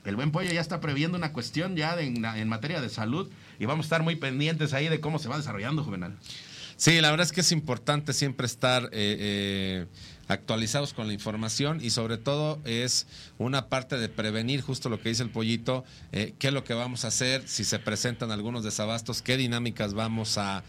[0.07, 3.29] El buen pollo ya está previendo una cuestión ya en, materia de salud
[3.59, 6.17] y vamos a estar muy pendientes ahí de cómo se va desarrollando, Juvenal.
[6.77, 9.87] Sí, la verdad es que es importante siempre estar eh, eh,
[10.29, 13.07] actualizados con la información y sobre todo es
[13.39, 16.75] una parte de prevenir justo lo que dice el pollito, eh, qué es lo que
[16.75, 20.65] vamos a hacer, si se presentan algunos desabastos, qué dinámicas vamos a,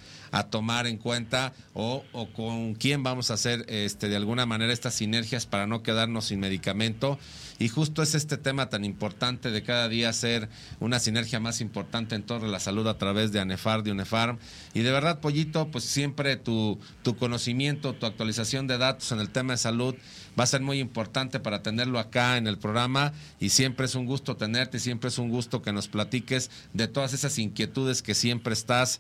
[0.49, 5.45] tomar en cuenta o, con quién vamos a hacer este, de alguna manera estas sinergias
[5.45, 7.20] para no quedarnos sin medicamento.
[7.60, 10.48] Y justo es este tema tan importante de cada día hacer
[10.80, 14.38] una sinergia más importante en torno a la salud a través de ANEFAR, de UNEFARM.
[14.76, 19.30] Y de verdad, Pollito, pues siempre tu, tu conocimiento, tu actualización de datos en el
[19.30, 19.95] tema de salud
[20.40, 24.06] va a ser muy importante para tenerlo acá en el programa y siempre es un
[24.06, 28.54] gusto tenerte siempre es un gusto que nos platiques de todas esas inquietudes que siempre
[28.54, 28.99] estás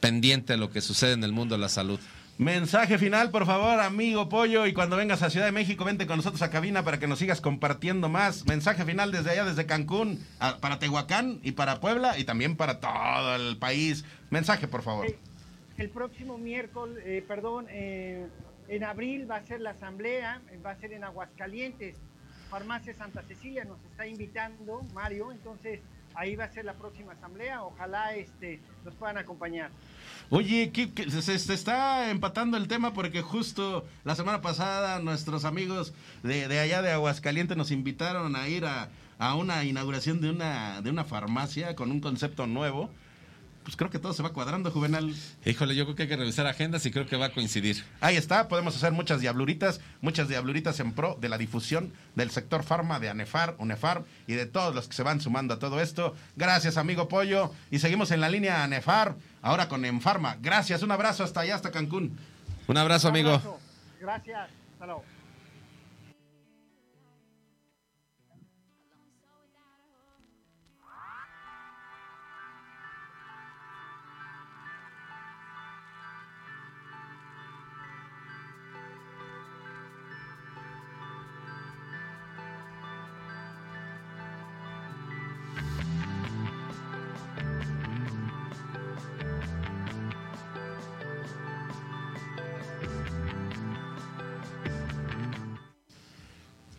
[0.00, 2.00] pendiente de lo que sucede en el mundo de la salud.
[2.38, 4.68] Mensaje final, por favor, amigo Pollo.
[4.68, 7.18] Y cuando vengas a Ciudad de México, vente con nosotros a cabina para que nos
[7.18, 8.46] sigas compartiendo más.
[8.46, 10.24] Mensaje final desde allá, desde Cancún,
[10.60, 14.04] para Tehuacán y para Puebla y también para todo el país.
[14.30, 15.06] Mensaje, por favor.
[15.76, 18.28] El, próximo miércoles, eh, perdón, eh,
[18.68, 21.96] en abril va a ser la asamblea, va a ser en Aguascalientes.
[22.50, 25.32] Farmacia Santa Cecilia nos está invitando, Mario.
[25.32, 25.80] Entonces,
[26.18, 27.62] ahí va a ser la próxima asamblea.
[27.62, 29.70] Ojalá este, nos puedan acompañar.
[30.30, 35.44] Oye, ¿qué, qué- se, se está empatando el tema porque justo la semana pasada nuestros
[35.44, 38.88] amigos de, de allá de Aguascalientes nos invitaron a ir a,
[39.18, 42.90] a una inauguración de una, de una farmacia con un concepto nuevo.
[43.68, 45.14] Pues creo que todo se va cuadrando, Juvenal.
[45.44, 47.84] Híjole, yo creo que hay que revisar agendas y creo que va a coincidir.
[48.00, 52.62] Ahí está, podemos hacer muchas diabluritas, muchas diabluritas en pro de la difusión del sector
[52.62, 56.16] farma, de ANEFAR, UNEFAR y de todos los que se van sumando a todo esto.
[56.34, 57.52] Gracias, amigo Pollo.
[57.70, 60.38] Y seguimos en la línea ANEFAR, ahora con Enfarma.
[60.40, 62.16] Gracias, un abrazo hasta allá, hasta Cancún.
[62.68, 63.32] Un abrazo, amigo.
[63.32, 63.58] Abrazo.
[64.00, 64.48] Gracias.
[64.72, 65.04] Hasta luego.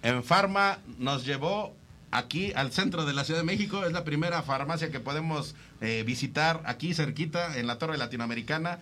[0.10, 1.76] En Farma nos llevó
[2.10, 3.86] aquí al centro de la Ciudad de México.
[3.86, 8.80] Es la primera farmacia que podemos eh, visitar aquí cerquita en la Torre Latinoamericana.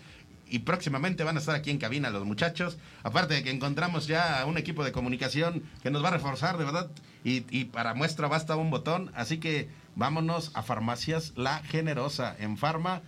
[0.49, 2.77] Y próximamente van a estar aquí en cabina los muchachos.
[3.03, 6.63] Aparte de que encontramos ya un equipo de comunicación que nos va a reforzar, de
[6.63, 6.89] verdad.
[7.25, 9.11] Y, y para muestra basta un botón.
[9.13, 12.37] Así que vámonos a Farmacias La Generosa.
[12.39, 13.01] En Farma,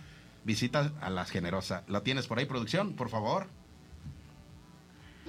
[0.44, 1.84] visita a La Generosa.
[1.88, 2.92] ¿La tienes por ahí, producción?
[2.96, 3.46] Por favor.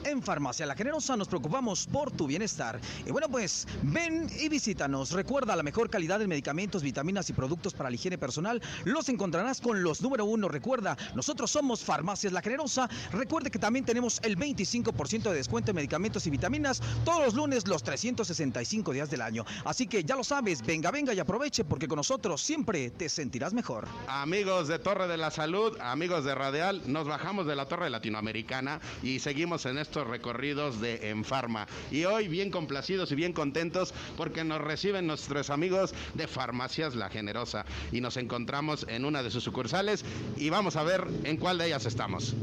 [0.03, 2.79] En Farmacia La Generosa nos preocupamos por tu bienestar.
[3.05, 5.11] Y bueno, pues ven y visítanos.
[5.11, 8.61] Recuerda la mejor calidad de medicamentos, vitaminas y productos para la higiene personal.
[8.83, 10.47] Los encontrarás con los número uno.
[10.47, 12.89] Recuerda, nosotros somos Farmacias La Generosa.
[13.11, 17.67] Recuerde que también tenemos el 25% de descuento en medicamentos y vitaminas todos los lunes,
[17.67, 19.45] los 365 días del año.
[19.65, 23.53] Así que ya lo sabes, venga, venga y aproveche porque con nosotros siempre te sentirás
[23.53, 23.87] mejor.
[24.07, 28.79] Amigos de Torre de la Salud, amigos de Radial, nos bajamos de la Torre Latinoamericana
[29.03, 31.67] y seguimos en estos recorridos de Enfarma.
[31.91, 37.09] Y hoy bien complacidos y bien contentos porque nos reciben nuestros amigos de Farmacias La
[37.09, 40.05] Generosa y nos encontramos en una de sus sucursales
[40.37, 42.33] y vamos a ver en cuál de ellas estamos.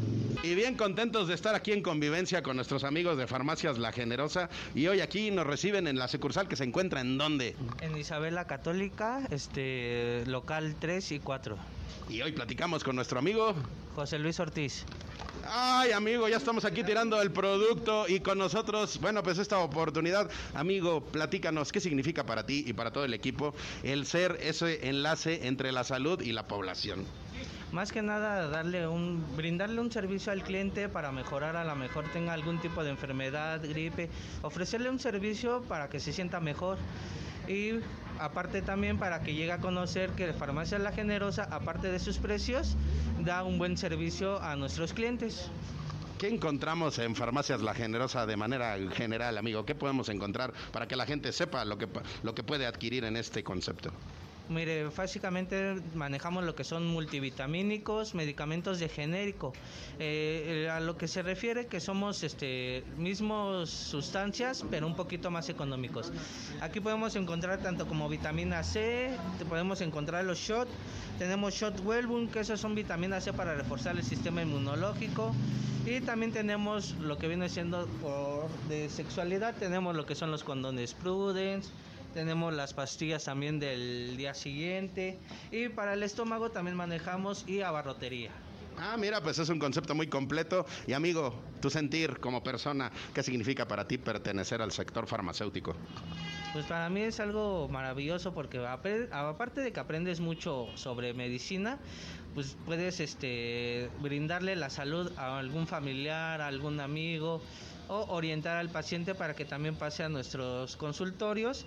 [0.43, 4.51] Y bien contentos de estar aquí en convivencia con nuestros amigos de Farmacias La Generosa
[4.75, 7.57] y hoy aquí nos reciben en la sucursal que se encuentra en dónde.
[7.81, 11.57] En Isabela Católica, este local 3 y 4.
[12.11, 13.55] Y hoy platicamos con nuestro amigo
[13.95, 14.85] José Luis Ortiz.
[15.51, 20.31] Ay, amigo, ya estamos aquí tirando el producto y con nosotros, bueno, pues esta oportunidad,
[20.53, 25.47] amigo, platícanos qué significa para ti y para todo el equipo el ser ese enlace
[25.47, 27.07] entre la salud y la población.
[27.73, 32.05] Más que nada darle un brindarle un servicio al cliente para mejorar a lo mejor
[32.13, 34.11] tenga algún tipo de enfermedad, gripe,
[34.43, 36.77] ofrecerle un servicio para que se sienta mejor.
[37.47, 37.81] Y
[38.19, 42.77] aparte también para que llegue a conocer que Farmacia La Generosa, aparte de sus precios,
[43.21, 45.51] da un buen servicio a nuestros clientes.
[46.19, 49.65] ¿Qué encontramos en Farmacias La Generosa de manera general, amigo?
[49.65, 51.89] ¿Qué podemos encontrar para que la gente sepa lo que,
[52.25, 53.93] lo que puede adquirir en este concepto?
[54.49, 59.53] Mire, básicamente manejamos lo que son multivitamínicos, medicamentos de genérico.
[59.99, 65.51] Eh, a lo que se refiere que somos este mismos sustancias, pero un poquito más
[65.51, 66.13] económicos.
[66.63, 69.11] Aquí podemos encontrar tanto como vitamina C,
[69.49, 70.69] podemos encontrar los shot,
[71.19, 75.35] tenemos shot Wellbun, que esos son vitaminas C para reforzar el sistema inmunológico.
[75.85, 77.87] Y también tenemos lo que viene siendo
[78.69, 81.71] de sexualidad, tenemos lo que son los condones Prudence,
[82.19, 85.21] tenemos las pastillas también del día siguiente
[85.53, 88.33] y para el estómago también manejamos y abarrotería.
[88.77, 90.67] Ah, mira, pues es un concepto muy completo.
[90.89, 95.77] Y amigo, tu sentir como persona, ¿qué significa para ti pertenecer al sector farmacéutico?
[96.53, 101.79] Pues para mí es algo maravilloso porque aparte de que aprendes mucho sobre medicina,
[102.35, 107.41] pues puedes este brindarle la salud a algún familiar, a algún amigo
[107.89, 111.67] o orientar al paciente para que también pase a nuestros consultorios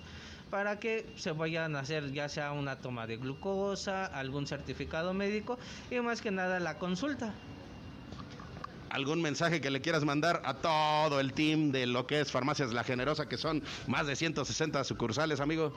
[0.52, 5.58] para que se vayan a hacer ya sea una toma de glucosa, algún certificado médico
[5.90, 7.32] y más que nada la consulta.
[8.90, 12.74] ¿Algún mensaje que le quieras mandar a todo el team de lo que es Farmacias
[12.74, 15.72] La Generosa, que son más de 160 sucursales, amigo?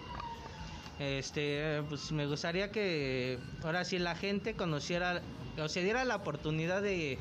[0.99, 5.21] Este, pues me gustaría que ahora sí la gente conociera
[5.57, 7.17] o se diera la oportunidad de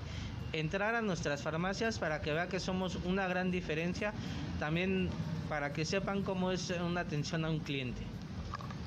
[0.61, 4.13] entrar a nuestras farmacias para que vea que somos una gran diferencia,
[4.59, 5.11] también
[5.49, 8.03] para que sepan cómo es una atención a un cliente.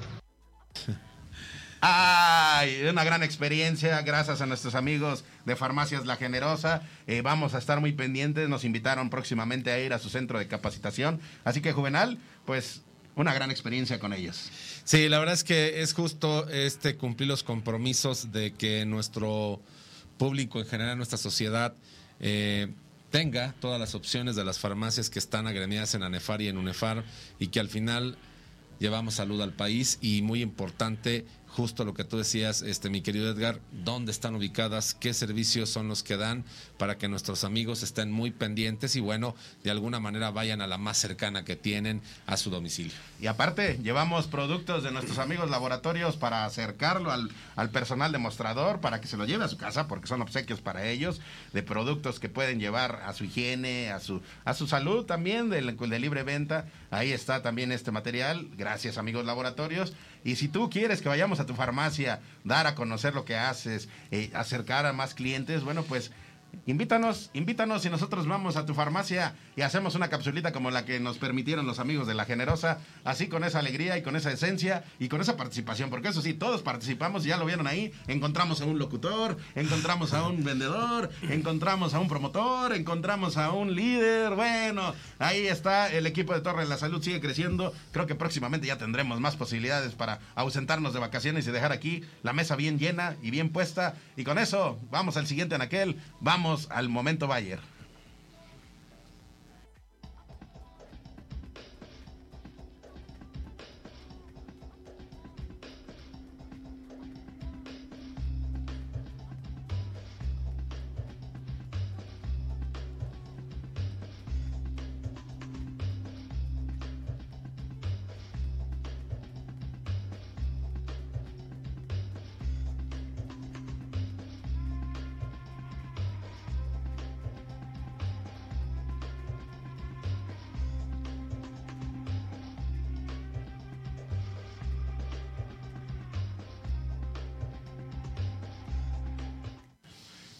[1.86, 6.80] Ay, una gran experiencia, gracias a nuestros amigos de Farmacias La Generosa.
[7.06, 10.46] Eh, vamos a estar muy pendientes, nos invitaron próximamente a ir a su centro de
[10.46, 11.20] capacitación.
[11.44, 12.16] Así que, Juvenal,
[12.46, 12.80] pues
[13.16, 14.50] una gran experiencia con ellos.
[14.84, 19.60] Sí, la verdad es que es justo este cumplir los compromisos de que nuestro
[20.16, 21.74] público en general, nuestra sociedad,
[22.18, 22.68] eh,
[23.10, 27.04] tenga todas las opciones de las farmacias que están agremiadas en ANEFAR y en UNEFAR
[27.38, 28.16] y que al final
[28.78, 33.30] llevamos salud al país y muy importante justo lo que tú decías, este mi querido
[33.30, 36.44] Edgar, dónde están ubicadas, qué servicios son los que dan
[36.78, 40.78] para que nuestros amigos estén muy pendientes y bueno, de alguna manera vayan a la
[40.78, 42.92] más cercana que tienen a su domicilio.
[43.20, 49.00] Y aparte, llevamos productos de nuestros amigos laboratorios para acercarlo al, al personal demostrador, para
[49.00, 51.20] que se lo lleve a su casa, porque son obsequios para ellos,
[51.52, 55.62] de productos que pueden llevar a su higiene, a su, a su salud también, de,
[55.62, 56.66] de libre venta.
[56.90, 58.48] Ahí está también este material.
[58.56, 59.92] Gracias amigos laboratorios.
[60.24, 63.88] Y si tú quieres que vayamos a tu farmacia, dar a conocer lo que haces,
[64.10, 66.10] eh, acercar a más clientes, bueno, pues
[66.66, 71.00] Invítanos, invítanos y nosotros vamos a tu farmacia y hacemos una capsulita como la que
[71.00, 74.84] nos permitieron los amigos de La Generosa, así con esa alegría y con esa esencia
[74.98, 78.64] y con esa participación, porque eso sí, todos participamos, ya lo vieron ahí, encontramos a
[78.64, 84.94] un locutor, encontramos a un vendedor, encontramos a un promotor, encontramos a un líder, bueno,
[85.18, 88.78] ahí está el equipo de Torre de la Salud, sigue creciendo, creo que próximamente ya
[88.78, 93.30] tendremos más posibilidades para ausentarnos de vacaciones y dejar aquí la mesa bien llena y
[93.30, 97.73] bien puesta, y con eso vamos al siguiente en vamos al momento Bayer.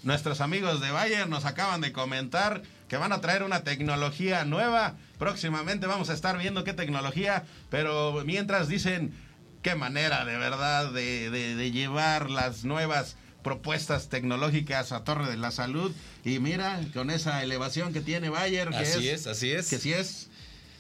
[0.05, 4.97] Nuestros amigos de Bayer nos acaban de comentar que van a traer una tecnología nueva.
[5.19, 9.15] Próximamente vamos a estar viendo qué tecnología, pero mientras dicen
[9.63, 15.37] qué manera de verdad de, de, de llevar las nuevas propuestas tecnológicas a Torre de
[15.37, 15.93] la Salud.
[16.25, 18.71] Y mira, con esa elevación que tiene Bayer.
[18.71, 19.71] Que así es, así es.
[19.71, 20.29] Que sí es.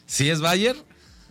[0.06, 0.76] ¿Sí es Bayer?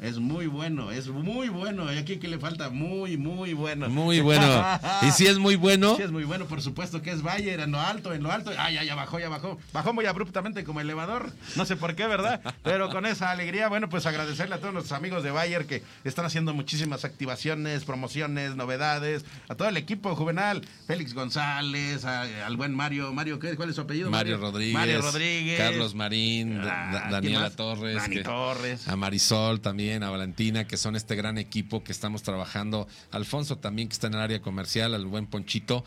[0.04, 1.92] Es muy bueno, es muy bueno.
[1.94, 3.88] Y aquí que le falta muy, muy bueno.
[3.90, 4.66] Muy bueno.
[5.02, 5.96] ¿Y si es muy bueno?
[5.96, 8.52] Sí es muy bueno, por supuesto que es Bayer en lo alto, en lo alto.
[8.58, 9.58] Ah, ya, ya bajó, ya bajó.
[9.72, 11.32] Bajó muy abruptamente como elevador.
[11.56, 12.42] No sé por qué, ¿verdad?
[12.64, 16.26] Pero con esa alegría, bueno, pues agradecerle a todos nuestros amigos de Bayer que están
[16.26, 19.24] haciendo muchísimas activaciones, promociones, novedades.
[19.48, 20.68] A todo el equipo juvenal.
[20.86, 23.14] Félix González, a- al buen Mario.
[23.14, 23.56] Mario, ¿qué?
[23.56, 24.10] ¿cuál es su apellido?
[24.12, 25.58] Mario Rodríguez, Mario Rodríguez.
[25.58, 27.50] Carlos Marín, Ah, Da- ¿quién Daniela?
[27.52, 28.88] Torres, Dani que- Torres.
[28.88, 33.90] a Marisol también, a Valentina, que son este gran equipo que estamos trabajando, Alfonso también
[33.90, 35.84] que está en el área comercial, al buen Ponchito,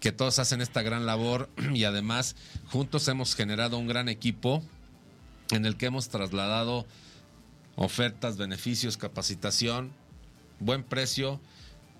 [0.00, 1.48] que todos hacen esta gran labor.
[1.74, 4.62] Y además juntos hemos generado un gran equipo
[5.50, 6.86] en el que hemos trasladado
[7.76, 9.92] ofertas, beneficios, capacitación,
[10.60, 11.40] buen precio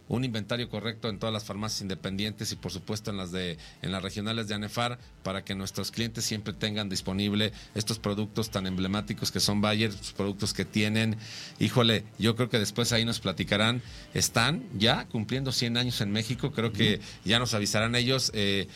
[0.09, 3.93] un inventario correcto en todas las farmacias independientes y por supuesto en las de en
[3.93, 9.33] las regionales de ANEFAR para que nuestros clientes siempre tengan disponible estos productos tan emblemáticos
[9.33, 11.16] que son Bayer, los productos que tienen.
[11.59, 13.83] Híjole, yo creo que después ahí nos platicarán.
[14.15, 18.31] Están ya cumpliendo 100 años en México, creo que ya nos avisarán ellos.
[18.35, 18.69] Eh,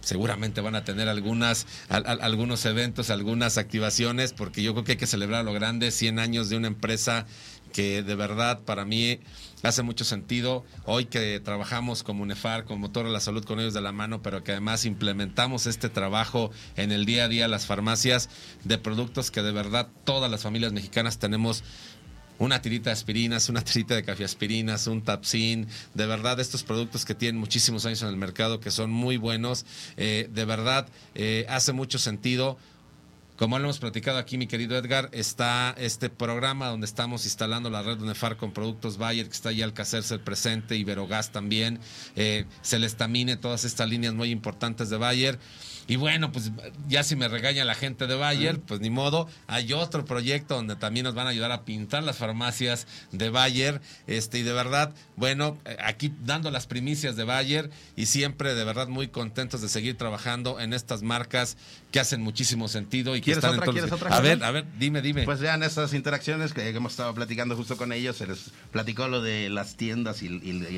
[0.00, 5.06] seguramente van a tener algunas, algunos eventos, algunas activaciones, porque yo creo que hay que
[5.06, 7.26] celebrar a lo grande 100 años de una empresa
[7.72, 9.20] que de verdad para mí
[9.62, 10.64] hace mucho sentido.
[10.84, 14.22] Hoy que trabajamos como UNEFAR, con Motor de la Salud con ellos de la mano,
[14.22, 18.28] pero que además implementamos este trabajo en el día a día las farmacias
[18.64, 21.64] de productos que de verdad todas las familias mexicanas tenemos
[22.38, 27.04] una tirita de aspirinas, una tirita de café aspirinas, un tapsin, de verdad estos productos
[27.04, 29.64] que tienen muchísimos años en el mercado, que son muy buenos,
[29.96, 32.58] eh, de verdad eh, hace mucho sentido.
[33.42, 37.82] Como lo hemos platicado aquí, mi querido Edgar, está este programa donde estamos instalando la
[37.82, 41.80] red UNEFAR con productos Bayer, que está ahí Alcacerse el presente, Iberogas también,
[42.14, 45.40] eh, Celestamine, todas estas líneas muy importantes de Bayer.
[45.88, 46.52] Y bueno, pues
[46.88, 49.28] ya si me regaña la gente de Bayer, pues ni modo.
[49.46, 53.80] Hay otro proyecto donde también nos van a ayudar a pintar las farmacias de Bayer.
[54.06, 58.64] Este, y de verdad, bueno, eh, aquí dando las primicias de Bayer y siempre de
[58.64, 61.56] verdad muy contentos de seguir trabajando en estas marcas
[61.90, 65.02] que hacen muchísimo sentido y que están otra, en otra A ver, a ver, dime,
[65.02, 65.24] dime.
[65.24, 69.20] Pues vean estas interacciones que hemos estado platicando justo con ellos, se les platicó lo
[69.20, 70.28] de las tiendas y,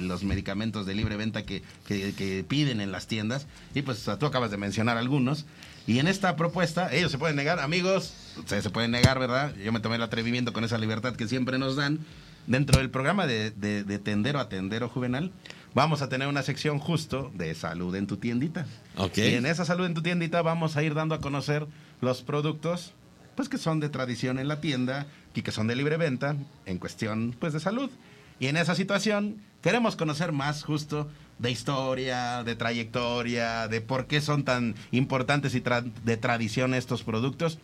[0.05, 3.47] los medicamentos de libre venta que, que piden en las tiendas.
[3.75, 5.47] Y pues tú acabas de mencionar algunos.
[5.87, 9.55] Y en esta propuesta, ellos se pueden negar, amigos, ustedes se pueden negar, ¿verdad?
[9.57, 12.01] Yo me tomé el atrevimiento con esa libertad que siempre nos dan.
[12.47, 15.33] Dentro del programa de, de, Tendero a Tendero Juvenal,
[15.73, 18.67] vamos a tener una sección justo de salud en tu tiendita.
[18.97, 19.33] Okay.
[19.33, 21.67] Y en esa salud en tu tiendita vamos a ir dando a conocer
[22.03, 22.93] los productos
[23.35, 26.79] pues que son de tradición en la tienda y que son de libre venta en
[26.79, 27.91] cuestión pues de salud.
[28.39, 31.09] Y en esa situación queremos conocer más justo
[31.39, 35.63] de historia, de trayectoria, de por qué son tan importantes y
[36.05, 37.59] de tradición estos productos.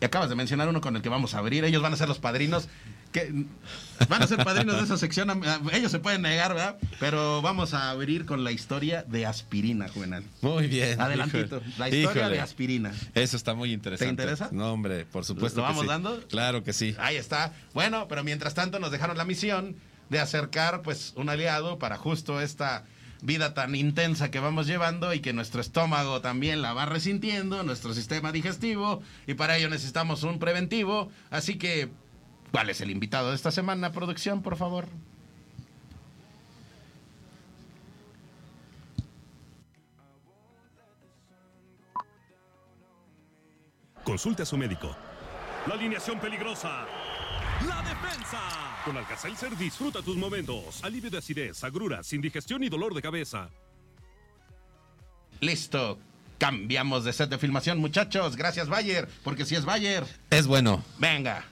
[0.00, 1.64] Y acabas de mencionar uno con el que vamos a abrir.
[1.64, 2.68] Ellos van a ser los padrinos.
[3.10, 3.32] Que
[4.08, 5.42] van a ser padrinos de esa sección.
[5.72, 6.76] Ellos se pueden negar, ¿verdad?
[7.00, 10.22] Pero vamos a abrir con la historia de aspirina, Juvenal.
[10.40, 11.00] Muy bien.
[11.00, 11.60] Adelantito.
[11.78, 12.92] La historia de aspirina.
[13.14, 14.14] Eso está muy interesante.
[14.14, 14.50] ¿Te interesa?
[14.52, 15.60] No, hombre, por supuesto.
[15.60, 16.22] ¿Lo vamos dando?
[16.28, 16.94] Claro que sí.
[16.98, 17.54] Ahí está.
[17.74, 19.74] Bueno, pero mientras tanto nos dejaron la misión
[20.10, 22.84] de acercar pues un aliado para justo esta
[23.20, 27.94] vida tan intensa que vamos llevando y que nuestro estómago también la va resintiendo, nuestro
[27.94, 31.10] sistema digestivo, y para ello necesitamos un preventivo.
[31.30, 31.90] Así que,
[32.52, 34.86] ¿cuál es el invitado de esta semana, producción, por favor?
[44.04, 44.96] Consulte a su médico.
[45.66, 46.86] La alineación peligrosa.
[47.66, 48.38] La defensa.
[48.84, 50.82] Con Alka-Seltzer disfruta tus momentos.
[50.84, 53.50] Alivio de acidez, agruras, indigestión y dolor de cabeza.
[55.40, 55.98] Listo.
[56.38, 58.36] Cambiamos de set de filmación, muchachos.
[58.36, 59.08] Gracias, Bayer.
[59.24, 60.04] Porque si es Bayer.
[60.30, 60.84] Es bueno.
[60.98, 61.44] Venga.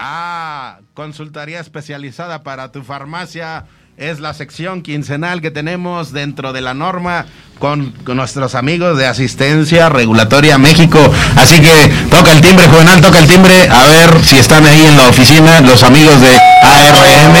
[0.00, 3.64] Ah, consultoría especializada para tu farmacia.
[3.96, 7.26] Es la sección quincenal que tenemos dentro de la norma
[7.58, 11.00] con, nuestros amigos de Asistencia Regulatoria México.
[11.34, 13.68] Así que toca el timbre, Juvenal, toca el timbre.
[13.68, 16.28] A ver si están ahí en la oficina los amigos de
[16.62, 17.36] ARM.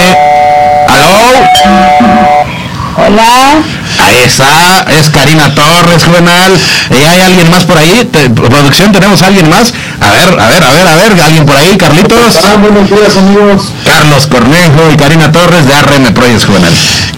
[0.88, 1.46] ¿Aló?
[3.06, 3.62] Hola.
[4.00, 6.52] Ahí está, es Karina Torres, Juvenal.
[6.90, 8.08] ¿Y hay alguien más por ahí?
[8.34, 9.74] ¿Producción tenemos alguien más?
[10.00, 12.36] A ver, a ver, a ver, a ver, alguien por ahí, Carlitos.
[12.60, 13.72] buenos días, amigos.
[13.84, 16.72] Carlos Cornejo y Karina Torres de ARM Projects Juvenal.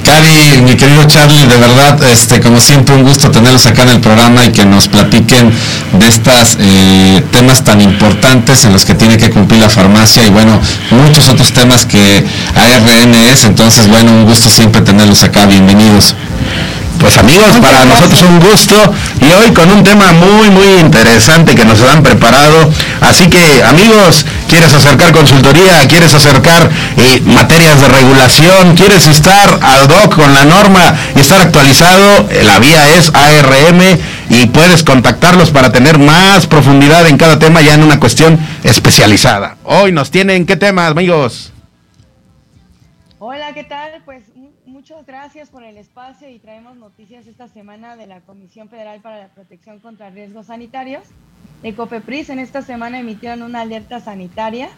[0.04, 4.00] Cari, mi querido Charlie, de verdad, este, como siempre, un gusto tenerlos acá en el
[4.00, 5.52] programa y que nos platiquen
[5.92, 10.30] de estos eh, temas tan importantes en los que tiene que cumplir la farmacia y
[10.30, 10.58] bueno,
[10.90, 12.24] muchos otros temas que
[12.54, 13.44] ARN es.
[13.44, 15.44] Entonces, bueno, un gusto siempre tenerlos acá.
[15.44, 16.14] Bienvenidos.
[17.00, 18.74] Pues amigos, para nosotros un gusto
[19.22, 22.70] y hoy con un tema muy muy interesante que nos han preparado.
[23.00, 26.68] Así que amigos, quieres acercar consultoría, quieres acercar
[26.98, 32.42] eh, materias de regulación, quieres estar ad hoc con la norma y estar actualizado, eh,
[32.44, 33.80] la vía es ARM
[34.28, 39.56] y puedes contactarlos para tener más profundidad en cada tema ya en una cuestión especializada.
[39.64, 41.50] Hoy nos tienen qué temas, amigos.
[43.18, 43.89] Hola, ¿qué tal?
[45.00, 49.18] Muchas gracias por el espacio y traemos noticias esta semana de la Comisión Federal para
[49.18, 51.04] la Protección contra Riesgos Sanitarios.
[51.62, 54.68] De COPEPRIS en esta semana emitieron una alerta sanitaria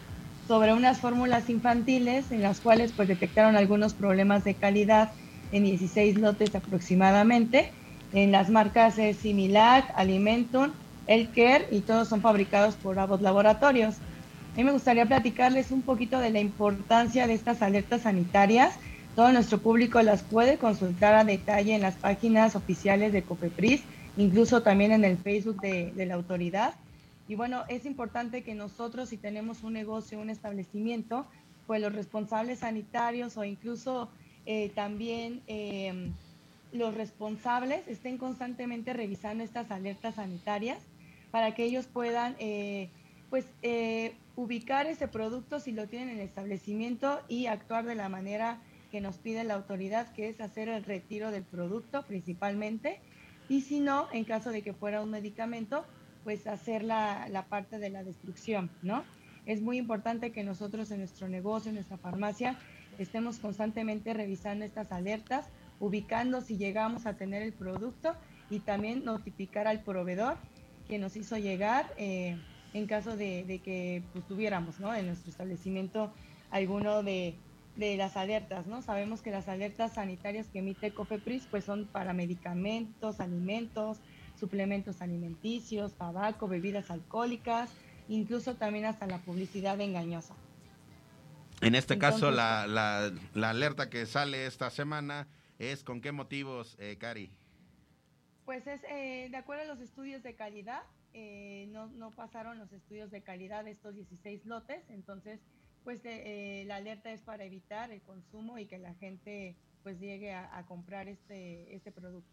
[0.47, 5.11] sobre unas fórmulas infantiles en las cuales pues detectaron algunos problemas de calidad
[5.51, 7.73] en 16 lotes aproximadamente
[8.13, 10.71] en las marcas Similac, Alimentum,
[11.07, 13.95] Elker y todos son fabricados por Abbott Laboratorios.
[14.53, 18.79] A mí me gustaría platicarles un poquito de la importancia de estas alertas sanitarias.
[19.15, 23.83] Todo nuestro público las puede consultar a detalle en las páginas oficiales de COPEPRIS,
[24.17, 26.73] incluso también en el Facebook de, la autoridad.
[27.27, 31.27] Y bueno, es importante que nosotros, si tenemos un negocio, un establecimiento,
[31.67, 34.09] pues los responsables sanitarios o incluso
[34.47, 36.11] eh, también em,
[36.71, 40.79] los responsables estén constantemente revisando estas alertas sanitarias
[41.29, 42.89] para que ellos puedan eh,
[43.29, 48.09] pues eh, ubicar ese producto si lo tienen en el establecimiento y actuar de la
[48.09, 48.59] manera
[48.93, 52.99] que nos pide la autoridad, que es hacer el retiro del producto principalmente,
[53.49, 55.83] y si no, en caso de que fuera un medicamento,
[56.23, 59.03] pues hacer la, la parte de la destrucción, ¿no?
[59.47, 62.59] Es muy importante que nosotros en nuestro negocio, en nuestra farmacia,
[62.99, 65.47] estemos constantemente revisando estas alertas,
[65.79, 68.13] ubicando si llegamos a tener el producto
[68.51, 70.37] y también notificar al proveedor
[70.87, 72.37] que nos hizo llegar eh,
[72.75, 74.93] en caso de, que pues, tuviéramos ¿no?
[74.93, 76.13] en nuestro establecimiento
[76.51, 77.35] alguno de,
[77.75, 78.81] las alertas, ¿no?
[78.81, 83.99] Sabemos que las alertas sanitarias que emite COFEPRIS pues son para medicamentos, alimentos,
[84.39, 87.69] suplementos alimenticios, tabaco, bebidas alcohólicas,
[88.07, 90.35] incluso también hasta la publicidad engañosa.
[91.61, 95.27] En este caso, la, la, alerta que sale esta semana
[95.59, 97.31] es con qué motivos, eh, Cari.
[98.45, 100.81] Pues es eh, de acuerdo a los estudios de calidad,
[101.13, 105.39] eh, no, no, pasaron los estudios de calidad de estos 16 lotes, entonces
[105.83, 110.33] pues eh, la alerta es para evitar el consumo y que la gente pues llegue
[110.33, 112.31] a, comprar este, este producto.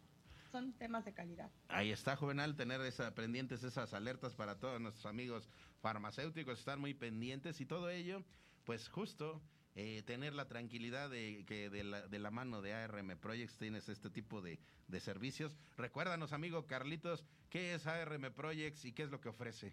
[0.53, 1.51] Son temas de calidad.
[1.69, 5.49] Ahí está, Juvenal, tener esa, pendientes esas alertas para todos nuestros amigos
[5.81, 8.23] farmacéuticos, estar muy pendientes y todo ello,
[8.65, 9.43] pues justo
[9.75, 13.89] eh, tener la tranquilidad de que de la, de la, mano de ARM Projects tienes
[13.89, 14.59] este tipo de,
[14.89, 15.57] de, servicios.
[15.77, 19.73] Recuérdanos, amigo Carlitos, ¿qué es ARM Projects y qué es lo que ofrece?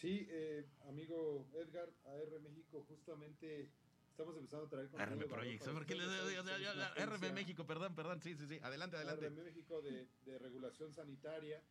[0.00, 3.70] Sí, eh, amigo Edgar, AR México justamente
[4.08, 8.34] estamos empezando a traer con ARM Projects, ¿por qué le ARM México, perdón, perdón, sí,
[8.34, 9.26] sí, sí, adelante, adelante.
[9.26, 11.62] ARM México de, de regulación sanitaria.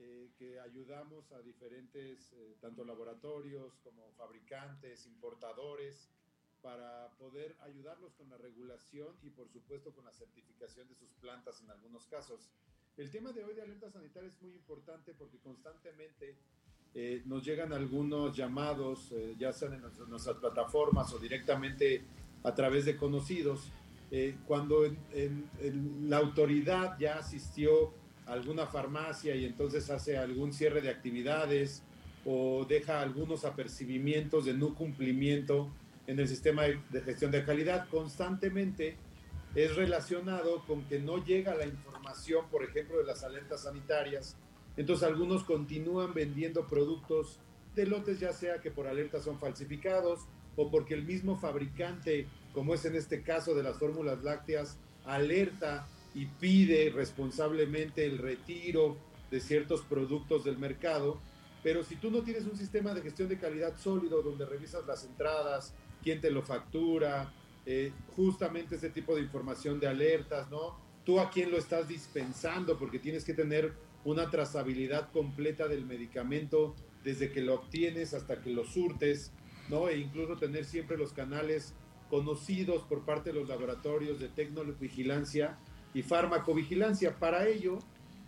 [0.00, 6.08] Eh, que ayudamos a diferentes, eh, tanto laboratorios como fabricantes, importadores,
[6.62, 11.60] para poder ayudarlos con la regulación y por supuesto con la certificación de sus plantas
[11.62, 12.48] en algunos casos.
[12.96, 16.38] El tema de hoy de alerta sanitaria es muy importante porque constantemente
[16.94, 22.02] eh, nos llegan algunos llamados, eh, ya sean en nuestras, plataformas o directamente
[22.42, 23.70] a través de conocidos,
[24.10, 24.84] eh, cuando
[26.02, 27.92] la autoridad ya asistió
[28.26, 31.82] a alguna farmacia y entonces hace algún cierre de actividades
[32.24, 35.68] o deja algunos apercibimientos de no cumplimiento
[36.06, 38.96] en el sistema de gestión de calidad constantemente
[39.54, 44.36] es relacionado con que no llega la información, por ejemplo, de las alertas sanitarias.
[44.78, 47.40] Entonces algunos continúan vendiendo productos
[47.74, 50.20] de lotes, ya sea que por alerta son falsificados
[50.54, 55.88] o porque el mismo fabricante, como es en este caso de las fórmulas lácteas, alerta
[56.14, 58.96] y pide responsablemente el retiro
[59.32, 61.18] de ciertos productos del mercado.
[61.64, 65.04] Pero si tú no tienes un sistema de gestión de calidad sólido donde revisas las
[65.04, 65.74] entradas,
[66.04, 67.32] quién te lo factura,
[67.66, 70.78] eh, justamente ese tipo de información de alertas, ¿no?
[71.04, 76.74] Tú a quién lo estás dispensando, porque tienes que tener una trazabilidad completa del medicamento
[77.04, 79.32] desde que lo obtienes hasta que lo surtes,
[79.68, 79.90] ¿no?
[79.90, 81.74] E incluso tener siempre los canales
[82.08, 85.58] conocidos por parte de los laboratorios de tecnovigilancia
[85.92, 87.18] y farmacovigilancia.
[87.18, 87.80] Para ello,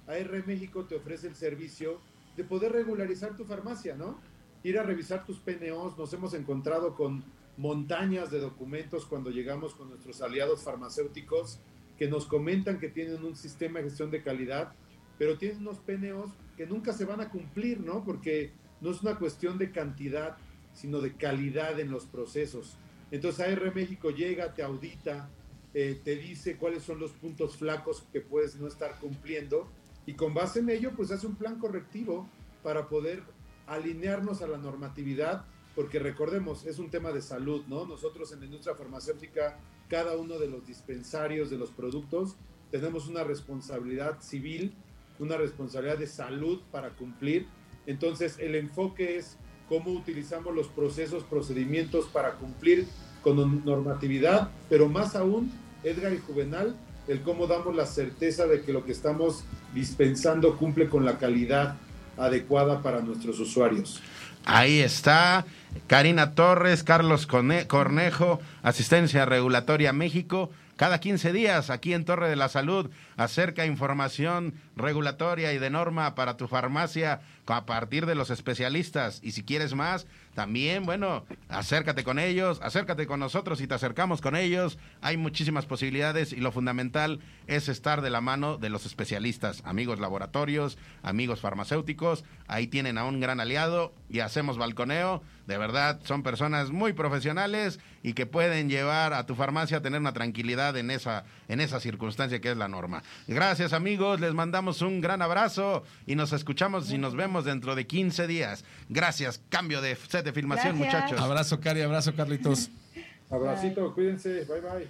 [0.07, 1.99] AR México te ofrece el servicio
[2.37, 4.21] de poder regularizar tu farmacia, ¿no?
[4.63, 5.97] Ir a revisar tus PNOs.
[5.97, 7.25] Nos hemos encontrado con
[7.57, 11.59] montañas de documentos cuando llegamos con nuestros aliados farmacéuticos
[11.99, 14.75] que nos comentan que tienen un sistema de gestión de calidad,
[15.21, 18.03] pero tienen unos PNOs que nunca se van a cumplir, ¿no?
[18.05, 20.39] Porque no es una cuestión de cantidad,
[20.73, 22.79] sino de calidad en los procesos.
[23.11, 25.29] Entonces AR México llega, te audita,
[25.75, 29.71] eh, te dice cuáles son los puntos flacos que puedes no estar cumpliendo
[30.07, 32.27] y con base en ello pues hace un plan correctivo
[32.63, 33.23] para poder
[33.67, 35.45] alinearnos a la normatividad
[35.75, 37.85] porque recordemos, es un tema de salud, ¿no?
[37.85, 42.37] Nosotros en la industria farmacéutica, cada uno de los dispensarios de los productos,
[42.71, 44.75] tenemos una responsabilidad civil,
[45.21, 47.47] una responsabilidad de salud para cumplir.
[47.87, 49.37] Entonces, el enfoque es
[49.69, 52.87] cómo utilizamos los procesos, procedimientos para cumplir
[53.23, 55.53] con normatividad, pero más aún,
[55.85, 56.75] Edgar y Juvenal,
[57.07, 59.45] el cómo damos la certeza de que lo que estamos
[59.75, 61.77] dispensando cumple con la calidad
[62.17, 64.01] adecuada para nuestros usuarios.
[64.45, 65.45] Ahí está.
[65.87, 70.51] Karina Torres, Carlos Cornejo, Asistencia Regulatoria México.
[70.77, 76.15] Cada 15 días aquí en Torre de la Salud acerca información regulatoria y de norma
[76.15, 77.21] para tu farmacia
[77.55, 79.21] a partir de los especialistas.
[79.23, 84.21] Y si quieres más, también, bueno, acércate con ellos, acércate con nosotros y te acercamos
[84.21, 84.79] con ellos.
[85.01, 89.99] Hay muchísimas posibilidades y lo fundamental es estar de la mano de los especialistas, amigos
[89.99, 92.25] laboratorios, amigos farmacéuticos.
[92.47, 95.23] Ahí tienen a un gran aliado y hacemos balconeo.
[95.47, 100.01] De verdad, son personas muy profesionales y que pueden llevar a tu farmacia a tener
[100.01, 103.03] una tranquilidad en esa, en esa circunstancia que es la norma.
[103.27, 107.87] Gracias amigos, les mandamos un gran abrazo y nos escuchamos y nos vemos dentro de
[107.87, 108.65] 15 días.
[108.89, 111.21] Gracias, cambio de set de filmación muchachos.
[111.21, 112.71] Abrazo Cari, abrazo Carlitos.
[113.31, 114.89] Abracito, cuídense, bye bye.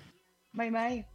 [0.52, 1.06] Bye bye.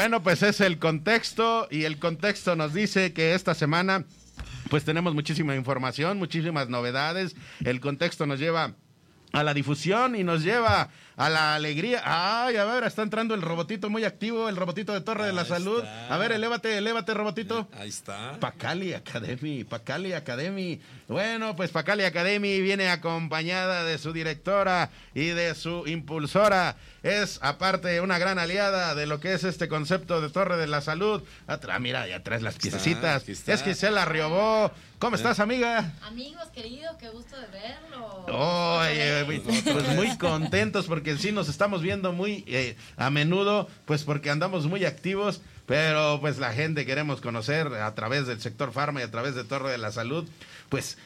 [0.00, 4.06] Bueno, pues es el contexto y el contexto nos dice que esta semana
[4.70, 7.36] pues tenemos muchísima información, muchísimas novedades.
[7.66, 8.76] El contexto nos lleva
[9.34, 10.88] a la difusión y nos lleva
[11.20, 12.00] a la alegría.
[12.02, 15.44] Ay, a ver, está entrando el robotito muy activo, el robotito de Torre de la
[15.44, 15.84] Salud.
[16.08, 17.68] A ver, elévate, elévate, robotito.
[17.78, 18.38] Ahí está.
[18.40, 20.80] Pacali Academy, Pacali Academy.
[21.08, 26.76] Bueno, pues Pacali Academy viene acompañada de su directora y de su impulsora.
[27.02, 30.80] Es aparte una gran aliada de lo que es este concepto de Torre de la
[30.80, 31.22] Salud.
[31.46, 33.28] Atrás, mira, ya traes las piececitas.
[33.28, 34.70] Es Gisela Riobó.
[34.98, 35.94] ¿Cómo estás, amiga?
[36.02, 38.26] Amigos queridos, qué gusto de verlo.
[38.26, 44.30] Oye, pues muy contentos porque sí nos estamos viendo muy eh, a menudo, pues porque
[44.30, 49.04] andamos muy activos, pero pues la gente queremos conocer a través del sector farma y
[49.04, 50.28] a través de Torre de la Salud,
[50.68, 50.98] pues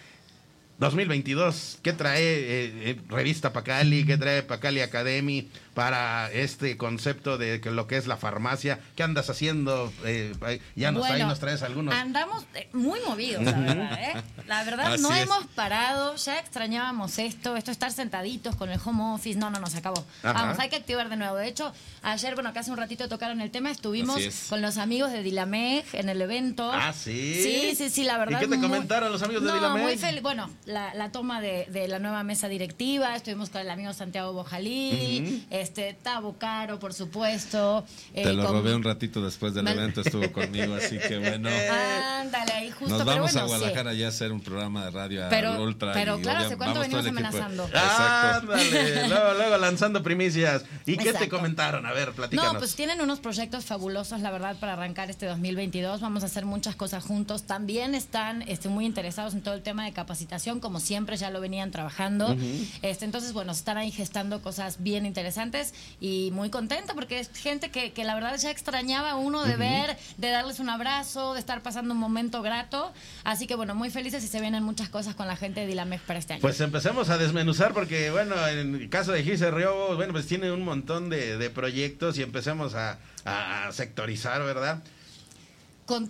[0.78, 4.04] 2022, ¿qué trae eh, eh, Revista Pacali?
[4.04, 8.80] ¿Qué trae Pacali Academy para este concepto de que lo que es la farmacia?
[8.96, 9.92] ¿Qué andas haciendo?
[10.04, 10.32] Eh,
[10.76, 11.94] ya nos, ahí nos traes algunos.
[11.94, 14.24] Andamos muy movidos, la verdad.
[14.46, 19.38] La verdad, no hemos parado, ya extrañábamos esto, esto estar sentaditos con el home office,
[19.38, 20.04] no, no, nos acabó.
[20.22, 21.36] Vamos, hay que activar de nuevo.
[21.36, 21.72] De hecho,
[22.02, 25.84] ayer, bueno, acá hace un ratito tocaron el tema, estuvimos con los amigos de Dilameg
[25.92, 26.70] en el evento.
[26.72, 27.42] Ah, sí.
[27.42, 28.38] Sí, sí, sí, la verdad.
[28.38, 29.82] ¿Y qué te comentaron los amigos de Dilameg?
[29.82, 30.22] muy feliz.
[30.22, 33.16] Bueno, la, toma de, la nueva mesa directiva.
[33.16, 37.84] Estuvimos con el amigo Santiago Bojalí, este, Tabo Caro, por supuesto.
[38.12, 41.48] Te eh, lo robé un ratito después del evento, estuvo conmigo, así que bueno.
[42.20, 42.98] Ándale, ahí justo.
[42.98, 45.94] Nos vamos a Guadalajara ya a hacer un programa de radio pero, ultra.
[45.94, 47.68] Pero claro, ¿hace cuánto venimos amenazando?
[47.72, 50.64] Ándale, luego, luego lanzando primicias.
[50.84, 51.86] ¿Y qué te comentaron?
[51.86, 52.52] A ver, platícanos.
[52.52, 56.02] No, pues tienen unos proyectos fabulosos, la verdad, para arrancar este 2022.
[56.02, 57.44] Vamos a hacer muchas cosas juntos.
[57.44, 61.40] También están este, muy interesados en todo el tema de capacitación, como siempre ya lo
[61.40, 62.36] venían trabajando.
[62.82, 65.53] este, entonces, bueno, están ahí gestando cosas bien interesantes
[66.00, 69.56] y muy contenta porque es gente que, que la verdad ya extrañaba a uno de
[69.56, 72.92] ver, de darles un abrazo, de estar pasando un momento grato.
[73.24, 76.02] Así que, bueno, muy felices y se vienen muchas cosas con la gente de Dilamex
[76.02, 76.42] para este año.
[76.42, 80.50] Pues empecemos a desmenuzar porque, bueno, en el caso de Gise Río, bueno, pues tiene
[80.50, 84.82] un montón de, de proyectos y empecemos a, a sectorizar, ¿verdad?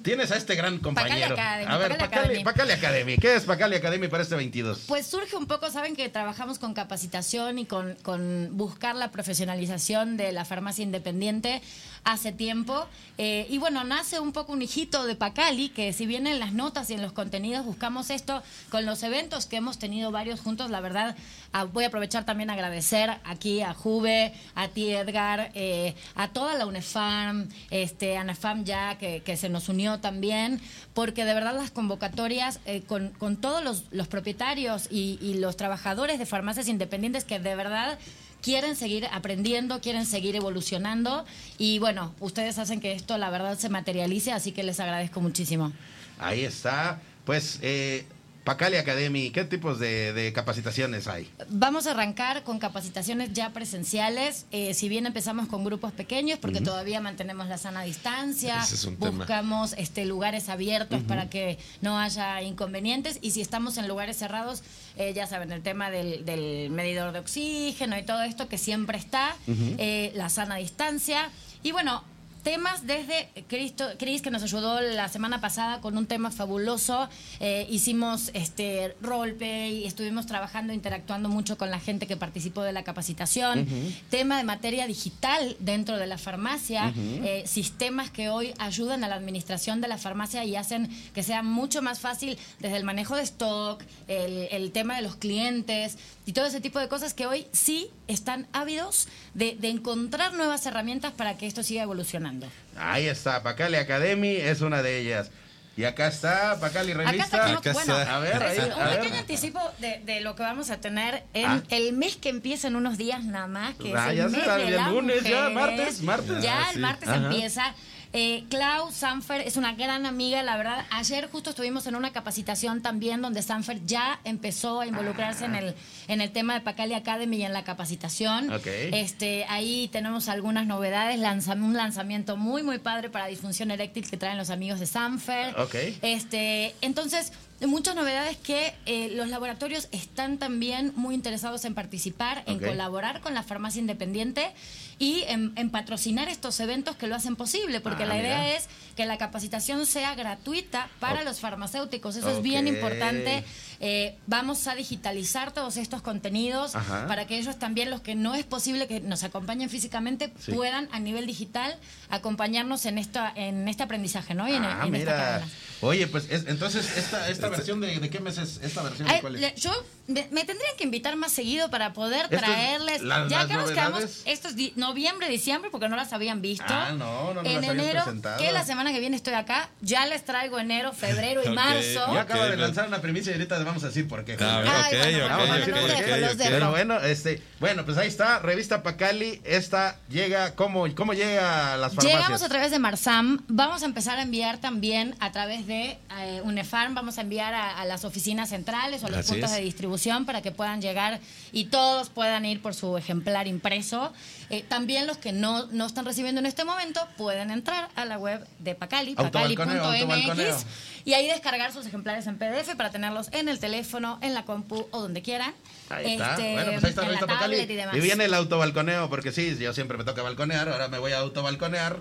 [0.02, 1.36] Tienes a este gran compañero.
[1.38, 3.16] a ver, Pacali, Academy.
[3.16, 4.84] ¿Qué es Pacali Academy para este 22?
[4.86, 10.16] Pues surge un poco, saben que trabajamos con capacitación y con, con buscar la profesionalización
[10.16, 11.60] de la farmacia independiente
[12.04, 12.86] hace tiempo.
[13.16, 16.52] Eh, y bueno, nace un poco un hijito de Pacali, que si bien en las
[16.52, 20.70] notas y en los contenidos buscamos esto con los eventos que hemos tenido varios juntos,
[20.70, 21.16] la verdad,
[21.52, 26.28] ah, voy a aprovechar también a agradecer aquí a Juve, a ti Edgar, eh, a
[26.28, 30.60] toda la UNEFAM, este, ANAFAM ya, que, se nos unió también,
[30.92, 35.56] porque de verdad las convocatorias eh, con, con, todos los, los propietarios y, y los
[35.56, 37.98] trabajadores de farmacias independientes que de verdad
[38.44, 41.24] quieren seguir aprendiendo, quieren seguir evolucionando
[41.56, 45.72] y bueno, ustedes hacen que esto la verdad se materialice, así que les agradezco muchísimo.
[46.18, 47.00] Ahí está.
[47.24, 48.04] Pues eh,
[48.44, 51.30] Pacali Academy, ¿qué tipos de, de capacitaciones hay?
[51.48, 54.44] Vamos a arrancar con capacitaciones ya presenciales.
[54.52, 58.84] Eh, si bien empezamos con grupos pequeños, porque todavía mantenemos la sana distancia, Ese es
[58.84, 59.16] un tema.
[59.16, 63.18] buscamos este, lugares abiertos para que no haya inconvenientes.
[63.22, 64.62] Y si estamos en lugares cerrados,
[64.96, 68.98] eh, ya saben, el tema del, del medidor de oxígeno y todo esto que siempre
[68.98, 71.30] está, eh, la sana distancia.
[71.62, 72.04] Y bueno,
[72.44, 77.08] temas desde Cristo, Cris, que nos ayudó la semana pasada con un tema fabuloso.
[77.40, 82.84] Eh, hicimos este roleplay, estuvimos trabajando, interactuando mucho con la gente que participó de la
[82.84, 83.66] capacitación.
[84.10, 89.16] Tema de materia digital dentro de la farmacia, eh, sistemas que hoy ayudan a la
[89.16, 93.22] administración de la farmacia y hacen que sea mucho más fácil desde el manejo de
[93.22, 95.96] stock, el, el tema de los clientes
[96.26, 100.66] y todo ese tipo de cosas que hoy sí están ávidos de, de encontrar nuevas
[100.66, 102.33] herramientas para que esto siga evolucionando.
[102.76, 105.30] Ahí está, Pacali Academy es una de ellas.
[105.76, 107.46] Y acá está Pacali Revista.
[107.56, 109.00] Acá está, bueno, a ver, ahí, un a ver.
[109.00, 111.62] pequeño anticipo de, de lo que vamos a tener en Ah.
[111.70, 114.36] el mes que empieza en unos días nada más, que Ah, es ya el se
[114.36, 116.42] mes de el la lunes, ya, martes, martes.
[116.42, 116.80] Ya Ah, el sí.
[116.80, 117.16] martes Ajá.
[117.26, 117.74] empieza.
[118.16, 120.86] Eh, Clau Sanfer es una gran amiga, la verdad.
[120.90, 125.74] Ayer justo estuvimos en una capacitación también donde Sanfer ya empezó a involucrarse en el
[126.06, 128.52] en el tema de Pacali Academy y en la capacitación.
[128.52, 128.66] Ok.
[128.68, 134.16] Este, ahí tenemos algunas novedades, lanza- un lanzamiento muy muy padre para disfunción eréctil que
[134.16, 135.58] traen los amigos de Sanfer.
[135.58, 135.74] Ok.
[136.02, 137.32] Este, entonces,
[137.66, 143.34] muchas novedades que eh, los laboratorios están también muy interesados en participar, en colaborar con
[143.34, 144.52] la farmacia independiente
[144.98, 148.56] y en, en patrocinar estos eventos que lo hacen posible, porque Ah, la idea mira.
[148.56, 152.16] es que la capacitación sea gratuita para los farmacéuticos.
[152.16, 153.44] Eso es bien importante.
[153.80, 157.06] Eh, vamos a digitalizar todos estos contenidos Ajá.
[157.06, 160.52] para que ellos también, los que no es posible que nos acompañen físicamente, Sí.
[160.52, 161.76] puedan a nivel digital
[162.10, 164.48] acompañarnos en, esta, en este aprendizaje, ¿no?
[164.48, 165.42] Y en, Ah, en esta mira.
[165.80, 169.08] Oye, pues es- entonces, esta, esta versión de, de qué mes es esta versión?
[169.08, 169.40] Ay, de cuál es?
[169.40, 169.72] le- yo
[170.06, 173.02] me, me tendrían que invitar más seguido para poder traerles.
[173.02, 176.42] las- ya las que nos quedamos, esto es di- noviembre, diciembre, porque no las habían
[176.42, 176.64] visto.
[176.68, 178.38] Ah, no, no, no En las enero, presentado.
[178.38, 182.12] que la semana que viene estoy acá, ya les traigo enero, febrero y marzo.
[182.14, 184.36] Ya acaba de lanzar una primicia y ahorita les vamos a decir por qué.
[184.40, 186.24] Ah, ok, Ay, bueno, ok, Vamos a decir ok, por ok, qué.
[186.26, 186.36] ok.
[186.38, 191.76] Pero bueno, este, bueno, pues ahí está, revista Pacali, esta llega, ¿cómo, cómo llega a
[191.78, 192.14] las farmacias?
[192.20, 196.40] Llegamos a través de Marsam, vamos a empezar a enviar también a través de eh,
[196.44, 199.56] Unefarm, vamos a enviar a, a las oficinas centrales o a los Así puntos es.
[199.56, 199.93] de distribución
[200.26, 201.20] para que puedan llegar
[201.52, 204.12] y todos puedan ir por su ejemplar impreso.
[204.50, 208.18] Eh, también los que no, no están recibiendo en este momento pueden entrar a la
[208.18, 210.66] web de Pacali, pacali.mx
[211.04, 214.86] y ahí descargar sus ejemplares en PDF para tenerlos en el teléfono, en la compu
[214.90, 215.52] o donde quieran.
[215.90, 216.30] Ahí está.
[216.32, 217.56] Este, bueno, pues ahí está en la revista Pacali.
[217.56, 217.96] tablet y demás.
[217.96, 221.18] Y viene el autobalconeo, porque sí, yo siempre me toca balconear, ahora me voy a
[221.18, 222.00] autobalconear.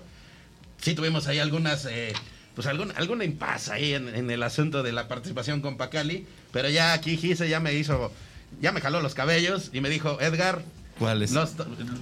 [0.80, 2.12] Sí tuvimos ahí algunas, eh,
[2.54, 6.68] pues algún, alguna impas ahí en, en el asunto de la participación con Pacali, pero
[6.68, 8.12] ya aquí Gise ya me hizo,
[8.60, 10.62] ya me jaló los cabellos y me dijo, Edgar,
[10.98, 11.32] ¿Cuáles?
[11.32, 11.50] Los,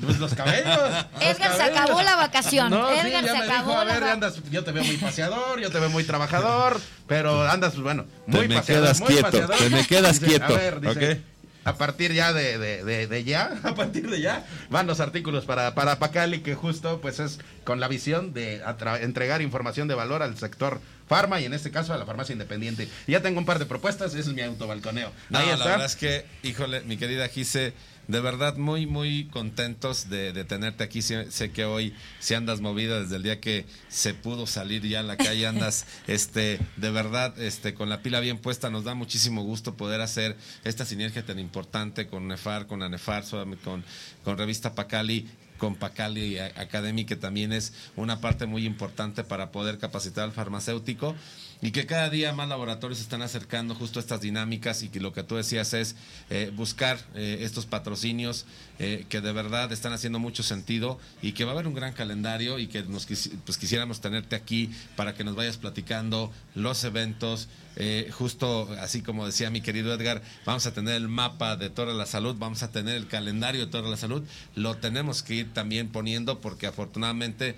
[0.05, 0.67] pues los cabellos.
[0.67, 2.71] los Edgar, se acabó la vacación.
[2.71, 4.97] No, sí, Edgar, ya se me acabó dijo, a ver, andas, yo te veo muy
[4.99, 9.09] paseador, yo te veo muy trabajador, pero andas, pues, bueno, muy me paseador, quedas muy
[9.09, 9.57] quieto, paseador.
[9.57, 11.19] te me quedas Dice, quieto, A ver, dice, ¿ok?
[11.65, 15.45] A partir ya de, de, de, de ya, a partir de ya, van los artículos
[15.45, 18.63] para, para Pacali, que justo pues es con la visión de
[19.01, 22.89] entregar información de valor al sector farma y en este caso a la farmacia independiente.
[23.07, 25.13] Y ya tengo un par de propuestas, ese es mi autobalconeo.
[25.31, 25.65] No, Ahí la está.
[25.69, 27.75] verdad es que, híjole, mi querida Gise,
[28.09, 31.03] de verdad muy, muy contentos de, de tenerte aquí.
[31.03, 35.01] Sé, sé que hoy si andas movida desde el día que se pudo salir ya
[35.01, 38.71] a la calle, andas, este, de verdad, este, con la pila bien puesta.
[38.71, 43.25] Nos da muchísimo gusto poder hacer esta sinergia tan importante con Nefar, con Anefar,
[43.63, 43.85] con,
[44.25, 45.29] con Revista Pacali
[45.63, 51.15] con Pacali Academy, que también es una parte muy importante para poder capacitar al farmacéutico
[51.63, 55.13] y que cada día más laboratorios están acercando justo a estas dinámicas y que lo
[55.13, 55.95] que tú decías es
[56.29, 58.47] eh, buscar eh, estos patrocinios
[58.81, 61.93] eh, que de verdad están haciendo mucho sentido y que va a haber un gran
[61.93, 66.83] calendario y que nos quisi- pues quisiéramos tenerte aquí para que nos vayas platicando los
[66.83, 67.49] eventos,
[68.11, 72.07] justo así como decía mi querido Edgar, vamos a tener el mapa de Torre la
[72.07, 74.23] Salud, vamos a tener el calendario de Torre la Salud,
[74.57, 77.55] lo tenemos que ir también poniendo porque afortunadamente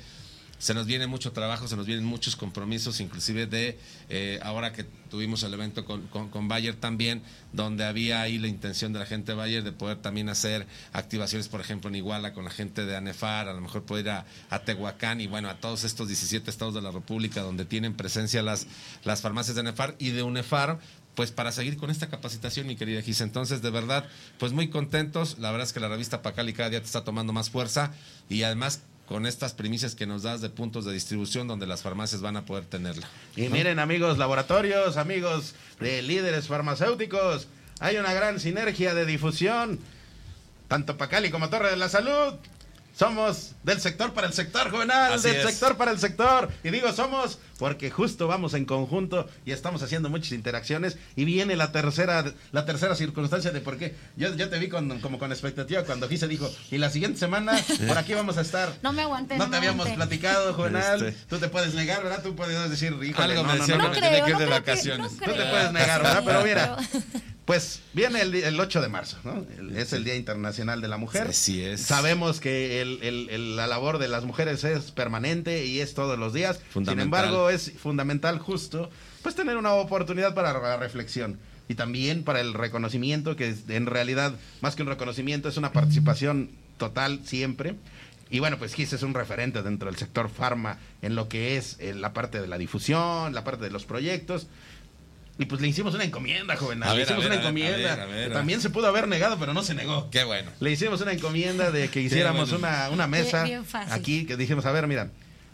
[0.59, 3.79] se nos viene mucho trabajo, se nos vienen muchos compromisos, inclusive de
[4.09, 7.23] eh, ahora que tuvimos el evento con, con, Bayer también,
[7.53, 11.49] donde había ahí la intención de la gente de Bayer de poder también hacer activaciones,
[11.49, 14.27] por ejemplo, en Iguala con la gente de ANEFAR, a lo mejor poder ir a,
[14.51, 18.43] a Tehuacán y bueno, a todos estos 17 estados de la República donde tienen presencia
[18.43, 18.67] las,
[19.05, 20.79] las farmacias de ANEFAR y de UNEFAR,
[21.15, 23.21] pues para seguir con esta capacitación, mi querida Gis.
[23.21, 24.07] Entonces, de verdad,
[24.39, 25.39] pues muy contentos.
[25.39, 27.93] La verdad es que la revista Pacali cada día te está tomando más fuerza
[28.29, 32.21] y además con estas primicias que nos das de puntos de distribución donde las farmacias
[32.23, 33.09] van a poder tenerla.
[33.37, 33.51] Y ¿no?
[33.51, 37.49] miren, amigos laboratorios, amigos de líderes farmacéuticos,
[37.81, 39.79] hay una gran sinergia de difusión,
[40.69, 42.35] tanto Pacali como Torre de la Salud.
[42.97, 45.47] Somos del sector para el sector, juvenal, Así del es.
[45.47, 46.51] sector para el sector.
[46.63, 50.97] Y digo somos porque justo vamos en conjunto y estamos haciendo muchas interacciones.
[51.17, 53.97] Y viene la tercera, la tercera circunstancia de por qué.
[54.17, 57.53] Yo, yo te vi con, como con expectativa cuando Gise dijo, y la siguiente semana
[57.89, 58.73] por aquí vamos a estar.
[58.83, 59.39] No me aguanté.
[59.39, 59.97] No te habíamos aguanté.
[59.97, 61.05] platicado, Juvenal.
[61.05, 61.27] Este.
[61.27, 62.23] Tú te puedes negar, ¿verdad?
[62.23, 63.89] Tú puedes decir, Algo no, me no, decía no, no.
[63.91, 65.11] me tenía que ir de no creo que- vacaciones.
[65.13, 66.19] Tú te puedes negar, ¿verdad?
[66.21, 67.05] Sí, Pero mira, pero-
[67.45, 69.45] pues viene el, el 8 de marzo, ¿no?
[69.59, 71.29] El- es el Día Internacional de la Mujer.
[71.29, 71.83] Así es.
[71.83, 76.19] Sabemos que el- el- el- la labor de las mujeres es permanente y es todos
[76.19, 76.61] los días.
[76.73, 78.91] Sin embargo, es fundamental justo
[79.23, 81.39] pues tener una oportunidad para la reflexión
[81.69, 85.73] y también para el reconocimiento, que es- en realidad, más que un reconocimiento, es una
[85.73, 87.75] participación total siempre.
[88.31, 91.77] Y bueno, pues Gis es un referente dentro del sector farma en lo que es
[91.79, 94.47] eh, la parte de la difusión, la parte de los proyectos.
[95.39, 96.79] Y pues le hicimos una encomienda, joven.
[96.81, 97.93] Le ver, hicimos ver, una a ver, encomienda.
[97.93, 98.29] a ver, a ver.
[98.29, 100.09] que También se pudo haber negado, pero no se negó.
[100.11, 100.51] Qué bueno.
[100.61, 102.67] Le hicimos una encomienda de que hiciéramos bueno.
[102.69, 103.93] una, una mesa Bien- bien fácil.
[103.93, 105.11] aquí, que dijimos, a ver, mira,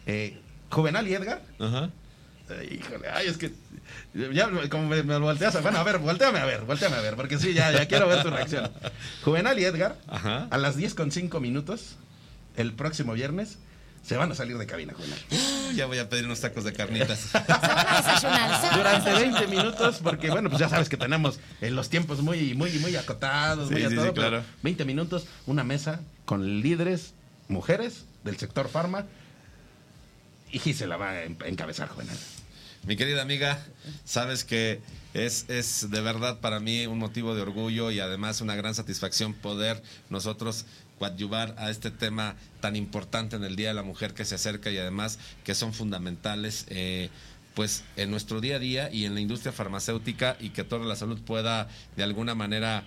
[0.07, 0.39] eh,
[0.71, 1.43] Juvenal y Edgar.
[1.59, 1.91] Ajá.
[2.51, 3.53] eh, híjole, ay, es que
[4.35, 7.15] ya como me, me volteas, a- bueno, a ver, volteame a ver, volteame a ver,
[7.17, 8.71] porque sí, ya, ya quiero ver tu reacción.
[9.25, 10.47] Juvenal y Edgar, Ajá.
[10.51, 11.97] a las 10 con 5 minutos,
[12.57, 13.59] el próximo viernes,
[14.11, 15.19] se van a salir de cabina, Juvenal.
[15.77, 17.21] Ya voy a pedir unos tacos de carnitas.
[17.31, 18.21] Se van a desayunar.
[18.21, 19.41] se van a Durante desayunar.
[19.41, 22.97] 20 minutos, porque bueno, pues ya sabes que tenemos eh, los tiempos muy, muy, muy
[22.97, 24.45] acotados, Sí, muy a sí, todo, sí, pero claro.
[24.65, 27.13] 20 minutos, una mesa con líderes,
[27.47, 29.07] mujeres del sector farma,
[30.51, 32.17] y Gisela va a en- encabezar, Juvenal.
[32.83, 33.65] Mi querida amiga,
[34.05, 34.81] sabes que
[35.15, 39.35] es, es de verdad para mí un motivo de orgullo y además una gran satisfacción
[39.35, 40.65] poder nosotros
[41.01, 44.71] coadyuvar a este tema tan importante en el Día de la Mujer que se acerca
[44.71, 47.09] y además que son fundamentales eh,
[47.55, 50.97] pues en nuestro día a día y en la industria farmacéutica y que toda la
[50.97, 52.85] salud pueda de alguna manera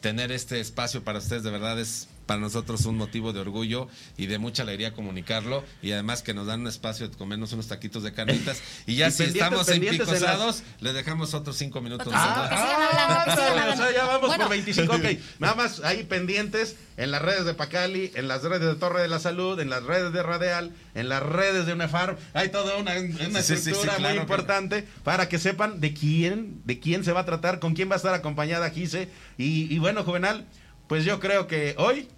[0.00, 1.42] tener este espacio para ustedes.
[1.42, 3.88] De verdad es para nosotros un motivo de orgullo
[4.18, 7.68] y de mucha alegría comunicarlo y además que nos dan un espacio de comernos unos
[7.68, 10.92] taquitos de carnitas y ya Y si pendientes- estamos en pendientes de las- picosados les
[10.94, 13.72] dejamos otros cinco minutos sigan ándale, hablando.
[13.72, 14.44] o sea, ya vamos Bueno.
[14.44, 14.94] por 25.
[14.94, 15.04] Ok,
[15.38, 19.08] nada más ahí pendientes en las redes de Pacali, en las redes de Torre de
[19.08, 22.18] la Salud, en las redes de Radial, en las redes de UNEFAR.
[22.34, 25.94] Hay toda una, una Sí, sí, sí, estructura claro, muy importante para que sepan de
[25.94, 29.08] quién, de quién se va a tratar, con quién va a estar acompañada Gise.
[29.38, 30.46] Y, y bueno, Juvenal,
[30.88, 32.08] pues yo creo que hoy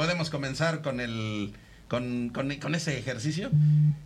[0.00, 1.52] podemos comenzar con el
[1.88, 3.50] con, con, con ese ejercicio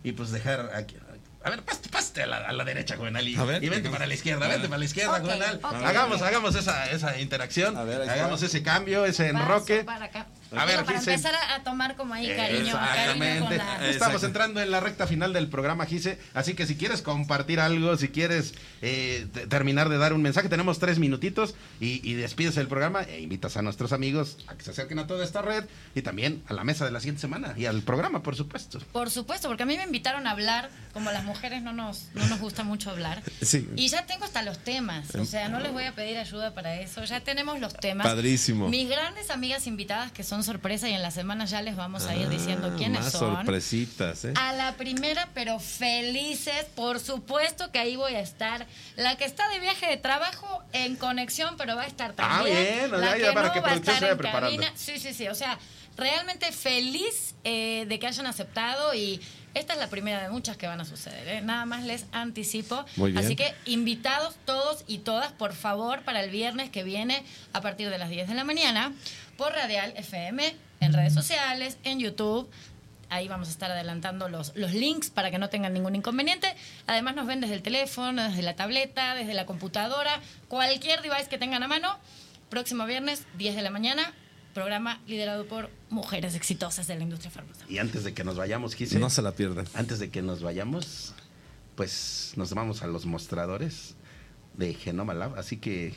[0.03, 0.97] y pues dejar aquí.
[1.41, 3.63] A ver, paste, paste a la, a la derecha, Juvenal, y, A ver.
[3.63, 5.59] y vente para la izquierda, vente para la izquierda, Ok, Juvenal.
[5.63, 9.83] hagamos, hagamos esa, esa interacción, A ver, ahí hagamos ese cambio, ese enroque.
[9.85, 10.25] para acá.
[10.55, 11.11] A ver, para Gise.
[11.13, 13.57] empezar a, a tomar como ahí cariño, cariño con Exactamente.
[13.57, 13.89] la...
[13.89, 16.19] Estamos entrando en la recta final del programa, Gise.
[16.33, 20.47] Así que si quieres compartir algo, si quieres eh, te- terminar de dar un mensaje,
[20.49, 24.63] tenemos tres minutitos y, y despides el programa e invitas a nuestros amigos a que
[24.63, 25.65] se acerquen a toda esta red
[25.95, 28.79] y también a la mesa de la siguiente semana y al programa, por supuesto.
[28.91, 32.25] Por supuesto, porque a mí me invitaron a hablar, como las mujeres no nos, no
[32.27, 33.21] nos gusta mucho hablar.
[33.41, 33.67] Sí.
[33.75, 36.75] Y ya tengo hasta los temas, o sea, no les voy a pedir ayuda para
[36.79, 38.05] eso, ya tenemos los temas.
[38.07, 38.69] Padrísimo.
[38.69, 42.15] Mis grandes amigas invitadas que son sorpresa y en la semana ya les vamos a
[42.15, 43.35] ir diciendo Ah, quiénes más son.
[43.35, 44.33] sorpresitas, ¿eh?
[44.35, 48.65] A la primera, pero felices, por supuesto que ahí voy a estar.
[48.95, 52.57] La que está de viaje de trabajo en conexión, pero va a estar Ah, también.
[52.57, 54.57] bien, o la sea, que ya para no que va a estar en preparando.
[54.61, 54.71] cabina.
[54.75, 55.27] Sí, sí, sí.
[55.27, 55.57] O sea,
[55.97, 59.21] realmente feliz eh, de que hayan aceptado y
[59.53, 61.25] esta es la primera de muchas que van a suceder.
[61.29, 61.41] ¿eh?
[61.41, 62.83] Nada más les anticipo.
[62.97, 63.23] Muy bien.
[63.23, 67.89] Así que invitados todos y todas, por favor, para el viernes que viene a partir
[67.89, 68.91] de las 10 de la mañana
[69.37, 72.49] por Radial FM, en redes sociales, en YouTube.
[73.09, 76.47] Ahí vamos a estar adelantando los, los links para que no tengan ningún inconveniente.
[76.87, 81.37] Además nos ven desde el teléfono, desde la tableta, desde la computadora, cualquier device que
[81.37, 81.97] tengan a mano.
[82.49, 84.11] Próximo viernes, 10 de la mañana,
[84.53, 87.71] programa liderado por mujeres exitosas de la industria farmacéutica.
[87.71, 89.67] Y antes de que nos vayamos, Gise, No se la pierdan.
[89.75, 91.13] antes de que nos vayamos,
[91.75, 93.95] pues nos vamos a los mostradores
[94.55, 95.37] de Genoma Lab.
[95.37, 95.93] Así que,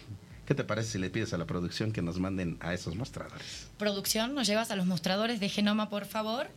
[0.48, 3.68] ¿qué te parece si le pides a la producción que nos manden a esos mostradores?
[3.76, 6.48] Producción, nos llevas a los mostradores de Genoma, por favor.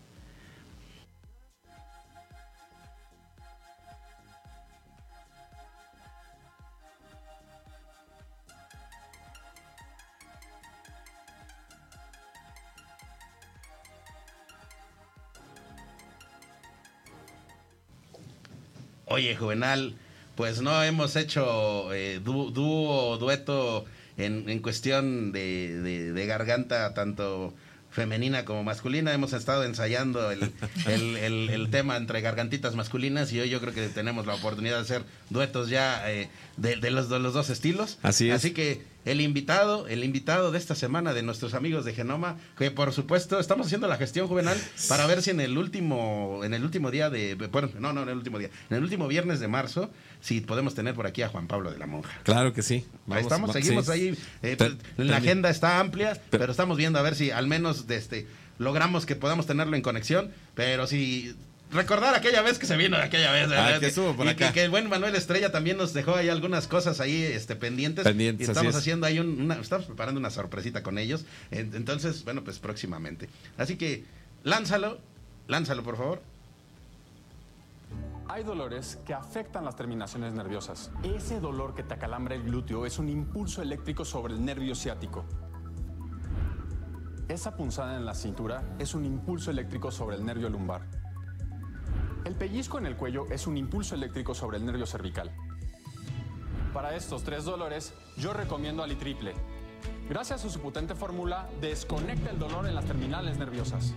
[19.06, 19.98] Oye, Juvenal,
[20.42, 23.86] pues no hemos hecho eh, dú- dúo o dueto
[24.18, 27.54] en, en cuestión de, de- de garganta, tanto
[27.92, 29.14] femenina como masculina.
[29.14, 30.52] Hemos estado ensayando el,
[30.88, 34.78] el, el- el tema entre gargantitas masculinas y hoy yo creo que tenemos la oportunidad
[34.78, 36.28] de hacer duetos ya eh,
[36.58, 38.00] de, de los, de los dos estilos.
[38.02, 38.36] Así es.
[38.38, 42.72] Así que el invitado, el invitado de esta semana de nuestros amigos de Genoma, que
[42.72, 44.58] por supuesto estamos haciendo la gestión juvenal
[44.88, 48.10] para ver si en el último, en el último día de, bueno, no, no, en
[48.10, 49.90] el último día, en el último viernes de marzo,
[50.22, 52.12] si podemos tener por aquí a Juan Pablo de la Monja.
[52.24, 52.86] Claro que sí.
[53.10, 53.92] Ahí estamos, seguimos sí.
[53.92, 54.18] ahí.
[54.44, 57.96] eh, pues, la agenda está amplia, pero estamos viendo a ver si al menos de
[57.96, 60.32] este, logramos que podamos tenerlo en conexión.
[60.54, 61.36] Pero si
[61.72, 63.46] recordar aquella vez que se vino de aquella vez.
[63.46, 63.80] Ah, ¿verdad?
[63.80, 64.48] que estuvo por y acá.
[64.48, 68.04] Que, que el buen Manuel Estrella también nos dejó ahí algunas cosas ahí este, pendientes.
[68.04, 68.80] Pendientes, y estamos es.
[68.80, 71.26] haciendo ahí un- una, estamos preparando una sorpresita con ellos.
[71.52, 73.30] En- Entonces, bueno, pues próximamente.
[73.58, 74.04] Así que
[74.44, 75.00] lánzalo,
[75.48, 76.22] lánzalo por favor.
[78.30, 80.90] Hay dolores que afectan las terminaciones nerviosas.
[81.04, 85.26] Ese dolor que te acalambra el glúteo es un impulso eléctrico sobre el nervio ciático.
[87.28, 90.82] Esa punzada en la cintura es un impulso eléctrico sobre el nervio lumbar.
[92.24, 95.32] El pellizco en el cuello es un impulso eléctrico sobre el nervio cervical.
[96.72, 99.34] Para estos tres dolores, yo recomiendo Alitriple.
[100.08, 103.94] Gracias a su potente fórmula, desconecta el dolor en las terminales nerviosas.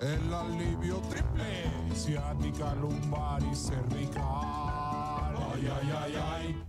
[0.00, 1.64] El alivio triple,
[1.94, 4.24] ciática, lumbar y cervical.
[4.24, 6.64] Ay, ay, ay, ay.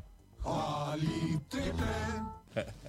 [0.45, 2.39] Ali triple.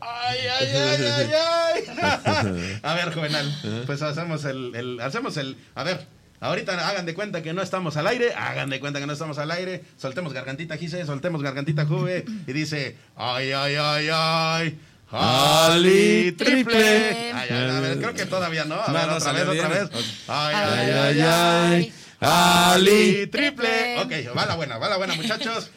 [0.01, 2.81] Ay, ay, ay, ay, ay.
[2.83, 6.07] A ver, Juvenal, pues hacemos el, el- hacemos el, a ver,
[6.41, 9.39] ahorita hagan de cuenta que no estamos al aire, hagan de cuenta que no estamos
[9.39, 14.79] al aire, soltemos gargantita Gise, soltemos gargantita Juve y dice, ay, ay, ay, ay.
[15.13, 17.33] Ali triple.
[17.35, 18.77] Ay, ay, a ver, creo que todavía no.
[18.77, 19.89] A ver, no otra vez, otra vez.
[20.29, 21.93] Ay, Ay, ay, ay, ay, ay.
[22.21, 23.97] Ali triple.
[24.03, 25.71] Ok, va la buena, va la buena, muchachos.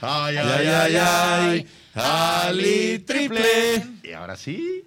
[0.00, 1.68] Ay, ay, ay, ay.
[1.94, 3.86] Ali triple.
[4.02, 4.84] Y ahora sí,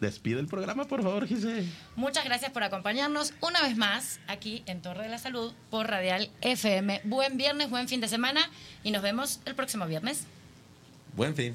[0.00, 1.64] despide el programa, por favor, Gise.
[1.96, 6.30] Muchas gracias por acompañarnos una vez más aquí en Torre de la Salud por Radial
[6.40, 7.02] FM.
[7.04, 8.40] Buen viernes, buen fin de semana
[8.82, 10.24] y nos vemos el próximo viernes.
[11.14, 11.54] Buen fin.